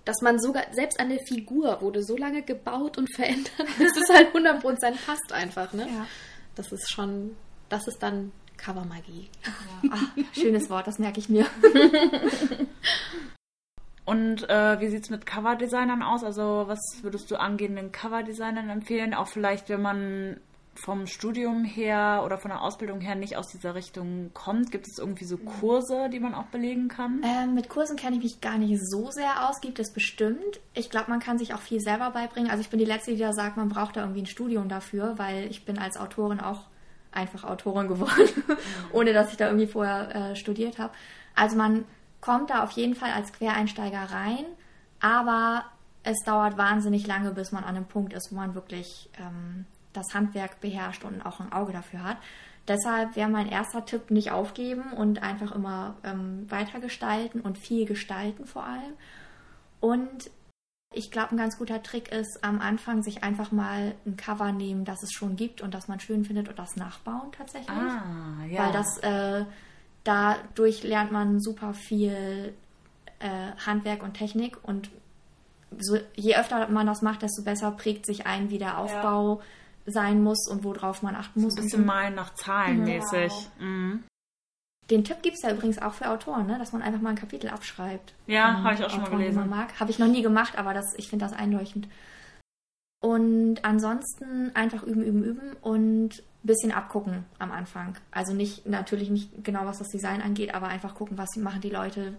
dass 0.07 0.21
man 0.21 0.39
sogar, 0.39 0.63
selbst 0.71 0.99
an 0.99 1.09
der 1.09 1.19
Figur 1.19 1.81
wurde 1.81 2.01
so 2.03 2.15
lange 2.15 2.41
gebaut 2.41 2.97
und 2.97 3.11
verändert, 3.15 3.67
bis 3.77 3.95
es 3.95 4.09
halt 4.09 4.33
100% 4.33 4.61
passt 5.05 5.31
einfach, 5.31 5.73
ne? 5.73 5.87
Ja. 5.87 6.07
Das 6.55 6.71
ist 6.71 6.89
schon, 6.91 7.35
das 7.69 7.87
ist 7.87 8.01
dann 8.01 8.31
Covermagie. 8.57 9.29
Ah, 9.91 9.99
schönes 10.33 10.69
Wort, 10.69 10.87
das 10.87 10.97
merke 10.97 11.19
ich 11.19 11.29
mir. 11.29 11.45
Und 14.05 14.49
äh, 14.49 14.79
wie 14.79 14.87
sieht's 14.87 15.09
mit 15.09 15.25
Coverdesignern 15.25 16.01
aus? 16.01 16.23
Also 16.23 16.63
was 16.65 16.79
würdest 17.01 17.29
du 17.29 17.35
angehenden 17.35 17.91
Coverdesignern 17.91 18.69
empfehlen? 18.69 19.13
Auch 19.13 19.27
vielleicht, 19.27 19.67
wenn 19.67 19.81
man 19.81 20.39
vom 20.79 21.07
Studium 21.07 21.63
her 21.63 22.21
oder 22.25 22.37
von 22.37 22.49
der 22.49 22.61
Ausbildung 22.61 23.01
her 23.01 23.15
nicht 23.15 23.35
aus 23.35 23.47
dieser 23.47 23.75
Richtung 23.75 24.31
kommt, 24.33 24.71
gibt 24.71 24.87
es 24.87 24.99
irgendwie 24.99 25.25
so 25.25 25.37
Kurse, 25.37 26.09
die 26.09 26.19
man 26.19 26.33
auch 26.33 26.45
belegen 26.45 26.87
kann? 26.87 27.21
Ähm, 27.23 27.55
mit 27.55 27.69
Kursen 27.69 27.97
kenne 27.97 28.17
ich 28.17 28.23
mich 28.23 28.41
gar 28.41 28.57
nicht 28.57 28.79
so 28.81 29.09
sehr 29.11 29.49
aus, 29.49 29.59
gibt 29.59 29.79
es 29.79 29.91
bestimmt. 29.91 30.59
Ich 30.73 30.89
glaube, 30.89 31.09
man 31.09 31.19
kann 31.19 31.37
sich 31.37 31.53
auch 31.53 31.59
viel 31.59 31.79
selber 31.79 32.11
beibringen. 32.11 32.51
Also 32.51 32.61
ich 32.61 32.69
bin 32.69 32.79
die 32.79 32.85
Letzte, 32.85 33.11
die 33.11 33.19
da 33.19 33.33
sagt, 33.33 33.57
man 33.57 33.69
braucht 33.69 33.95
da 33.97 34.01
irgendwie 34.01 34.21
ein 34.21 34.27
Studium 34.27 34.69
dafür, 34.69 35.17
weil 35.17 35.47
ich 35.49 35.65
bin 35.65 35.77
als 35.79 35.97
Autorin 35.97 36.39
auch 36.39 36.65
einfach 37.11 37.43
Autorin 37.43 37.87
geworden, 37.89 38.29
ohne 38.93 39.13
dass 39.13 39.31
ich 39.31 39.37
da 39.37 39.47
irgendwie 39.47 39.67
vorher 39.67 40.15
äh, 40.15 40.35
studiert 40.35 40.77
habe. 40.77 40.93
Also 41.35 41.57
man 41.57 41.85
kommt 42.21 42.49
da 42.49 42.63
auf 42.63 42.71
jeden 42.71 42.95
Fall 42.95 43.11
als 43.11 43.33
Quereinsteiger 43.33 44.11
rein, 44.11 44.45
aber 44.99 45.65
es 46.03 46.17
dauert 46.25 46.57
wahnsinnig 46.57 47.05
lange, 47.07 47.31
bis 47.31 47.51
man 47.51 47.63
an 47.63 47.75
einem 47.75 47.85
Punkt 47.85 48.13
ist, 48.13 48.31
wo 48.31 48.35
man 48.35 48.55
wirklich 48.55 49.09
ähm, 49.19 49.65
das 49.97 50.13
Handwerk 50.13 50.61
beherrscht 50.61 51.03
und 51.03 51.25
auch 51.25 51.39
ein 51.39 51.51
Auge 51.51 51.73
dafür 51.73 52.03
hat. 52.03 52.17
Deshalb 52.67 53.15
wäre 53.15 53.29
mein 53.29 53.47
erster 53.47 53.85
Tipp 53.85 54.11
nicht 54.11 54.31
aufgeben 54.31 54.91
und 54.93 55.23
einfach 55.23 55.53
immer 55.53 55.95
ähm, 56.03 56.49
weitergestalten 56.49 57.41
und 57.41 57.57
viel 57.57 57.85
gestalten 57.85 58.45
vor 58.45 58.65
allem. 58.65 58.93
Und 59.79 60.29
ich 60.93 61.11
glaube, 61.11 61.31
ein 61.31 61.37
ganz 61.37 61.57
guter 61.57 61.81
Trick 61.83 62.11
ist, 62.11 62.43
am 62.43 62.59
Anfang 62.59 63.03
sich 63.03 63.23
einfach 63.23 63.51
mal 63.51 63.95
ein 64.05 64.17
Cover 64.17 64.51
nehmen, 64.51 64.85
das 64.85 65.03
es 65.03 65.11
schon 65.13 65.35
gibt 65.35 65.61
und 65.61 65.73
das 65.73 65.87
man 65.87 65.99
schön 65.99 66.25
findet 66.25 66.49
und 66.49 66.59
das 66.59 66.75
nachbauen 66.75 67.31
tatsächlich. 67.31 67.69
Ah, 67.69 68.45
ja. 68.49 68.65
Weil 68.65 68.73
das, 68.73 68.97
äh, 68.99 69.45
dadurch 70.03 70.83
lernt 70.83 71.11
man 71.11 71.39
super 71.39 71.73
viel 71.73 72.53
äh, 73.19 73.51
Handwerk 73.65 74.03
und 74.03 74.13
Technik 74.13 74.57
und 74.63 74.89
so, 75.79 75.97
je 76.15 76.35
öfter 76.37 76.69
man 76.69 76.87
das 76.87 77.01
macht, 77.01 77.21
desto 77.21 77.43
besser 77.43 77.71
prägt 77.71 78.05
sich 78.05 78.25
ein, 78.25 78.49
wie 78.49 78.57
der 78.57 78.77
Aufbau 78.77 79.41
sein 79.87 80.21
muss 80.21 80.47
und 80.47 80.63
worauf 80.63 81.01
man 81.01 81.15
achten 81.15 81.41
muss. 81.41 81.57
ein 81.57 81.63
bisschen 81.63 81.85
malen 81.85 82.13
nach 82.13 82.33
Zahlen 82.35 82.83
mäßig. 82.83 83.31
Mhm. 83.59 84.03
Den 84.89 85.03
Tipp 85.03 85.21
gibt 85.21 85.35
es 85.35 85.43
ja 85.43 85.51
übrigens 85.51 85.81
auch 85.81 85.93
für 85.93 86.09
Autoren, 86.09 86.47
ne? 86.47 86.57
dass 86.59 86.71
man 86.71 86.81
einfach 86.81 87.01
mal 87.01 87.09
ein 87.09 87.17
Kapitel 87.17 87.49
abschreibt. 87.49 88.13
Ja, 88.25 88.49
Ähm, 88.49 88.63
habe 88.63 88.75
ich 88.75 88.83
auch 88.85 88.89
schon 88.89 88.99
mal 89.01 89.07
Autoren, 89.07 89.19
gelesen. 89.21 89.49
Mag. 89.49 89.79
Habe 89.79 89.91
ich 89.91 89.99
noch 89.99 90.07
nie 90.07 90.21
gemacht, 90.21 90.57
aber 90.57 90.73
das, 90.73 90.93
ich 90.97 91.09
finde 91.09 91.25
das 91.25 91.33
einleuchtend. 91.33 91.87
Und 93.01 93.63
ansonsten 93.63 94.51
einfach 94.55 94.83
üben, 94.83 95.03
üben, 95.03 95.23
üben 95.23 95.53
und 95.61 96.09
ein 96.19 96.47
bisschen 96.47 96.71
abgucken 96.71 97.25
am 97.37 97.51
Anfang. 97.51 97.97
Also 98.11 98.33
nicht, 98.33 98.65
natürlich 98.65 99.09
nicht 99.09 99.43
genau, 99.43 99.65
was 99.65 99.79
das 99.79 99.89
Design 99.89 100.21
angeht, 100.21 100.55
aber 100.55 100.67
einfach 100.67 100.95
gucken, 100.95 101.17
was 101.17 101.35
machen 101.35 101.61
die 101.61 101.69
Leute, 101.69 102.15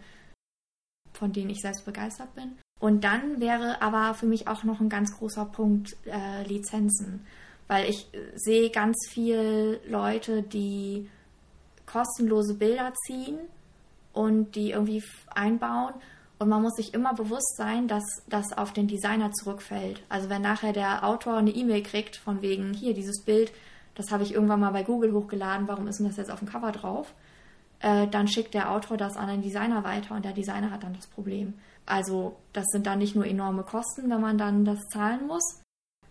von 1.12 1.32
denen 1.32 1.50
ich 1.50 1.60
selbst 1.60 1.84
begeistert 1.84 2.34
bin. 2.34 2.58
Und 2.80 3.02
dann 3.02 3.40
wäre 3.40 3.82
aber 3.82 4.14
für 4.14 4.26
mich 4.26 4.46
auch 4.46 4.62
noch 4.62 4.80
ein 4.80 4.88
ganz 4.88 5.16
großer 5.16 5.46
Punkt 5.46 5.96
äh, 6.06 6.44
Lizenzen. 6.44 7.26
Weil 7.68 7.88
ich 7.88 8.08
sehe 8.34 8.70
ganz 8.70 8.96
viel 9.10 9.80
Leute, 9.86 10.42
die 10.42 11.08
kostenlose 11.86 12.54
Bilder 12.54 12.92
ziehen 13.06 13.38
und 14.12 14.54
die 14.56 14.72
irgendwie 14.72 15.02
einbauen. 15.28 15.94
Und 16.38 16.48
man 16.48 16.62
muss 16.62 16.76
sich 16.76 16.94
immer 16.94 17.14
bewusst 17.14 17.56
sein, 17.56 17.88
dass 17.88 18.04
das 18.28 18.52
auf 18.56 18.72
den 18.72 18.86
Designer 18.86 19.32
zurückfällt. 19.32 20.02
Also 20.08 20.28
wenn 20.28 20.42
nachher 20.42 20.72
der 20.72 21.04
Autor 21.04 21.36
eine 21.36 21.50
E-Mail 21.50 21.82
kriegt 21.82 22.16
von 22.16 22.42
wegen, 22.42 22.72
hier, 22.74 22.94
dieses 22.94 23.24
Bild, 23.24 23.52
das 23.96 24.12
habe 24.12 24.22
ich 24.22 24.34
irgendwann 24.34 24.60
mal 24.60 24.70
bei 24.70 24.84
Google 24.84 25.12
hochgeladen, 25.12 25.66
warum 25.66 25.88
ist 25.88 25.98
denn 25.98 26.06
das 26.06 26.16
jetzt 26.16 26.30
auf 26.30 26.38
dem 26.38 26.48
Cover 26.48 26.70
drauf? 26.70 27.12
Äh, 27.80 28.06
dann 28.08 28.28
schickt 28.28 28.54
der 28.54 28.70
Autor 28.70 28.96
das 28.96 29.16
an 29.16 29.28
den 29.28 29.42
Designer 29.42 29.82
weiter 29.84 30.14
und 30.14 30.24
der 30.24 30.32
Designer 30.32 30.70
hat 30.70 30.84
dann 30.84 30.94
das 30.94 31.08
Problem. 31.08 31.54
Also 31.86 32.36
das 32.52 32.66
sind 32.68 32.86
dann 32.86 32.98
nicht 32.98 33.16
nur 33.16 33.26
enorme 33.26 33.64
Kosten, 33.64 34.08
wenn 34.10 34.20
man 34.20 34.38
dann 34.38 34.64
das 34.64 34.80
zahlen 34.92 35.26
muss, 35.26 35.62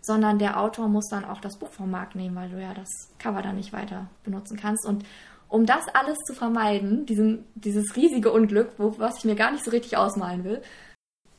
sondern 0.07 0.39
der 0.39 0.57
Autor 0.59 0.87
muss 0.87 1.09
dann 1.09 1.25
auch 1.25 1.41
das 1.41 1.57
Buch 1.57 1.69
vom 1.69 1.91
Markt 1.91 2.15
nehmen, 2.15 2.35
weil 2.37 2.49
du 2.49 2.59
ja 2.61 2.73
das 2.73 2.89
Cover 3.19 3.41
dann 3.41 3.57
nicht 3.57 3.73
weiter 3.73 4.07
benutzen 4.23 4.57
kannst. 4.57 4.85
Und 4.85 5.05
um 5.49 5.65
das 5.65 5.85
alles 5.93 6.17
zu 6.25 6.33
vermeiden, 6.33 7.05
diesen, 7.05 7.43
dieses 7.55 7.95
riesige 7.97 8.31
Unglück, 8.31 8.71
wo, 8.77 8.97
was 8.97 9.17
ich 9.17 9.25
mir 9.25 9.35
gar 9.35 9.51
nicht 9.51 9.65
so 9.65 9.71
richtig 9.71 9.97
ausmalen 9.97 10.45
will, 10.45 10.61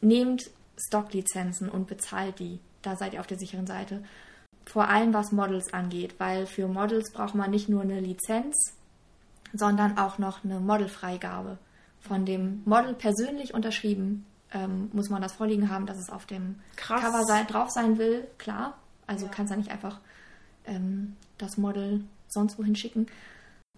nehmt 0.02 0.50
Stocklizenzen 0.76 1.70
und 1.70 1.86
bezahlt 1.86 2.38
die. 2.38 2.60
Da 2.82 2.94
seid 2.94 3.14
ihr 3.14 3.20
auf 3.20 3.26
der 3.26 3.38
sicheren 3.38 3.66
Seite. 3.66 4.04
Vor 4.66 4.88
allem 4.88 5.14
was 5.14 5.32
Models 5.32 5.72
angeht, 5.72 6.16
weil 6.18 6.44
für 6.44 6.68
Models 6.68 7.10
braucht 7.12 7.34
man 7.34 7.50
nicht 7.50 7.70
nur 7.70 7.80
eine 7.80 8.00
Lizenz, 8.00 8.74
sondern 9.54 9.96
auch 9.96 10.18
noch 10.18 10.44
eine 10.44 10.60
Modelfreigabe. 10.60 11.56
Von 12.00 12.26
dem 12.26 12.60
Model 12.66 12.92
persönlich 12.92 13.54
unterschrieben 13.54 14.26
ähm, 14.52 14.90
muss 14.92 15.10
man 15.10 15.22
das 15.22 15.32
vorliegen 15.32 15.70
haben, 15.70 15.86
dass 15.86 15.98
es 15.98 16.10
auf 16.10 16.26
dem 16.26 16.60
Krass. 16.76 17.00
Cover 17.00 17.24
sein, 17.24 17.46
drauf 17.46 17.70
sein 17.70 17.98
will, 17.98 18.26
klar. 18.38 18.78
Also 19.06 19.28
kannst 19.30 19.52
du 19.52 19.56
nicht 19.56 19.70
einfach 19.70 20.00
ähm, 20.66 21.16
das 21.38 21.56
Model 21.56 22.04
sonst 22.28 22.58
wohin 22.58 22.76
schicken. 22.76 23.06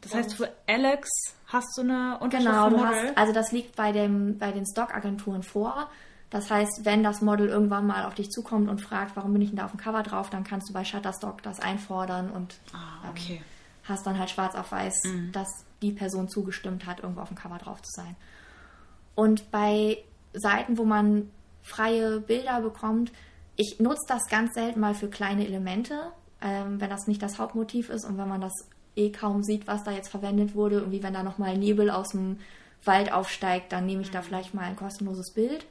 Das 0.01 0.15
heißt, 0.15 0.35
für 0.35 0.51
Alex 0.67 1.09
hast 1.47 1.77
du 1.77 1.83
eine 1.83 2.19
Unterschrift 2.21 2.53
Genau, 2.53 2.71
du 2.71 2.85
hast, 2.85 3.17
also 3.17 3.33
das 3.33 3.53
liegt 3.53 3.77
bei, 3.77 3.93
dem, 3.93 4.39
bei 4.39 4.51
den 4.51 4.65
Stockagenturen 4.67 5.43
vor. 5.43 5.89
Das 6.31 6.51
heißt, 6.51 6.85
wenn 6.85 7.03
das 7.03 7.21
Model 7.21 7.49
irgendwann 7.49 7.87
mal 7.87 8.05
auf 8.05 8.15
dich 8.15 8.31
zukommt 8.31 8.69
und 8.69 8.81
fragt, 8.81 9.17
warum 9.17 9.33
bin 9.33 9.43
ich 9.43 9.49
denn 9.51 9.59
da 9.59 9.65
auf 9.65 9.73
dem 9.73 9.81
Cover 9.81 10.03
drauf, 10.03 10.31
dann 10.31 10.45
kannst 10.45 10.69
du 10.69 10.73
bei 10.73 10.85
Shutterstock 10.85 11.43
das 11.43 11.61
einfordern 11.61 12.31
und 12.31 12.55
ah, 12.73 13.09
okay. 13.11 13.43
hast 13.85 14.07
dann 14.07 14.19
halt 14.19 14.31
schwarz 14.31 14.55
auf 14.55 14.71
weiß, 14.71 15.03
dass 15.33 15.49
die 15.83 15.93
Person 15.93 16.29
zugestimmt 16.29 16.87
hat, 16.87 17.01
irgendwo 17.01 17.21
auf 17.21 17.29
dem 17.29 17.37
Cover 17.37 17.59
drauf 17.59 17.83
zu 17.83 17.91
sein. 17.91 18.17
Und 19.17 19.51
bei 19.51 19.99
Seiten, 20.33 20.79
wo 20.79 20.85
man 20.85 21.31
freie 21.63 22.21
Bilder 22.21 22.61
bekommt, 22.61 23.13
ich 23.57 23.79
nutze 23.79 24.07
das 24.09 24.27
ganz 24.29 24.55
selten 24.55 24.81
mal 24.81 24.95
für 24.95 25.09
kleine 25.09 25.47
Elemente, 25.47 26.13
ähm, 26.41 26.81
wenn 26.81 26.91
das 26.91 27.07
nicht 27.07 27.23
das 27.23 27.39
Hauptmotiv 27.39 27.91
ist 27.91 28.05
und 28.05 28.17
wenn 28.17 28.29
man 28.29 28.41
das 28.41 28.55
eh 28.97 29.11
kaum 29.11 29.43
sieht, 29.43 29.67
was 29.67 29.85
da 29.85 29.91
jetzt 29.91 30.09
verwendet 30.09 30.55
wurde. 30.55 30.77
Irgendwie, 30.77 31.03
wenn 31.03 31.15
da 31.15 31.23
nochmal 31.23 31.57
Nebel 31.57 31.91
aus 31.91 32.09
dem 32.09 32.39
Wald 32.85 33.13
aufsteigt, 33.13 33.73
dann 33.73 33.87
nehme 33.87 34.03
ich 34.03 34.11
da 34.11 34.23
vielleicht 34.23 34.55
mal 34.55 34.65
ein 34.65 34.77
kostenloses 34.77 35.33
Bild. 35.35 35.67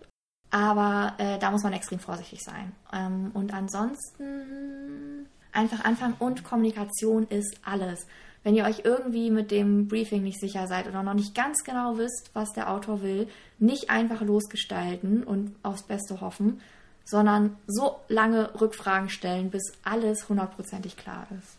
Aber 0.52 1.14
äh, 1.18 1.38
da 1.40 1.52
muss 1.52 1.64
man 1.64 1.74
extrem 1.74 2.00
vorsichtig 2.00 2.44
sein. 2.44 2.74
Ähm, 2.94 3.32
und 3.34 3.54
ansonsten 3.54 5.19
einfach 5.52 5.84
anfangen 5.86 6.16
und 6.20 6.44
Kommunikation 6.44 7.28
ist 7.30 7.58
alles. 7.64 8.08
Wenn 8.44 8.56
ihr 8.56 8.64
euch 8.66 8.82
irgendwie 8.86 9.32
mit 9.32 9.52
dem 9.52 9.88
Briefing 9.88 10.24
nicht 10.24 10.40
sicher 10.40 10.68
seid 10.68 10.88
oder 10.88 11.04
noch 11.04 11.14
nicht 11.14 11.36
ganz 11.36 11.64
genau 11.64 11.98
wisst, 11.98 12.32
was 12.34 12.54
der 12.54 12.72
Autor 12.72 13.02
will, 13.02 13.28
nicht 13.60 13.90
einfach 13.90 14.22
losgestalten 14.22 15.24
und 15.24 15.56
aufs 15.62 15.84
Beste 15.84 16.22
hoffen, 16.22 16.62
sondern 17.04 17.58
so 17.68 17.98
lange 18.08 18.50
Rückfragen 18.62 19.10
stellen, 19.10 19.50
bis 19.50 19.74
alles 19.84 20.30
hundertprozentig 20.30 20.96
klar 20.96 21.28
ist. 21.38 21.58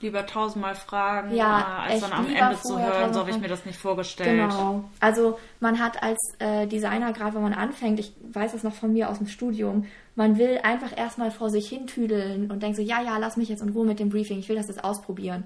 lieber 0.00 0.26
tausendmal 0.26 0.74
fragen, 0.74 1.34
Ja, 1.34 1.86
äh, 1.86 1.92
als 1.92 2.00
dann 2.00 2.12
am 2.12 2.26
Ende 2.26 2.58
zu 2.60 2.78
hören, 2.78 3.12
so 3.12 3.20
habe 3.20 3.30
ich 3.30 3.38
mir 3.38 3.48
das 3.48 3.64
nicht 3.66 3.78
vorgestellt. 3.78 4.30
Genau. 4.50 4.84
Also 4.98 5.38
man 5.60 5.78
hat 5.78 6.02
als 6.02 6.18
äh, 6.38 6.66
Designer, 6.66 7.12
gerade 7.12 7.34
wenn 7.34 7.42
man 7.42 7.54
anfängt, 7.54 8.00
ich 8.00 8.12
weiß 8.32 8.52
das 8.52 8.62
noch 8.62 8.74
von 8.74 8.92
mir 8.92 9.10
aus 9.10 9.18
dem 9.18 9.26
Studium, 9.26 9.86
man 10.14 10.38
will 10.38 10.58
einfach 10.62 10.96
erstmal 10.96 11.30
vor 11.30 11.50
sich 11.50 11.68
hin 11.68 11.86
tüdeln 11.86 12.50
und 12.50 12.62
denkt 12.62 12.76
so, 12.76 12.82
ja, 12.82 13.02
ja, 13.02 13.18
lass 13.18 13.36
mich 13.36 13.48
jetzt 13.48 13.62
in 13.62 13.70
Ruhe 13.70 13.86
mit 13.86 13.98
dem 14.00 14.10
Briefing, 14.10 14.38
ich 14.38 14.48
will 14.48 14.56
das 14.56 14.68
jetzt 14.68 14.84
ausprobieren. 14.84 15.44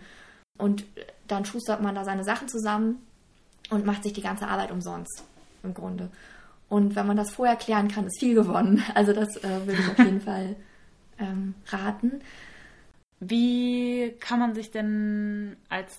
Und 0.59 0.85
dann 1.27 1.45
schustert 1.45 1.83
man 1.83 1.95
da 1.95 2.05
seine 2.05 2.25
Sachen 2.25 2.49
zusammen 2.49 2.99
und 3.71 3.87
macht 3.87 4.03
sich 4.03 4.13
die 4.13 4.23
ganze 4.23 4.47
Arbeit 4.47 4.71
umsonst, 4.71 5.25
im 5.63 5.75
Grunde. 5.75 6.11
Und 6.69 6.97
wenn 6.97 7.07
man 7.07 7.17
das 7.17 7.31
vorher 7.31 7.57
klären 7.57 7.89
kann, 7.89 8.07
ist 8.07 8.21
viel 8.21 8.35
gewonnen. 8.35 8.83
Also 8.95 9.13
das 9.13 9.37
äh, 9.37 9.67
würde 9.67 9.81
ich 9.81 9.89
auf 9.89 9.99
jeden 9.99 10.21
Fall 10.23 10.57
ähm, 11.19 11.55
raten. 11.69 12.21
Wie 13.21 14.15
kann 14.21 14.39
man 14.39 14.55
sich 14.55 14.71
denn 14.71 15.57
als 15.69 15.99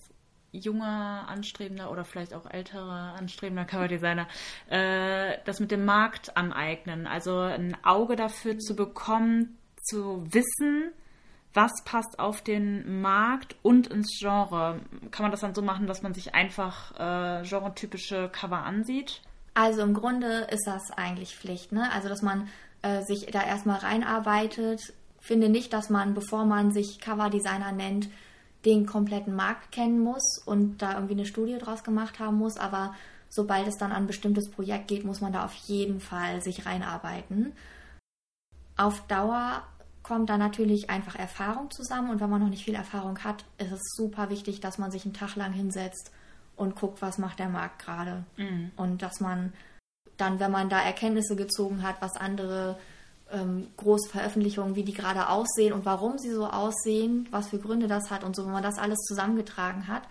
junger, 0.57 1.25
anstrebender 1.27 1.91
oder 1.91 2.05
vielleicht 2.05 2.33
auch 2.33 2.49
älterer, 2.49 3.15
anstrebender 3.17 3.65
Coverdesigner 3.65 4.27
äh, 4.69 5.37
das 5.45 5.59
mit 5.59 5.71
dem 5.71 5.85
Markt 5.85 6.35
aneignen? 6.37 7.07
Also 7.07 7.37
ein 7.39 7.77
Auge 7.83 8.15
dafür 8.15 8.57
zu 8.59 8.75
bekommen, 8.75 9.57
zu 9.81 10.23
wissen, 10.31 10.91
was 11.53 11.71
passt 11.85 12.19
auf 12.19 12.41
den 12.41 13.01
Markt 13.01 13.55
und 13.61 13.87
ins 13.87 14.17
Genre. 14.19 14.81
Kann 15.11 15.23
man 15.23 15.31
das 15.31 15.39
dann 15.39 15.55
so 15.55 15.61
machen, 15.61 15.87
dass 15.87 16.01
man 16.01 16.13
sich 16.13 16.35
einfach 16.35 16.91
äh, 16.93 17.47
genretypische 17.47 18.29
Cover 18.29 18.63
ansieht? 18.63 19.21
Also 19.53 19.81
im 19.81 19.93
Grunde 19.93 20.47
ist 20.51 20.67
das 20.67 20.91
eigentlich 20.91 21.37
Pflicht, 21.37 21.71
ne? 21.71 21.89
Also 21.93 22.09
dass 22.09 22.21
man 22.21 22.49
äh, 22.81 23.03
sich 23.03 23.25
da 23.27 23.41
erstmal 23.41 23.79
reinarbeitet. 23.79 24.93
Finde 25.21 25.49
nicht, 25.49 25.71
dass 25.71 25.89
man, 25.89 26.13
bevor 26.13 26.45
man 26.45 26.71
sich 26.71 26.99
Coverdesigner 26.99 27.71
nennt, 27.71 28.09
den 28.65 28.85
kompletten 28.85 29.35
Markt 29.35 29.71
kennen 29.71 29.99
muss 29.99 30.41
und 30.45 30.81
da 30.81 30.93
irgendwie 30.93 31.13
eine 31.13 31.25
Studie 31.25 31.57
draus 31.57 31.83
gemacht 31.83 32.19
haben 32.19 32.37
muss, 32.37 32.57
aber 32.57 32.95
sobald 33.29 33.67
es 33.67 33.77
dann 33.77 33.91
an 33.91 34.03
ein 34.03 34.07
bestimmtes 34.07 34.49
Projekt 34.49 34.87
geht, 34.87 35.05
muss 35.05 35.21
man 35.21 35.33
da 35.33 35.45
auf 35.45 35.53
jeden 35.53 35.99
Fall 35.99 36.41
sich 36.41 36.65
reinarbeiten. 36.65 37.53
Auf 38.77 39.05
Dauer 39.07 39.63
kommt 40.03 40.29
da 40.29 40.37
natürlich 40.37 40.89
einfach 40.89 41.15
Erfahrung 41.15 41.71
zusammen 41.71 42.11
und 42.11 42.19
wenn 42.21 42.29
man 42.29 42.41
noch 42.41 42.49
nicht 42.49 42.65
viel 42.65 42.75
Erfahrung 42.75 43.23
hat, 43.23 43.45
ist 43.57 43.71
es 43.71 43.81
super 43.95 44.29
wichtig, 44.29 44.59
dass 44.59 44.77
man 44.77 44.91
sich 44.91 45.05
einen 45.05 45.13
Tag 45.13 45.35
lang 45.35 45.53
hinsetzt 45.53 46.11
und 46.55 46.75
guckt, 46.75 47.01
was 47.01 47.17
macht 47.17 47.39
der 47.39 47.49
Markt 47.49 47.79
gerade. 47.79 48.23
Und 48.77 49.01
dass 49.01 49.19
man 49.19 49.53
dann, 50.17 50.39
wenn 50.39 50.51
man 50.51 50.69
da 50.69 50.79
Erkenntnisse 50.81 51.35
gezogen 51.35 51.83
hat, 51.83 52.01
was 52.01 52.15
andere 52.15 52.77
ähm, 53.31 53.67
Großveröffentlichungen, 53.77 54.75
wie 54.75 54.83
die 54.83 54.93
gerade 54.93 55.29
aussehen 55.29 55.73
und 55.73 55.85
warum 55.85 56.17
sie 56.17 56.31
so 56.31 56.47
aussehen, 56.47 57.27
was 57.31 57.49
für 57.49 57.59
Gründe 57.59 57.87
das 57.87 58.11
hat 58.11 58.23
und 58.23 58.35
so, 58.35 58.45
wenn 58.45 58.51
man 58.53 58.63
das 58.63 58.77
alles 58.77 58.99
zusammengetragen 58.99 59.87
hat, 59.87 60.03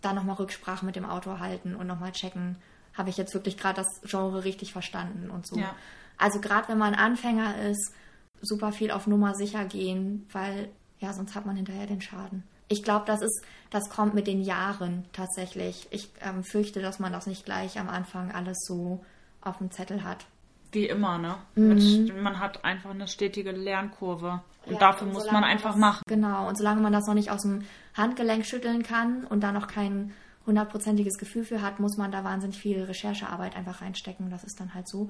dann 0.00 0.16
nochmal 0.16 0.36
Rücksprache 0.36 0.84
mit 0.84 0.96
dem 0.96 1.04
Autor 1.04 1.40
halten 1.40 1.74
und 1.74 1.86
nochmal 1.86 2.12
checken, 2.12 2.56
habe 2.94 3.10
ich 3.10 3.16
jetzt 3.16 3.34
wirklich 3.34 3.56
gerade 3.56 3.82
das 3.82 4.10
Genre 4.10 4.44
richtig 4.44 4.72
verstanden 4.72 5.30
und 5.30 5.46
so. 5.46 5.56
Ja. 5.56 5.74
Also 6.18 6.40
gerade 6.40 6.68
wenn 6.68 6.78
man 6.78 6.94
Anfänger 6.94 7.56
ist, 7.62 7.92
super 8.40 8.72
viel 8.72 8.90
auf 8.90 9.06
Nummer 9.06 9.34
sicher 9.34 9.64
gehen, 9.64 10.26
weil 10.32 10.68
ja, 10.98 11.12
sonst 11.12 11.34
hat 11.34 11.46
man 11.46 11.56
hinterher 11.56 11.86
den 11.86 12.00
Schaden. 12.00 12.44
Ich 12.68 12.82
glaube, 12.82 13.04
das 13.06 13.22
ist, 13.22 13.42
das 13.70 13.90
kommt 13.90 14.14
mit 14.14 14.26
den 14.26 14.40
Jahren 14.40 15.04
tatsächlich. 15.12 15.86
Ich 15.90 16.08
ähm, 16.20 16.42
fürchte, 16.44 16.80
dass 16.80 16.98
man 16.98 17.12
das 17.12 17.26
nicht 17.26 17.44
gleich 17.44 17.78
am 17.78 17.88
Anfang 17.88 18.32
alles 18.32 18.58
so 18.66 19.04
auf 19.40 19.58
dem 19.58 19.70
Zettel 19.70 20.04
hat. 20.04 20.26
Wie 20.72 20.86
immer, 20.86 21.18
ne? 21.18 21.36
Mit, 21.54 22.16
man 22.22 22.38
hat 22.40 22.64
einfach 22.64 22.90
eine 22.90 23.06
stetige 23.06 23.52
Lernkurve. 23.52 24.40
Und 24.64 24.74
Ja, 24.74 24.78
dafür 24.78 25.06
und 25.08 25.12
muss 25.14 25.30
man 25.30 25.44
einfach 25.44 25.72
das- 25.72 25.78
machen. 25.80 26.02
Genau, 26.06 26.48
und 26.48 26.56
solange 26.56 26.80
man 26.80 26.92
das 26.92 27.06
noch 27.06 27.14
nicht 27.14 27.30
aus 27.30 27.42
dem 27.42 27.62
Handgelenk 27.94 28.46
schütteln 28.46 28.82
kann 28.82 29.24
und 29.24 29.40
da 29.42 29.52
noch 29.52 29.66
kein 29.66 30.12
hundertprozentiges 30.46 31.18
Gefühl 31.18 31.44
für 31.44 31.62
hat, 31.62 31.78
muss 31.80 31.96
man 31.96 32.10
da 32.10 32.24
wahnsinnig 32.24 32.58
viel 32.58 32.82
Recherchearbeit 32.82 33.54
einfach 33.56 33.80
reinstecken. 33.82 34.30
Das 34.30 34.44
ist 34.44 34.58
dann 34.60 34.74
halt 34.74 34.88
so. 34.88 35.08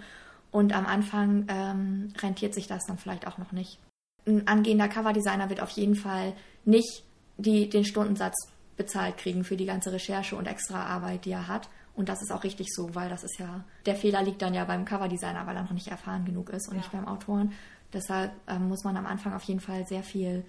Und 0.50 0.74
am 0.74 0.84
Anfang 0.86 1.46
ähm, 1.48 2.12
rentiert 2.20 2.54
sich 2.54 2.66
das 2.66 2.84
dann 2.86 2.98
vielleicht 2.98 3.26
auch 3.26 3.38
noch 3.38 3.52
nicht. 3.52 3.78
Ein 4.26 4.46
angehender 4.48 4.88
Coverdesigner 4.88 5.48
wird 5.48 5.60
auf 5.62 5.70
jeden 5.70 5.94
Fall 5.96 6.34
nicht 6.64 7.04
die, 7.38 7.68
den 7.68 7.84
Stundensatz 7.84 8.34
bezahlt 8.76 9.16
kriegen 9.18 9.44
für 9.44 9.56
die 9.56 9.66
ganze 9.66 9.92
Recherche 9.92 10.36
und 10.36 10.46
extra 10.46 10.84
Arbeit, 10.86 11.24
die 11.24 11.32
er 11.32 11.48
hat. 11.48 11.68
Und 11.95 12.09
das 12.09 12.22
ist 12.22 12.32
auch 12.32 12.45
richtig 12.45 12.68
so, 12.72 12.95
weil 12.95 13.11
das 13.11 13.22
ist 13.22 13.38
ja, 13.38 13.64
der 13.84 13.97
Fehler 13.97 14.22
liegt 14.22 14.40
dann 14.40 14.55
ja 14.55 14.64
beim 14.64 14.84
Coverdesigner, 14.84 15.47
weil 15.47 15.57
er 15.57 15.62
noch 15.62 15.72
nicht 15.72 15.88
erfahren 15.88 16.24
genug 16.24 16.51
ist 16.51 16.68
und 16.68 16.76
nicht 16.76 16.90
beim 16.90 17.07
Autoren. 17.07 17.53
Deshalb 17.93 18.32
ähm, 18.49 18.68
muss 18.68 18.84
man 18.84 18.97
am 18.97 19.07
Anfang 19.07 19.34
auf 19.34 19.43
jeden 19.43 19.61
Fall 19.61 19.86
sehr 19.86 20.03
viel 20.03 20.45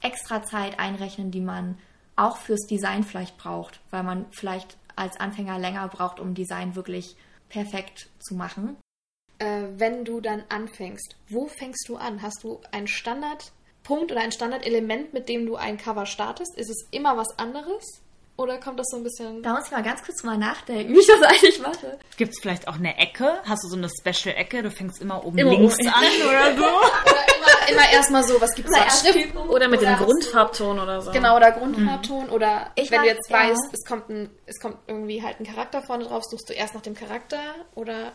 extra 0.00 0.42
Zeit 0.42 0.78
einrechnen, 0.78 1.30
die 1.30 1.40
man 1.40 1.76
auch 2.16 2.38
fürs 2.38 2.66
Design 2.66 3.04
vielleicht 3.04 3.36
braucht, 3.36 3.80
weil 3.90 4.02
man 4.02 4.24
vielleicht 4.30 4.78
als 4.96 5.20
Anfänger 5.20 5.58
länger 5.58 5.86
braucht, 5.88 6.18
um 6.18 6.34
Design 6.34 6.74
wirklich 6.74 7.16
perfekt 7.50 8.08
zu 8.18 8.34
machen. 8.34 8.76
Äh, 9.38 9.64
wenn 9.76 10.04
du 10.06 10.20
dann 10.22 10.42
anfängst, 10.48 11.16
wo 11.28 11.46
fängst 11.46 11.88
du 11.88 11.96
an? 11.96 12.22
Hast 12.22 12.42
du 12.42 12.60
einen 12.72 12.88
Standardpunkt 12.88 14.10
oder 14.10 14.22
ein 14.22 14.32
Standardelement, 14.32 15.12
mit 15.12 15.28
dem 15.28 15.44
du 15.44 15.56
ein 15.56 15.76
Cover 15.76 16.06
startest? 16.06 16.56
Ist 16.56 16.70
es 16.70 16.88
immer 16.90 17.18
was 17.18 17.38
anderes? 17.38 18.02
Oder 18.38 18.58
kommt 18.58 18.78
das 18.78 18.88
so 18.90 18.98
ein 18.98 19.02
bisschen. 19.02 19.42
Da 19.42 19.54
muss 19.54 19.64
ich 19.66 19.70
mal 19.70 19.82
ganz 19.82 20.02
kurz 20.04 20.22
mal 20.22 20.36
nachdenken, 20.36 20.92
wie 20.94 20.98
ich 20.98 21.06
das 21.06 21.22
eigentlich 21.22 21.58
mache. 21.60 21.98
Gibt 22.18 22.32
es 22.34 22.38
vielleicht 22.40 22.68
auch 22.68 22.74
eine 22.74 22.98
Ecke? 22.98 23.38
Hast 23.44 23.64
du 23.64 23.68
so 23.68 23.76
eine 23.76 23.88
Special-Ecke? 23.88 24.62
Du 24.62 24.70
fängst 24.70 25.00
immer 25.00 25.24
oben 25.24 25.38
Immer 25.38 25.52
links 25.52 25.74
oben. 25.78 25.88
an 25.88 26.04
oder 26.28 26.56
so? 26.56 26.62
Oder 26.64 27.26
immer, 27.38 27.68
immer 27.72 27.92
erstmal 27.92 28.22
so, 28.24 28.38
was 28.40 28.54
gibt 28.54 28.68
es 28.68 28.74
da? 28.76 28.90
Schrift? 29.10 29.34
Oder 29.36 29.68
mit 29.68 29.80
dem 29.80 29.88
Oder 29.88 29.98
du- 29.98 30.04
Grundfarbton 30.04 30.78
oder 30.78 31.00
so. 31.00 31.12
Genau, 31.12 31.36
oder 31.36 31.52
Grundfarbton. 31.52 32.28
Oder 32.28 32.70
Ich 32.74 32.90
wenn 32.90 32.98
mag- 32.98 33.06
du 33.08 33.14
jetzt 33.14 33.30
ja. 33.30 33.38
weißt, 33.38 33.72
es 33.72 33.84
kommt, 33.86 34.08
ein, 34.10 34.28
es 34.44 34.60
kommt 34.60 34.76
irgendwie 34.86 35.22
halt 35.22 35.40
ein 35.40 35.46
Charakter 35.46 35.80
vorne 35.82 36.04
drauf, 36.04 36.22
suchst 36.24 36.50
du 36.50 36.52
erst 36.52 36.74
nach 36.74 36.82
dem 36.82 36.94
Charakter? 36.94 37.38
Oder. 37.74 38.12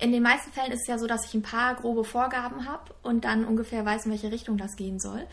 In 0.00 0.12
den 0.12 0.22
meisten 0.22 0.50
Fällen 0.52 0.72
ist 0.72 0.80
es 0.80 0.86
ja 0.88 0.96
so, 0.98 1.06
dass 1.06 1.26
ich 1.26 1.34
ein 1.34 1.42
paar 1.42 1.74
grobe 1.76 2.04
Vorgaben 2.04 2.66
habe 2.66 2.94
und 3.02 3.24
dann 3.26 3.44
ungefähr 3.44 3.84
weiß, 3.84 4.06
in 4.06 4.12
welche 4.12 4.32
Richtung 4.32 4.56
das 4.56 4.74
gehen 4.76 4.98
soll. 4.98 5.26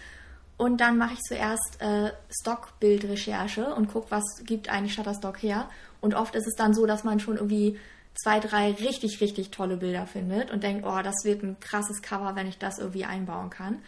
Und 0.57 0.81
dann 0.81 0.97
mache 0.97 1.13
ich 1.13 1.19
zuerst 1.21 1.79
äh, 1.79 2.11
Stockbildrecherche 2.29 3.75
und 3.75 3.89
gucke, 3.89 4.09
was 4.09 4.23
gibt 4.43 4.69
eigentlich 4.69 4.95
Shutterstock 4.95 5.41
her. 5.41 5.69
Und 6.01 6.15
oft 6.15 6.35
ist 6.35 6.47
es 6.47 6.55
dann 6.55 6.73
so, 6.73 6.87
dass 6.87 7.03
man 7.03 7.19
schon 7.19 7.35
irgendwie 7.35 7.79
zwei, 8.15 8.39
drei 8.39 8.71
richtig, 8.71 9.21
richtig 9.21 9.51
tolle 9.51 9.77
Bilder 9.77 10.07
findet 10.07 10.51
und 10.51 10.63
denkt, 10.63 10.85
oh, 10.85 11.01
das 11.03 11.23
wird 11.23 11.43
ein 11.43 11.59
krasses 11.59 12.01
Cover, 12.01 12.35
wenn 12.35 12.47
ich 12.47 12.57
das 12.57 12.79
irgendwie 12.79 13.05
einbauen 13.05 13.51
kann. 13.51 13.83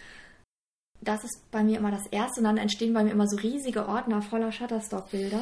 Das 1.01 1.23
ist 1.23 1.49
bei 1.51 1.63
mir 1.63 1.77
immer 1.77 1.91
das 1.91 2.05
Erste 2.07 2.41
und 2.41 2.43
dann 2.43 2.57
entstehen 2.57 2.93
bei 2.93 3.03
mir 3.03 3.11
immer 3.11 3.27
so 3.27 3.37
riesige 3.37 3.87
Ordner 3.87 4.21
voller 4.21 4.51
Shutterstock-Bilder. 4.51 5.41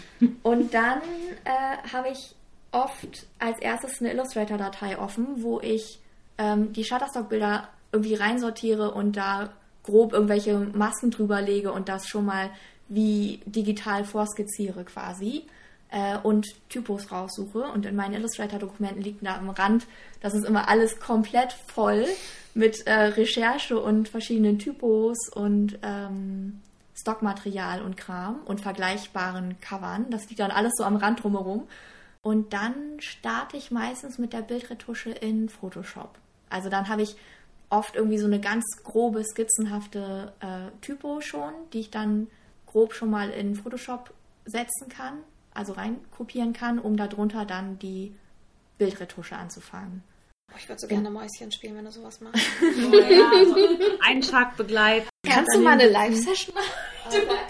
Und 0.42 0.74
dann 0.74 1.00
äh, 1.44 1.88
habe 1.92 2.08
ich 2.08 2.34
oft 2.72 3.26
als 3.38 3.60
erstes 3.60 4.00
eine 4.00 4.12
Illustrator-Datei 4.12 4.98
offen, 4.98 5.42
wo 5.42 5.60
ich 5.60 6.00
ähm, 6.36 6.72
die 6.72 6.84
Shutterstock-Bilder 6.84 7.68
irgendwie 7.92 8.14
reinsortiere 8.14 8.92
und 8.92 9.16
da 9.16 9.50
grob 9.88 10.12
irgendwelche 10.12 10.58
Masken 10.58 11.10
drüber 11.10 11.40
lege 11.40 11.72
und 11.72 11.88
das 11.88 12.06
schon 12.06 12.26
mal 12.26 12.50
wie 12.88 13.40
digital 13.46 14.04
vorskizziere 14.04 14.84
quasi 14.84 15.46
äh, 15.90 16.18
und 16.18 16.46
Typos 16.68 17.10
raussuche. 17.10 17.62
Und 17.62 17.86
in 17.86 17.96
meinen 17.96 18.14
Illustrator-Dokumenten 18.14 19.02
liegt 19.02 19.24
da 19.24 19.36
am 19.36 19.50
Rand, 19.50 19.86
das 20.20 20.34
ist 20.34 20.44
immer 20.44 20.68
alles 20.68 21.00
komplett 21.00 21.52
voll 21.72 22.06
mit 22.54 22.86
äh, 22.86 22.92
Recherche 22.92 23.78
und 23.78 24.08
verschiedenen 24.08 24.58
Typos 24.58 25.16
und 25.34 25.78
ähm, 25.82 26.60
Stockmaterial 26.94 27.82
und 27.82 27.96
Kram 27.96 28.40
und 28.44 28.60
vergleichbaren 28.60 29.60
Covern. 29.60 30.06
Das 30.10 30.28
liegt 30.28 30.40
dann 30.40 30.50
alles 30.50 30.72
so 30.76 30.84
am 30.84 30.96
Rand 30.96 31.22
drumherum. 31.22 31.66
Und 32.20 32.52
dann 32.52 32.74
starte 32.98 33.56
ich 33.56 33.70
meistens 33.70 34.18
mit 34.18 34.32
der 34.32 34.42
Bildretusche 34.42 35.10
in 35.10 35.48
Photoshop. 35.48 36.18
Also 36.50 36.68
dann 36.68 36.88
habe 36.88 37.02
ich 37.02 37.16
oft 37.70 37.96
irgendwie 37.96 38.18
so 38.18 38.26
eine 38.26 38.40
ganz 38.40 38.64
grobe, 38.82 39.24
skizzenhafte 39.24 40.32
äh, 40.40 40.70
Typo 40.80 41.20
schon, 41.20 41.52
die 41.72 41.80
ich 41.80 41.90
dann 41.90 42.28
grob 42.66 42.94
schon 42.94 43.10
mal 43.10 43.30
in 43.30 43.56
Photoshop 43.56 44.12
setzen 44.44 44.88
kann, 44.88 45.18
also 45.54 45.72
reinkopieren 45.72 46.52
kann, 46.52 46.78
um 46.78 46.96
darunter 46.96 47.44
dann 47.44 47.78
die 47.78 48.14
Bildretusche 48.78 49.36
anzufangen. 49.36 50.02
Boah, 50.50 50.56
ich 50.58 50.68
würde 50.68 50.80
so 50.80 50.86
gerne 50.86 51.10
Mäuschen 51.10 51.52
spielen, 51.52 51.76
wenn 51.76 51.84
du 51.84 51.92
sowas 51.92 52.20
machst. 52.20 52.40
Ein 54.00 54.22
Tag 54.22 54.56
begleiten. 54.56 55.08
Kannst 55.26 55.54
du 55.54 55.60
mal 55.60 55.72
eine 55.72 55.88
Live-Session 55.88 56.54
machen? 56.54 56.66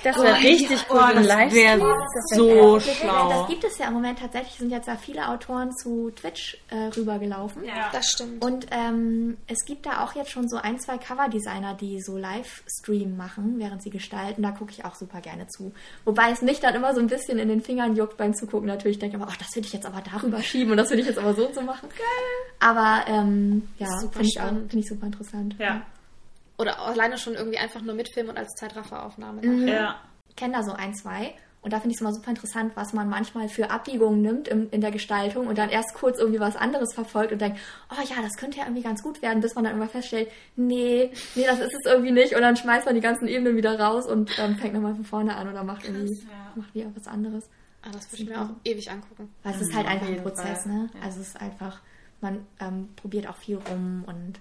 Das 0.05 0.17
wäre 0.17 0.37
richtig 0.39 0.79
Oh, 0.89 0.95
cool 0.95 1.15
das 1.15 1.27
Livestream. 1.27 1.53
wäre 1.53 1.79
Das 1.81 2.39
wär 2.39 2.39
so 2.39 2.81
schlau. 2.81 3.29
das 3.31 3.49
gibt 3.49 3.65
es 3.65 3.79
ja 3.79 3.89
im 3.89 3.95
Moment 3.95 4.19
tatsächlich, 4.19 4.55
sind 4.55 4.71
jetzt 4.71 4.87
ja 4.89 4.97
viele 4.97 5.29
Autoren 5.29 5.73
zu 5.77 6.11
Twitch 6.11 6.57
äh, 6.71 6.87
rübergelaufen. 6.97 7.63
Das 7.93 8.07
stimmt. 8.11 8.43
Und 8.45 8.67
ähm, 8.71 9.37
es 9.47 9.65
gibt 9.65 9.87
da 9.87 10.05
auch 10.05 10.15
jetzt 10.15 10.31
schon 10.31 10.49
so 10.49 10.57
ein, 10.57 10.79
zwei 10.81 10.99
Coverdesigner, 10.99 11.75
die 11.75 12.01
so 12.01 12.17
Livestream 12.17 13.17
machen, 13.17 13.55
während 13.59 13.83
sie 13.83 13.91
gestalten. 13.91 14.43
Da 14.43 14.51
gucke 14.53 14.71
ich 14.73 14.85
auch 14.85 14.95
super 14.95 15.21
gerne 15.21 15.47
zu. 15.49 15.73
Wobei 16.05 16.31
es 16.31 16.43
mich 16.43 16.61
dann 16.61 16.75
immer 16.75 16.95
so 16.95 17.01
ein 17.01 17.07
bisschen 17.09 17.39
in 17.39 17.49
den 17.49 17.61
Fingern 17.61 17.97
juckt 17.97 18.17
beim 18.17 18.35
Zugucken. 18.35 18.67
Natürlich 18.69 18.99
denke 18.99 19.17
ich 19.17 19.23
immer, 19.23 19.31
ach, 19.31 19.37
das 19.37 19.55
will 19.57 19.65
ich 19.65 19.73
jetzt 19.73 19.87
aber 19.87 20.03
darüber 20.13 20.43
schieben 20.43 20.71
und 20.73 20.77
das 20.77 20.91
will 20.91 20.99
ich 21.01 21.07
jetzt 21.07 21.19
aber 21.19 21.35
so 21.35 21.47
und 21.49 21.55
so 21.55 21.61
machen. 21.63 21.89
Geil. 21.91 22.07
Aber 22.61 23.05
ähm, 23.09 23.69
ja, 23.79 23.87
Super 24.01 24.13
finde 24.21 24.29
ich, 24.29 24.41
auch- 24.41 24.49
finde 24.49 24.79
ich 24.79 24.89
super 24.89 25.07
interessant. 25.07 25.57
Ja. 25.59 25.83
Oder 26.59 26.81
alleine 26.81 27.19
schon 27.19 27.35
irgendwie 27.35 27.59
einfach 27.59 27.81
nur 27.81 27.95
mitfilmen 27.95 28.31
und 28.31 28.39
als 28.39 28.55
Zeitrafferaufnahme. 28.55 29.43
Mhm. 29.43 29.65
nachher. 29.65 29.81
Ja. 29.81 30.01
kenne 30.37 30.55
da 30.55 30.63
so 30.63 30.73
ein, 30.73 30.95
zwei. 30.95 31.35
Und 31.61 31.73
da 31.73 31.81
finde 31.81 31.91
ich 31.91 31.97
es 31.97 32.01
immer 32.01 32.13
super 32.13 32.31
interessant, 32.31 32.73
was 32.77 32.93
man 32.93 33.09
manchmal 33.09 33.49
für 33.49 33.71
Abbiegungen 33.71 34.23
nimmt 34.23 34.47
im, 34.47 34.71
in 34.71 34.81
der 34.81 34.93
Gestaltung 34.93 35.49
und 35.49 35.59
dann 35.59 35.71
erst 35.71 35.93
kurz 35.95 36.19
irgendwie 36.19 36.39
was 36.39 36.55
anderes 36.55 36.95
verfolgt 36.95 37.33
und 37.33 37.41
denkt, 37.41 37.59
oh 37.91 38.01
ja, 38.03 38.23
das 38.23 38.37
könnte 38.37 38.59
ja 38.59 38.65
irgendwie 38.65 38.83
ganz 38.83 39.03
gut 39.03 39.23
werden, 39.23 39.41
bis 39.41 39.55
man 39.55 39.65
dann 39.65 39.73
irgendwann 39.73 39.91
feststellt, 39.91 40.31
nee, 40.55 41.11
nee, 41.35 41.45
das 41.45 41.59
ist 41.59 41.75
es 41.75 41.85
irgendwie 41.85 42.13
nicht. 42.13 42.35
Und 42.35 42.43
dann 42.43 42.57
schmeißt 42.57 42.87
man 42.87 42.95
die 42.95 43.01
ganzen 43.01 43.27
Ebenen 43.27 43.57
wieder 43.57 43.79
raus 43.79 44.07
und 44.07 44.31
ähm, 44.39 44.57
fängt 44.57 44.75
nochmal 44.75 44.95
von 44.95 45.05
vorne 45.05 45.37
an 45.37 45.49
oder 45.49 45.65
macht 45.65 45.85
irgendwie 45.85 46.15
ja. 46.15 46.53
macht 46.55 46.75
wieder 46.75 46.93
was 46.95 47.09
anderes. 47.09 47.49
Ah, 47.83 47.91
das 47.93 48.11
würde 48.13 48.23
ich 48.23 48.29
mir 48.29 48.41
auch 48.41 48.51
ewig 48.65 48.91
angucken. 48.91 49.33
Weil 49.43 49.55
es 49.55 49.61
ist 49.61 49.75
halt 49.75 49.87
auf 49.87 49.93
einfach 49.93 50.07
ein 50.09 50.23
Prozess, 50.23 50.63
Fall. 50.63 50.73
ne? 50.73 50.91
Ja. 50.95 51.01
Also 51.03 51.21
es 51.21 51.29
ist 51.29 51.41
einfach, 51.41 51.81
man 52.21 52.47
ähm, 52.61 52.89
probiert 52.95 53.29
auch 53.29 53.37
viel 53.37 53.57
rum 53.57 54.05
und 54.07 54.41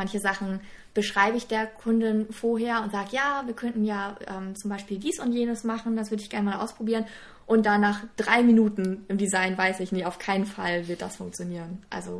manche 0.00 0.18
Sachen 0.18 0.60
beschreibe 0.94 1.36
ich 1.36 1.46
der 1.46 1.66
Kundin 1.66 2.32
vorher 2.32 2.82
und 2.82 2.90
sage, 2.90 3.10
ja, 3.12 3.42
wir 3.44 3.54
könnten 3.54 3.84
ja 3.84 4.16
ähm, 4.26 4.56
zum 4.56 4.70
Beispiel 4.70 4.98
dies 4.98 5.20
und 5.20 5.32
jenes 5.32 5.62
machen, 5.62 5.94
das 5.94 6.10
würde 6.10 6.22
ich 6.22 6.30
gerne 6.30 6.50
mal 6.50 6.58
ausprobieren. 6.58 7.04
Und 7.46 7.66
dann 7.66 7.82
nach 7.82 8.04
drei 8.16 8.42
Minuten 8.42 9.04
im 9.08 9.18
Design 9.18 9.58
weiß 9.58 9.80
ich, 9.80 9.92
nee, 9.92 10.04
auf 10.04 10.18
keinen 10.18 10.46
Fall 10.46 10.88
wird 10.88 11.02
das 11.02 11.16
funktionieren. 11.16 11.82
Also 11.90 12.18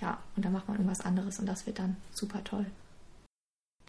ja, 0.00 0.18
und 0.36 0.44
dann 0.44 0.52
macht 0.52 0.68
man 0.68 0.78
irgendwas 0.78 1.04
anderes 1.04 1.38
und 1.38 1.46
das 1.46 1.66
wird 1.66 1.78
dann 1.78 1.96
super 2.12 2.42
toll. 2.44 2.64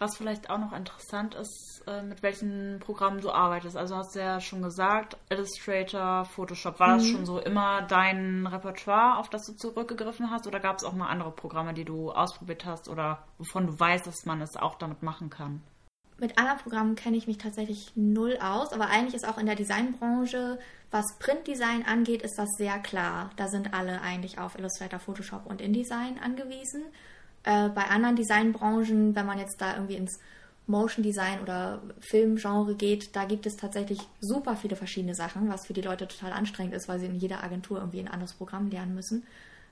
Was 0.03 0.17
vielleicht 0.17 0.49
auch 0.49 0.57
noch 0.57 0.73
interessant 0.73 1.33
ist, 1.33 1.81
äh, 1.87 2.01
mit 2.01 2.23
welchen 2.23 2.79
Programmen 2.81 3.21
du 3.21 3.31
arbeitest. 3.31 3.77
Also 3.77 3.95
hast 3.95 4.13
du 4.15 4.19
ja 4.19 4.41
schon 4.41 4.61
gesagt, 4.61 5.15
Illustrator, 5.29 6.25
Photoshop. 6.25 6.77
War 6.81 6.97
das 6.97 7.07
schon 7.07 7.25
so 7.25 7.39
immer 7.39 7.83
dein 7.83 8.45
Repertoire, 8.45 9.17
auf 9.17 9.29
das 9.29 9.45
du 9.45 9.53
zurückgegriffen 9.53 10.29
hast? 10.29 10.45
Oder 10.45 10.59
gab 10.59 10.77
es 10.77 10.83
auch 10.83 10.91
mal 10.91 11.07
andere 11.07 11.31
Programme, 11.31 11.73
die 11.73 11.85
du 11.85 12.11
ausprobiert 12.11 12.65
hast 12.65 12.89
oder 12.89 13.23
wovon 13.37 13.65
du 13.65 13.79
weißt, 13.79 14.05
dass 14.05 14.25
man 14.25 14.41
es 14.41 14.57
auch 14.57 14.75
damit 14.75 15.03
machen 15.03 15.29
kann? 15.29 15.61
Mit 16.17 16.37
anderen 16.37 16.57
Programmen 16.57 16.95
kenne 16.95 17.15
ich 17.15 17.27
mich 17.27 17.37
tatsächlich 17.37 17.93
null 17.95 18.37
aus, 18.41 18.73
aber 18.73 18.87
eigentlich 18.87 19.13
ist 19.13 19.25
auch 19.25 19.37
in 19.37 19.45
der 19.45 19.55
Designbranche, 19.55 20.59
was 20.91 21.17
Printdesign 21.17 21.85
angeht, 21.85 22.23
ist 22.23 22.37
das 22.37 22.49
sehr 22.57 22.77
klar. 22.79 23.29
Da 23.37 23.47
sind 23.47 23.73
alle 23.73 24.01
eigentlich 24.01 24.37
auf 24.37 24.59
Illustrator, 24.59 24.99
Photoshop 24.99 25.45
und 25.45 25.61
InDesign 25.61 26.19
angewiesen. 26.19 26.83
Äh, 27.43 27.69
bei 27.69 27.85
anderen 27.85 28.15
Designbranchen, 28.15 29.15
wenn 29.15 29.25
man 29.25 29.39
jetzt 29.39 29.61
da 29.61 29.75
irgendwie 29.75 29.95
ins 29.95 30.19
Motion 30.65 31.03
Design 31.03 31.41
oder 31.41 31.81
Filmgenre 31.99 32.75
geht, 32.75 33.15
da 33.15 33.25
gibt 33.25 33.45
es 33.45 33.57
tatsächlich 33.57 33.99
super 34.21 34.55
viele 34.55 34.77
verschiedene 34.77 35.13
Sachen, 35.13 35.49
was 35.49 35.65
für 35.65 35.73
die 35.73 35.81
Leute 35.81 36.07
total 36.07 36.31
anstrengend 36.31 36.73
ist, 36.73 36.87
weil 36.87 36.99
sie 36.99 37.07
in 37.07 37.15
jeder 37.15 37.43
Agentur 37.43 37.79
irgendwie 37.79 37.99
ein 37.99 38.07
anderes 38.07 38.33
Programm 38.33 38.69
lernen 38.69 38.95
müssen. 38.95 39.23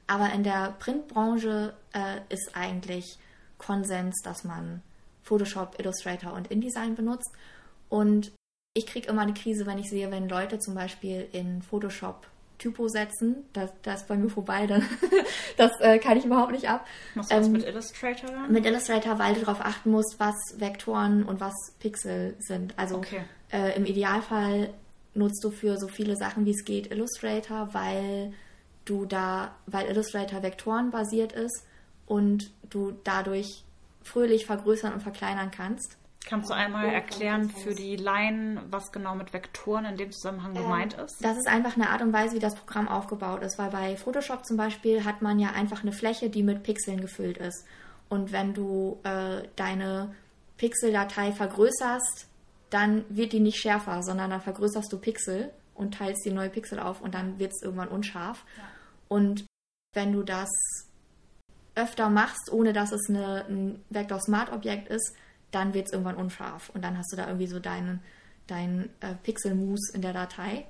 Aber 0.07 0.33
in 0.33 0.43
der 0.43 0.75
Printbranche 0.79 1.73
äh, 1.93 2.19
ist 2.33 2.51
eigentlich 2.53 3.17
Konsens, 3.57 4.21
dass 4.23 4.43
man 4.43 4.81
Photoshop, 5.23 5.79
Illustrator 5.79 6.33
und 6.33 6.51
InDesign 6.51 6.95
benutzt. 6.95 7.31
Und 7.87 8.31
ich 8.73 8.85
kriege 8.85 9.07
immer 9.07 9.21
eine 9.21 9.33
Krise, 9.33 9.65
wenn 9.65 9.77
ich 9.77 9.89
sehe, 9.89 10.11
wenn 10.11 10.27
Leute 10.27 10.59
zum 10.59 10.75
Beispiel 10.75 11.27
in 11.31 11.61
Photoshop 11.61 12.27
Typo 12.61 12.87
setzen. 12.87 13.43
Das, 13.53 13.71
das 13.81 14.01
ist 14.01 14.07
bei 14.07 14.15
mir 14.15 14.29
vorbei, 14.29 14.67
dann 14.67 14.83
das 15.57 15.71
äh, 15.79 15.97
kann 15.99 16.17
ich 16.17 16.25
überhaupt 16.25 16.51
nicht 16.51 16.69
ab. 16.69 16.85
Machst 17.15 17.31
du 17.31 17.35
das 17.35 17.47
Ähm, 17.47 17.53
mit 17.53 17.65
Illustrator? 17.65 18.47
Mit 18.47 18.65
Illustrator, 18.65 19.17
weil 19.19 19.33
du 19.33 19.41
darauf 19.41 19.61
achten 19.61 19.89
musst, 19.91 20.19
was 20.19 20.35
Vektoren 20.57 21.23
und 21.23 21.39
was 21.39 21.53
Pixel 21.79 22.35
sind. 22.39 22.77
Also 22.77 22.97
Okay. 22.97 23.21
äh, 23.51 23.75
im 23.75 23.85
Idealfall 23.85 24.69
nutzt 25.13 25.43
du 25.43 25.49
für 25.51 25.77
so 25.77 25.87
viele 25.87 26.15
Sachen 26.15 26.45
wie 26.45 26.51
es 26.51 26.63
geht 26.63 26.91
Illustrator, 26.91 27.73
weil 27.73 28.33
du 28.85 29.05
da, 29.05 29.55
weil 29.65 29.87
Illustrator 29.87 30.41
vektorenbasiert 30.43 31.33
ist 31.33 31.65
und 32.05 32.51
du 32.69 32.93
dadurch 33.03 33.63
fröhlich 34.03 34.45
vergrößern 34.45 34.93
und 34.93 35.01
verkleinern 35.01 35.51
kannst. 35.51 35.97
Kannst 36.25 36.49
du 36.49 36.53
einmal 36.53 36.87
erklären 36.87 37.49
für 37.49 37.73
die 37.73 37.95
Laien, 37.95 38.59
was 38.69 38.91
genau 38.91 39.15
mit 39.15 39.33
Vektoren 39.33 39.85
in 39.85 39.97
dem 39.97 40.11
Zusammenhang 40.11 40.53
gemeint 40.53 40.93
ist? 40.93 41.23
Das 41.23 41.37
ist 41.37 41.47
einfach 41.47 41.75
eine 41.75 41.89
Art 41.89 42.01
und 42.01 42.13
Weise, 42.13 42.35
wie 42.35 42.39
das 42.39 42.55
Programm 42.55 42.87
aufgebaut 42.87 43.41
ist, 43.41 43.57
weil 43.57 43.71
bei 43.71 43.97
Photoshop 43.97 44.45
zum 44.45 44.55
Beispiel 44.55 45.03
hat 45.03 45.21
man 45.21 45.39
ja 45.39 45.51
einfach 45.51 45.81
eine 45.81 45.91
Fläche, 45.91 46.29
die 46.29 46.43
mit 46.43 46.63
Pixeln 46.63 47.01
gefüllt 47.01 47.37
ist. 47.37 47.65
Und 48.07 48.31
wenn 48.31 48.53
du 48.53 48.99
äh, 49.03 49.43
deine 49.55 50.13
Pixeldatei 50.57 51.31
vergrößerst, 51.31 52.27
dann 52.69 53.03
wird 53.09 53.33
die 53.33 53.39
nicht 53.39 53.59
schärfer, 53.59 54.03
sondern 54.03 54.29
dann 54.29 54.41
vergrößerst 54.41 54.91
du 54.93 54.99
Pixel 54.99 55.51
und 55.73 55.95
teilst 55.95 56.25
die 56.25 56.31
neue 56.31 56.49
Pixel 56.49 56.79
auf 56.79 57.01
und 57.01 57.15
dann 57.15 57.39
wird 57.39 57.51
es 57.51 57.61
irgendwann 57.61 57.87
unscharf. 57.87 58.45
Und 59.07 59.45
wenn 59.93 60.13
du 60.13 60.23
das 60.23 60.49
öfter 61.75 62.09
machst, 62.09 62.51
ohne 62.51 62.73
dass 62.73 62.91
es 62.91 63.09
eine, 63.09 63.45
ein 63.49 63.83
Vector 63.89 64.19
Smart 64.19 64.51
Objekt 64.51 64.89
ist, 64.89 65.15
dann 65.51 65.73
wird 65.73 65.87
es 65.87 65.93
irgendwann 65.93 66.15
unscharf. 66.15 66.69
Und 66.73 66.83
dann 66.83 66.97
hast 66.97 67.11
du 67.11 67.17
da 67.17 67.27
irgendwie 67.27 67.47
so 67.47 67.59
deinen 67.59 68.01
dein 68.47 68.89
äh, 68.99 69.15
Pixelmus 69.23 69.89
in 69.93 70.01
der 70.01 70.13
Datei. 70.13 70.65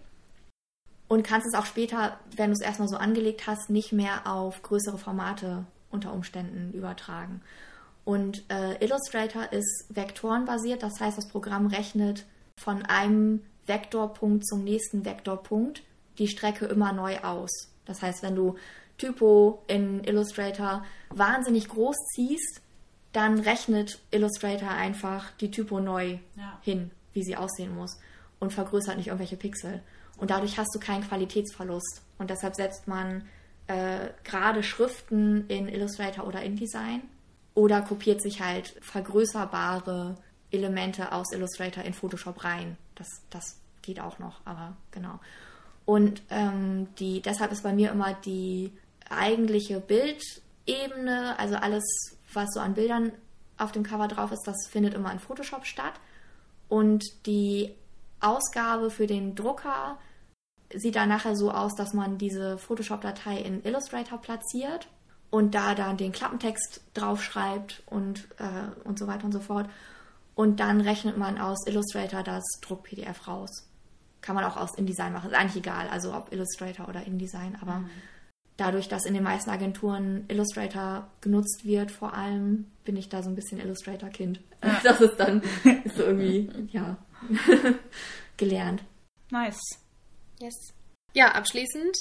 Und 1.08 1.24
kannst 1.24 1.48
es 1.48 1.60
auch 1.60 1.66
später, 1.66 2.20
wenn 2.36 2.48
du 2.48 2.54
es 2.54 2.62
erstmal 2.62 2.88
so 2.88 2.96
angelegt 2.96 3.48
hast, 3.48 3.70
nicht 3.70 3.92
mehr 3.92 4.28
auf 4.28 4.62
größere 4.62 4.98
Formate 4.98 5.66
unter 5.90 6.14
Umständen 6.14 6.72
übertragen. 6.74 7.42
Und 8.06 8.44
äh, 8.50 8.84
Illustrator 8.84 9.52
ist 9.52 9.88
vektorenbasiert, 9.90 10.82
das 10.84 11.00
heißt, 11.00 11.18
das 11.18 11.28
Programm 11.28 11.68
rechnet 11.68 12.26
von 12.58 12.84
einem 12.84 13.42
Vektorpunkt 13.66 14.48
zum 14.48 14.64
nächsten 14.64 15.06
Vektorpunkt 15.06 15.84
die 16.18 16.28
Strecke 16.28 16.66
immer 16.66 16.94
neu 16.94 17.20
aus. 17.20 17.52
Das 17.86 18.02
heißt, 18.02 18.24
wenn 18.24 18.36
du 18.36 18.56
Typo 18.98 19.64
in 19.68 20.04
Illustrator 20.04 20.84
wahnsinnig 21.10 21.68
groß 21.68 21.96
ziehst, 22.16 22.62
dann 23.14 23.39
rechnet 23.39 23.99
Illustrator 24.12 24.70
einfach 24.70 25.32
die 25.39 25.51
Typo 25.51 25.80
neu 25.80 26.18
Ja. 26.36 26.59
hin, 26.62 26.91
wie 27.14 27.24
sie 27.24 27.36
aussehen 27.36 27.76
muss 27.76 27.99
und 28.39 28.53
vergrößert 28.53 28.97
nicht 28.97 29.07
irgendwelche 29.07 29.38
Pixel. 29.38 29.82
Und 30.18 30.30
dadurch 30.32 30.57
hast 30.57 30.74
du 30.74 30.80
keinen 30.80 31.03
Qualitätsverlust. 31.07 32.01
Und 32.18 32.30
deshalb 32.30 32.55
setzt 32.55 32.88
man 32.88 33.28
äh, 33.68 34.09
gerade 34.24 34.64
Schriften 34.64 35.47
in 35.47 35.68
Illustrator 35.68 36.28
oder 36.28 36.41
InDesign 36.43 37.01
oder 37.53 37.82
kopiert 37.82 38.22
sich 38.22 38.41
halt 38.41 38.76
vergrößerbare 38.82 40.16
Elemente 40.51 41.12
aus 41.12 41.32
Illustrator 41.34 41.84
in 41.84 41.93
Photoshop 41.93 42.43
rein. 42.43 42.78
Das, 42.95 43.07
das 43.30 43.59
geht 43.82 43.99
auch 43.99 44.20
noch, 44.20 44.41
aber 44.45 44.76
genau. 44.91 45.20
Und 45.86 46.22
ähm, 46.30 46.88
die, 46.99 47.22
deshalb 47.22 47.51
ist 47.51 47.64
bei 47.64 47.74
mir 47.74 47.91
immer 47.91 48.14
die 48.14 48.72
eigentliche 49.09 49.80
Bildebene, 49.80 51.38
also 51.39 51.55
alles, 51.55 51.84
was 52.34 52.50
so 52.54 52.60
an 52.60 52.74
Bildern 52.74 53.12
auf 53.58 53.72
dem 53.72 53.84
Cover 53.84 54.08
drauf 54.08 54.32
ist, 54.32 54.46
das 54.46 54.68
findet 54.68 54.94
immer 54.94 55.12
in 55.12 55.20
Photoshop 55.20 55.66
statt. 55.66 55.94
Und 56.68 57.04
die 57.26 57.76
Ausgabe 58.20 58.90
für 58.90 59.08
den 59.08 59.36
Drucker 59.36 59.98
sieht 60.74 60.96
dann 60.96 61.10
nachher 61.10 61.36
so 61.36 61.52
aus, 61.52 61.76
dass 61.76 61.94
man 61.94 62.18
diese 62.18 62.58
Photoshop-Datei 62.58 63.38
in 63.38 63.64
Illustrator 63.64 64.20
platziert 64.20 64.88
und 65.30 65.56
da 65.56 65.76
dann 65.76 65.98
den 65.98 66.12
Klappentext 66.12 66.82
draufschreibt 66.94 67.84
und, 67.88 68.28
äh, 68.38 68.88
und 68.88 69.00
so 69.00 69.08
weiter 69.08 69.26
und 69.26 69.32
so 69.32 69.40
fort. 69.40 69.70
Und 70.36 70.60
dann 70.60 70.82
rechnet 70.82 71.18
man 71.18 71.38
aus 71.38 71.66
Illustrator 71.68 72.24
das 72.24 72.44
Druck-PDF 72.62 73.28
raus. 73.28 73.68
Kann 74.22 74.36
man 74.36 74.44
auch 74.44 74.58
aus 74.58 74.76
InDesign 74.76 75.14
machen. 75.14 75.32
Ist 75.32 75.38
eigentlich 75.38 75.58
egal, 75.58 75.88
also 75.90 76.14
ob 76.14 76.32
Illustrator 76.32 76.88
oder 76.88 77.04
InDesign. 77.04 77.58
Aber 77.62 77.84
dadurch, 78.62 78.88
dass 78.88 79.05
in 79.05 79.14
den 79.14 79.24
meisten 79.24 79.49
Agenturen 79.49 80.26
Illustrator 80.28 81.07
genutzt 81.20 81.66
wird, 81.66 81.91
vor 81.91 82.14
allem, 82.14 82.68
bin 82.86 82.95
ich 82.95 83.09
da 83.09 83.24
so 83.24 83.30
ein 83.30 83.36
bisschen 83.36 83.59
Illustrator-Kind. 83.59 84.39
Das 84.84 85.01
ist 85.01 85.18
dann 85.18 85.41
ist 85.84 85.95
so 85.95 86.03
irgendwie, 86.03 86.47
ja, 86.72 86.95
gelernt. 88.38 88.84
Nice. 89.32 89.59
Yes. 90.39 90.53
Ja, 91.14 91.32
abschließend 91.32 91.97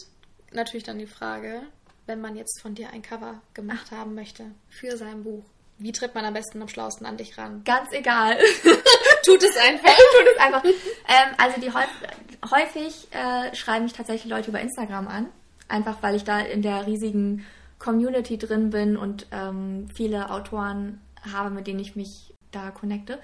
natürlich 0.53 0.85
dann 0.85 0.99
die 0.99 1.07
Frage, 1.07 1.63
wenn 2.05 2.21
man 2.21 2.37
jetzt 2.37 2.61
von 2.61 2.75
dir 2.75 2.91
ein 2.91 3.01
Cover 3.01 3.41
gemacht 3.55 3.93
haben 3.93 4.15
möchte 4.15 4.51
für 4.69 4.99
sein 4.99 5.23
Buch, 5.23 5.45
wie 5.79 5.93
tritt 5.93 6.15
man 6.15 6.27
am 6.27 6.35
besten 6.35 6.61
am 6.61 6.69
schlausten 6.69 7.07
an 7.07 7.17
dich 7.17 7.39
ran? 7.39 7.63
Ganz 7.65 7.91
egal. 7.93 8.37
Tut 9.25 9.43
es 9.43 9.57
einfach. 9.57 9.97
tut 9.97 10.29
es 10.35 10.41
einfach. 10.43 10.65
Ähm, 10.65 11.35
also 11.39 11.61
die 11.61 11.73
häufig, 11.73 12.09
häufig 12.51 13.09
äh, 13.13 13.55
schreiben 13.55 13.85
mich 13.85 13.95
tatsächlich 13.95 14.31
Leute 14.31 14.51
über 14.51 14.61
Instagram 14.61 15.09
an. 15.09 15.29
Einfach 15.71 16.03
weil 16.03 16.17
ich 16.17 16.25
da 16.25 16.41
in 16.41 16.63
der 16.63 16.87
riesigen 16.87 17.47
Community 17.79 18.37
drin 18.37 18.71
bin 18.71 18.97
und 18.97 19.27
ähm, 19.31 19.89
viele 19.95 20.31
Autoren 20.31 21.01
habe, 21.33 21.51
mit 21.51 21.67
denen 21.67 21.81
ich 21.81 21.97
mich 21.97 22.35
da 22.51 22.71
connecte. 22.71 23.19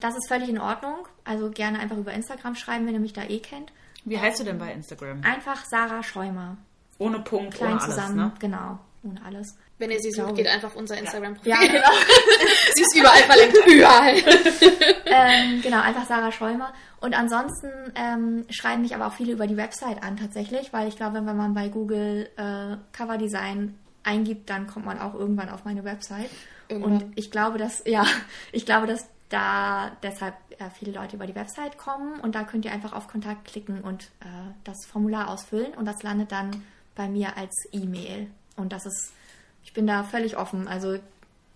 Das 0.00 0.16
ist 0.16 0.28
völlig 0.28 0.48
in 0.48 0.58
Ordnung. 0.58 1.06
Also 1.24 1.50
gerne 1.50 1.78
einfach 1.78 1.98
über 1.98 2.12
Instagram 2.12 2.54
schreiben, 2.54 2.86
wenn 2.86 2.94
ihr 2.94 3.00
mich 3.00 3.12
da 3.12 3.24
eh 3.24 3.38
kennt. 3.38 3.72
Wie 4.04 4.18
heißt 4.18 4.40
du 4.40 4.44
denn 4.44 4.58
bei 4.58 4.72
Instagram? 4.72 5.22
Einfach 5.22 5.62
Sarah 5.66 6.02
Schäumer. 6.02 6.56
Ohne 6.98 7.20
Punkt, 7.20 7.54
Klein 7.54 7.72
ohne 7.72 7.82
alles, 7.82 7.94
zusammen, 7.94 8.16
ne? 8.16 8.32
genau. 8.38 8.78
Ohne 9.02 9.22
alles. 9.24 9.56
Wenn 9.78 9.90
ihr 9.90 10.00
sie 10.00 10.10
sucht, 10.10 10.34
geht 10.36 10.46
einfach 10.46 10.68
auf 10.68 10.76
unser 10.76 10.98
Instagram-Profil. 10.98 11.50
Ja, 11.50 11.58
genau. 11.60 11.88
Sie 12.74 12.82
ist 12.82 12.94
überall 12.94 13.22
verlinkt. 13.22 13.56
Überall. 13.66 14.16
ähm, 15.06 15.62
genau, 15.62 15.80
einfach 15.80 16.06
Sarah 16.06 16.30
Schäumer. 16.30 16.74
Und 17.00 17.14
ansonsten 17.18 17.70
ähm, 17.94 18.44
schreiben 18.50 18.82
mich 18.82 18.94
aber 18.94 19.06
auch 19.06 19.14
viele 19.14 19.32
über 19.32 19.46
die 19.46 19.56
Website 19.56 20.02
an 20.02 20.16
tatsächlich, 20.16 20.72
weil 20.72 20.86
ich 20.88 20.96
glaube, 20.96 21.14
wenn 21.24 21.36
man 21.36 21.54
bei 21.54 21.68
Google 21.68 22.28
äh, 22.36 22.76
Coverdesign 22.92 23.74
eingibt, 24.02 24.50
dann 24.50 24.66
kommt 24.66 24.86
man 24.86 24.98
auch 24.98 25.14
irgendwann 25.14 25.48
auf 25.48 25.64
meine 25.64 25.84
Website. 25.84 26.30
Irgendwann. 26.68 27.02
Und 27.02 27.18
ich 27.18 27.30
glaube, 27.30 27.58
dass, 27.58 27.82
ja, 27.86 28.04
ich 28.52 28.66
glaube, 28.66 28.86
dass 28.86 29.08
da 29.30 29.92
deshalb 30.02 30.34
äh, 30.58 30.68
viele 30.70 30.92
Leute 30.92 31.16
über 31.16 31.26
die 31.26 31.34
Website 31.34 31.78
kommen 31.78 32.20
und 32.20 32.34
da 32.34 32.44
könnt 32.44 32.64
ihr 32.64 32.72
einfach 32.72 32.92
auf 32.92 33.08
Kontakt 33.08 33.46
klicken 33.46 33.80
und 33.80 34.04
äh, 34.20 34.26
das 34.64 34.84
Formular 34.86 35.28
ausfüllen 35.28 35.72
und 35.74 35.86
das 35.86 36.02
landet 36.02 36.32
dann 36.32 36.50
bei 36.96 37.08
mir 37.08 37.36
als 37.36 37.54
E-Mail. 37.72 38.28
Und 38.56 38.72
das 38.72 38.84
ist, 38.84 39.12
ich 39.64 39.72
bin 39.72 39.86
da 39.86 40.02
völlig 40.02 40.36
offen. 40.36 40.68
Also 40.68 40.98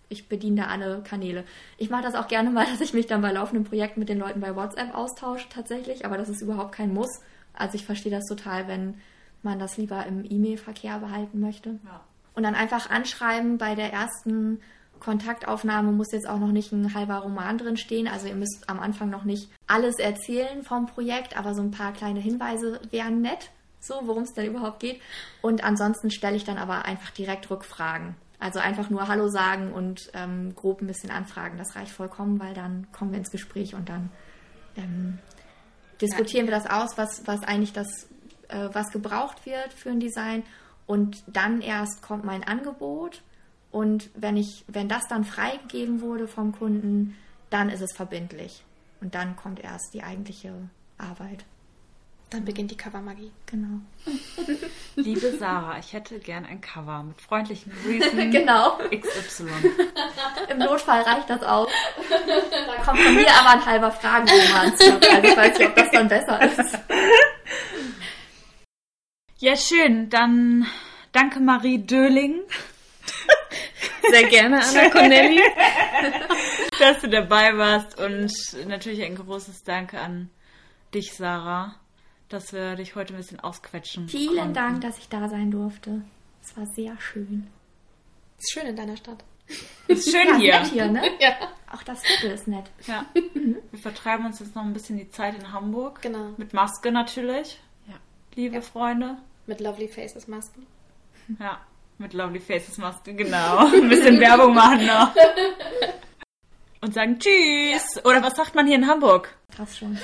ich 0.09 0.29
bediene 0.29 0.63
da 0.63 0.67
alle 0.69 1.03
Kanäle. 1.03 1.45
Ich 1.79 1.91
mache 1.91 2.03
das 2.03 2.15
auch 2.15 2.29
gerne 2.29 2.51
mal, 2.51 2.67
dass 2.71 2.81
ich 2.81 2.95
mich 2.95 3.07
dann 3.07 3.23
bei 3.23 3.33
laufenden 3.33 3.65
Projekten 3.65 4.01
mit 4.01 4.09
den 4.09 4.19
Leuten 4.19 4.41
bei 4.41 4.55
WhatsApp 4.55 4.95
austausche 4.95 5.49
tatsächlich, 5.49 6.05
aber 6.05 6.17
das 6.17 6.29
ist 6.29 6.43
überhaupt 6.43 6.73
kein 6.73 6.93
Muss. 6.93 7.21
Also 7.53 7.77
ich 7.77 7.85
verstehe 7.85 8.13
das 8.13 8.25
total, 8.27 8.69
wenn 8.69 8.95
man 9.43 9.59
das 9.59 9.77
lieber 9.77 10.05
im 10.07 10.25
E-Mail-Verkehr 10.25 10.99
behalten 10.99 11.41
möchte. 11.41 11.79
Ja. 11.85 12.01
Und 12.35 12.43
dann 12.43 12.55
einfach 12.55 12.91
anschreiben 12.91 13.59
bei 13.59 13.75
der 13.75 13.93
ersten 13.93 14.61
Kontaktaufnahme 15.05 15.93
muss 15.93 16.13
jetzt 16.13 16.29
auch 16.29 16.39
noch 16.39 16.51
nicht 16.51 16.73
ein 16.73 16.95
halber 16.95 17.17
Roman 17.19 17.59
drin 17.59 17.77
stehen. 17.77 18.09
Also 18.09 18.27
ihr 18.27 18.35
müsst 18.35 18.69
am 18.69 18.81
Anfang 18.81 19.11
noch 19.11 19.25
nicht 19.25 19.51
alles 19.67 19.99
erzählen 19.99 20.63
vom 20.63 20.87
Projekt, 20.87 21.37
aber 21.37 21.55
so 21.55 21.63
ein 21.63 21.71
paar 21.71 21.93
kleine 21.93 22.21
Hinweise 22.21 22.81
wären 22.91 23.21
nett, 23.21 23.51
so 23.81 23.95
worum 24.05 24.23
es 24.23 24.33
denn 24.33 24.47
überhaupt 24.47 24.81
geht. 24.81 25.01
Und 25.43 25.63
ansonsten 25.63 26.11
stelle 26.11 26.37
ich 26.37 26.45
dann 26.45 26.59
aber 26.59 26.87
einfach 26.87 27.11
direkt 27.11 27.51
Rückfragen. 27.51 28.17
Also 28.45 28.59
einfach 28.59 28.91
nur 28.91 29.09
Hallo 29.09 29.29
sagen 29.29 29.73
und 29.73 30.11
ähm, 30.13 30.55
grob 30.55 30.83
ein 30.83 30.87
bisschen 30.87 31.11
anfragen. 31.11 31.57
Das 31.57 31.77
reicht 31.77 31.93
vollkommen, 31.93 32.39
weil 32.39 32.53
dann 32.53 32.87
kommen 32.93 33.13
wir 33.13 33.19
ins 33.19 33.31
Gespräch 33.31 33.75
und 33.75 33.89
dann 33.89 34.11
ähm, 34.77 35.19
diskutieren 36.03 36.47
wir 36.47 36.51
das 36.51 36.67
aus, 36.67 36.99
was, 36.99 37.27
was 37.27 37.43
eigentlich 37.43 37.73
das, 37.73 38.07
äh, 38.49 38.69
was 38.75 38.91
gebraucht 38.91 39.47
wird 39.47 39.73
für 39.73 39.89
ein 39.89 39.99
Design. 39.99 40.43
Und 40.85 41.25
dann 41.27 41.63
erst 41.63 42.03
kommt 42.03 42.27
mein 42.27 42.45
Angebot. 42.45 43.23
Und 43.71 44.11
wenn 44.15 44.37
ich, 44.37 44.67
wenn 44.69 44.91
das 44.91 45.09
dann 45.09 45.25
freigegeben 45.25 46.03
wurde 46.03 46.29
vom 46.29 46.53
Kunden, 46.53 47.17
dann 47.49 47.71
ist 47.71 47.81
es 47.81 47.97
verbindlich. 47.97 48.63
Und 49.01 49.15
dann 49.15 49.37
kommt 49.37 49.59
erst 49.61 49.95
die 49.95 50.03
eigentliche 50.03 50.53
Arbeit. 50.99 51.47
Dann 52.35 52.45
beginnt 52.45 52.73
die 52.73 52.77
Covermagie. 52.77 53.31
Genau. 53.47 53.79
Liebe 54.97 55.37
Sarah, 55.39 55.79
ich 55.79 55.93
hätte 55.93 56.19
gern 56.19 56.45
ein 56.45 56.61
Cover 56.61 57.05
mit 57.05 57.21
freundlichen 57.21 57.73
Grüßen 57.73 58.31
Genau. 58.33 58.79
XY. 58.91 59.47
Im 60.51 60.59
Notfall 60.59 61.03
reicht 61.03 61.31
das 61.31 61.45
auch. 61.45 61.69
Da 62.11 62.83
kommt 62.85 62.99
von 62.99 63.15
mir 63.15 63.31
aber 63.31 63.51
ein 63.51 63.65
halber 63.65 63.93
Fragenroman 63.93 64.77
zurück. 64.77 65.07
Also 65.13 65.29
ich 65.29 65.37
weiß 65.37 65.59
nicht, 65.59 65.69
ob 65.69 65.77
das 65.77 65.91
dann 65.93 66.09
besser 66.09 66.43
ist. 66.43 66.79
Ja, 69.39 69.55
schön. 69.57 70.11
Dann 70.11 70.67
danke 71.13 71.39
Marie 71.39 71.79
Döling, 71.87 72.41
Sehr 74.11 74.25
gerne, 74.25 74.61
Anna 74.61 74.91
Cornelli. 74.91 75.41
dass 76.81 76.99
du 77.01 77.09
dabei 77.09 77.57
warst. 77.57 77.97
Und 78.01 78.33
natürlich 78.67 79.05
ein 79.05 79.15
großes 79.15 79.63
Danke 79.63 80.01
an 80.01 80.31
dich, 80.93 81.13
Sarah, 81.15 81.77
dass 82.35 82.53
wir 82.53 82.75
dich 82.75 82.95
heute 82.97 83.15
ein 83.15 83.17
bisschen 83.17 83.41
ausquetschen 83.41 84.09
Vielen 84.09 84.37
konnten. 84.37 84.55
Dank, 84.55 84.81
dass 84.81 84.99
ich 84.99 85.09
da 85.09 85.29
sein 85.29 85.51
durfte. 85.51 86.03
Es 86.43 86.57
war 86.57 86.67
sehr 86.67 86.99
schön. 87.01 87.47
Ist 88.39 88.53
schön 88.53 88.67
in 88.67 88.77
deiner 88.77 88.97
Stadt. 88.97 89.25
Ist 89.89 90.11
schön 90.11 90.27
Ja, 90.29 90.37
hier. 90.37 90.61
nett 90.61 90.67
hier, 90.71 90.87
ne? 90.89 91.03
Ja. 91.21 91.37
Auch 91.73 91.83
das 91.83 92.03
Viertel 92.03 92.33
ist 92.33 92.49
nett. 92.49 92.65
Ja. 92.87 93.07
Wir 93.35 93.79
vertreiben 93.79 94.27
uns 94.27 94.41
jetzt 94.41 94.55
noch 94.55 94.63
ein 94.63 94.73
bisschen 94.73 94.97
die 94.99 95.09
Zeit 95.11 95.35
in 95.39 95.53
Hamburg. 95.53 96.03
Genau. 96.03 96.31
Mit 96.37 96.53
Maske 96.55 96.91
natürlich. 96.93 97.61
Ja. 97.87 97.95
Liebe 98.35 98.63
Freunde. 98.63 99.17
Mit 99.47 99.61
Lovely 99.61 99.89
Faces 99.89 100.27
Masken. 100.29 100.67
Ja. 101.39 101.61
Mit 101.99 102.13
Lovely 102.15 102.41
Faces 102.41 102.79
Maske, 102.79 103.15
genau. 103.15 103.67
Ein 103.73 103.89
bisschen 103.89 104.19
Werbung 104.19 104.55
machen 104.55 104.87
noch. 104.87 105.15
Und 106.81 106.93
sagen 106.95 107.19
Tschüss. 107.19 108.05
Oder 108.05 108.23
was 108.23 108.35
sagt 108.35 108.55
man 108.55 108.67
hier 108.67 108.77
in 108.77 108.87
Hamburg? 108.89 109.35
Krass 109.55 109.79
schon. 109.79 109.97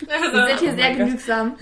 Wir 0.00 0.48
sind 0.48 0.60
hier 0.60 0.74
sehr 0.74 0.94
genügsam. 0.94 1.56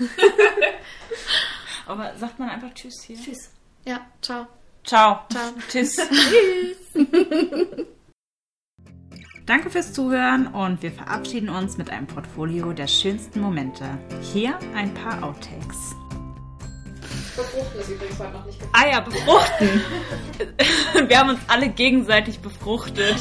Aber 1.85 2.13
sagt 2.17 2.39
man 2.39 2.49
einfach 2.49 2.73
Tschüss 2.73 3.03
hier? 3.03 3.17
Tschüss. 3.17 3.51
Ja, 3.85 4.01
ciao. 4.21 4.47
Ciao. 4.83 5.21
Ciao. 5.31 5.53
Tschüss. 5.69 5.95
Danke 9.45 9.69
fürs 9.69 9.93
Zuhören 9.93 10.47
und 10.47 10.81
wir 10.81 10.91
verabschieden 10.91 11.47
uns 11.49 11.77
mit 11.77 11.89
einem 11.89 12.05
Portfolio 12.05 12.73
der 12.73 12.87
schönsten 12.87 13.39
Momente. 13.39 13.85
Hier 14.33 14.59
ein 14.75 14.93
paar 14.93 15.23
Outtakes. 15.23 15.95
Befruchten 17.37 17.79
ist 17.79 17.89
übrigens 17.89 18.19
heute 18.19 18.33
noch 18.33 18.45
nicht 18.45 18.59
Ah 18.73 18.87
ja, 18.89 18.99
befruchten. 18.99 19.81
Wir 21.07 21.19
haben 21.19 21.29
uns 21.29 21.39
alle 21.47 21.69
gegenseitig 21.69 22.39
befruchtet. 22.39 23.15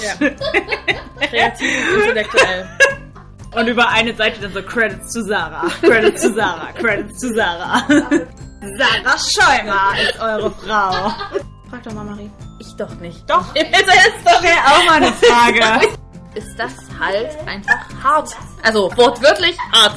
Kreativ 1.21 1.93
und 1.93 2.01
intellektuell. 2.01 2.69
Und 3.57 3.69
über 3.69 3.89
eine 3.89 4.15
Seite 4.15 4.39
dann 4.43 4.53
so 4.53 4.63
Credits 4.63 5.11
zu 5.11 5.25
Sarah, 5.25 5.69
Credits 5.81 6.21
zu 6.21 6.35
Sarah, 6.35 6.73
Credits 6.73 7.19
zu 7.19 7.35
Sarah. 7.35 7.83
Sarah 7.89 9.19
Schäumer 9.19 9.99
ist 10.03 10.21
eure 10.21 10.51
Frau. 10.51 11.11
Frag 11.71 11.83
doch 11.83 11.95
mal 11.95 12.05
Marie. 12.05 12.31
Ich 12.59 12.77
doch 12.77 12.95
nicht. 12.97 13.29
Doch, 13.31 13.55
das 13.55 13.65
ist 13.65 14.27
doch 14.27 14.45
ja 14.45 14.63
auch 14.67 14.85
mal 14.85 14.97
eine 14.97 15.13
Frage. 15.13 15.89
Ist 16.35 16.59
das 16.59 16.73
halt 17.01 17.31
einfach 17.49 17.79
hart. 18.05 18.37
Also 18.63 18.95
wortwörtlich 18.95 19.57
hart. 19.73 19.95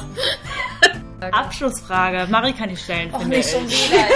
Abschlussfrage. 1.32 2.26
Marie 2.30 2.54
kann 2.54 2.70
die 2.70 2.76
stellen, 2.78 3.12
finde 3.12 3.36
ich. 3.36 3.52
wieder. 3.52 4.06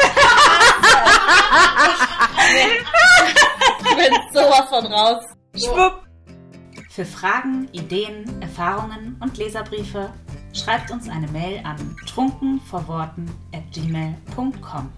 ich 3.90 3.96
bin 3.96 4.14
sowas 4.32 4.64
von 4.70 4.86
raus. 4.86 5.22
Schwupp. 5.54 6.03
Für 6.94 7.04
Fragen, 7.04 7.66
Ideen, 7.72 8.40
Erfahrungen 8.40 9.16
und 9.18 9.36
Leserbriefe 9.36 10.12
schreibt 10.52 10.92
uns 10.92 11.08
eine 11.08 11.26
Mail 11.26 11.60
an 11.64 11.96
trunkenvorworten 12.06 13.28
at 13.52 13.64
gmail.com. 13.72 14.92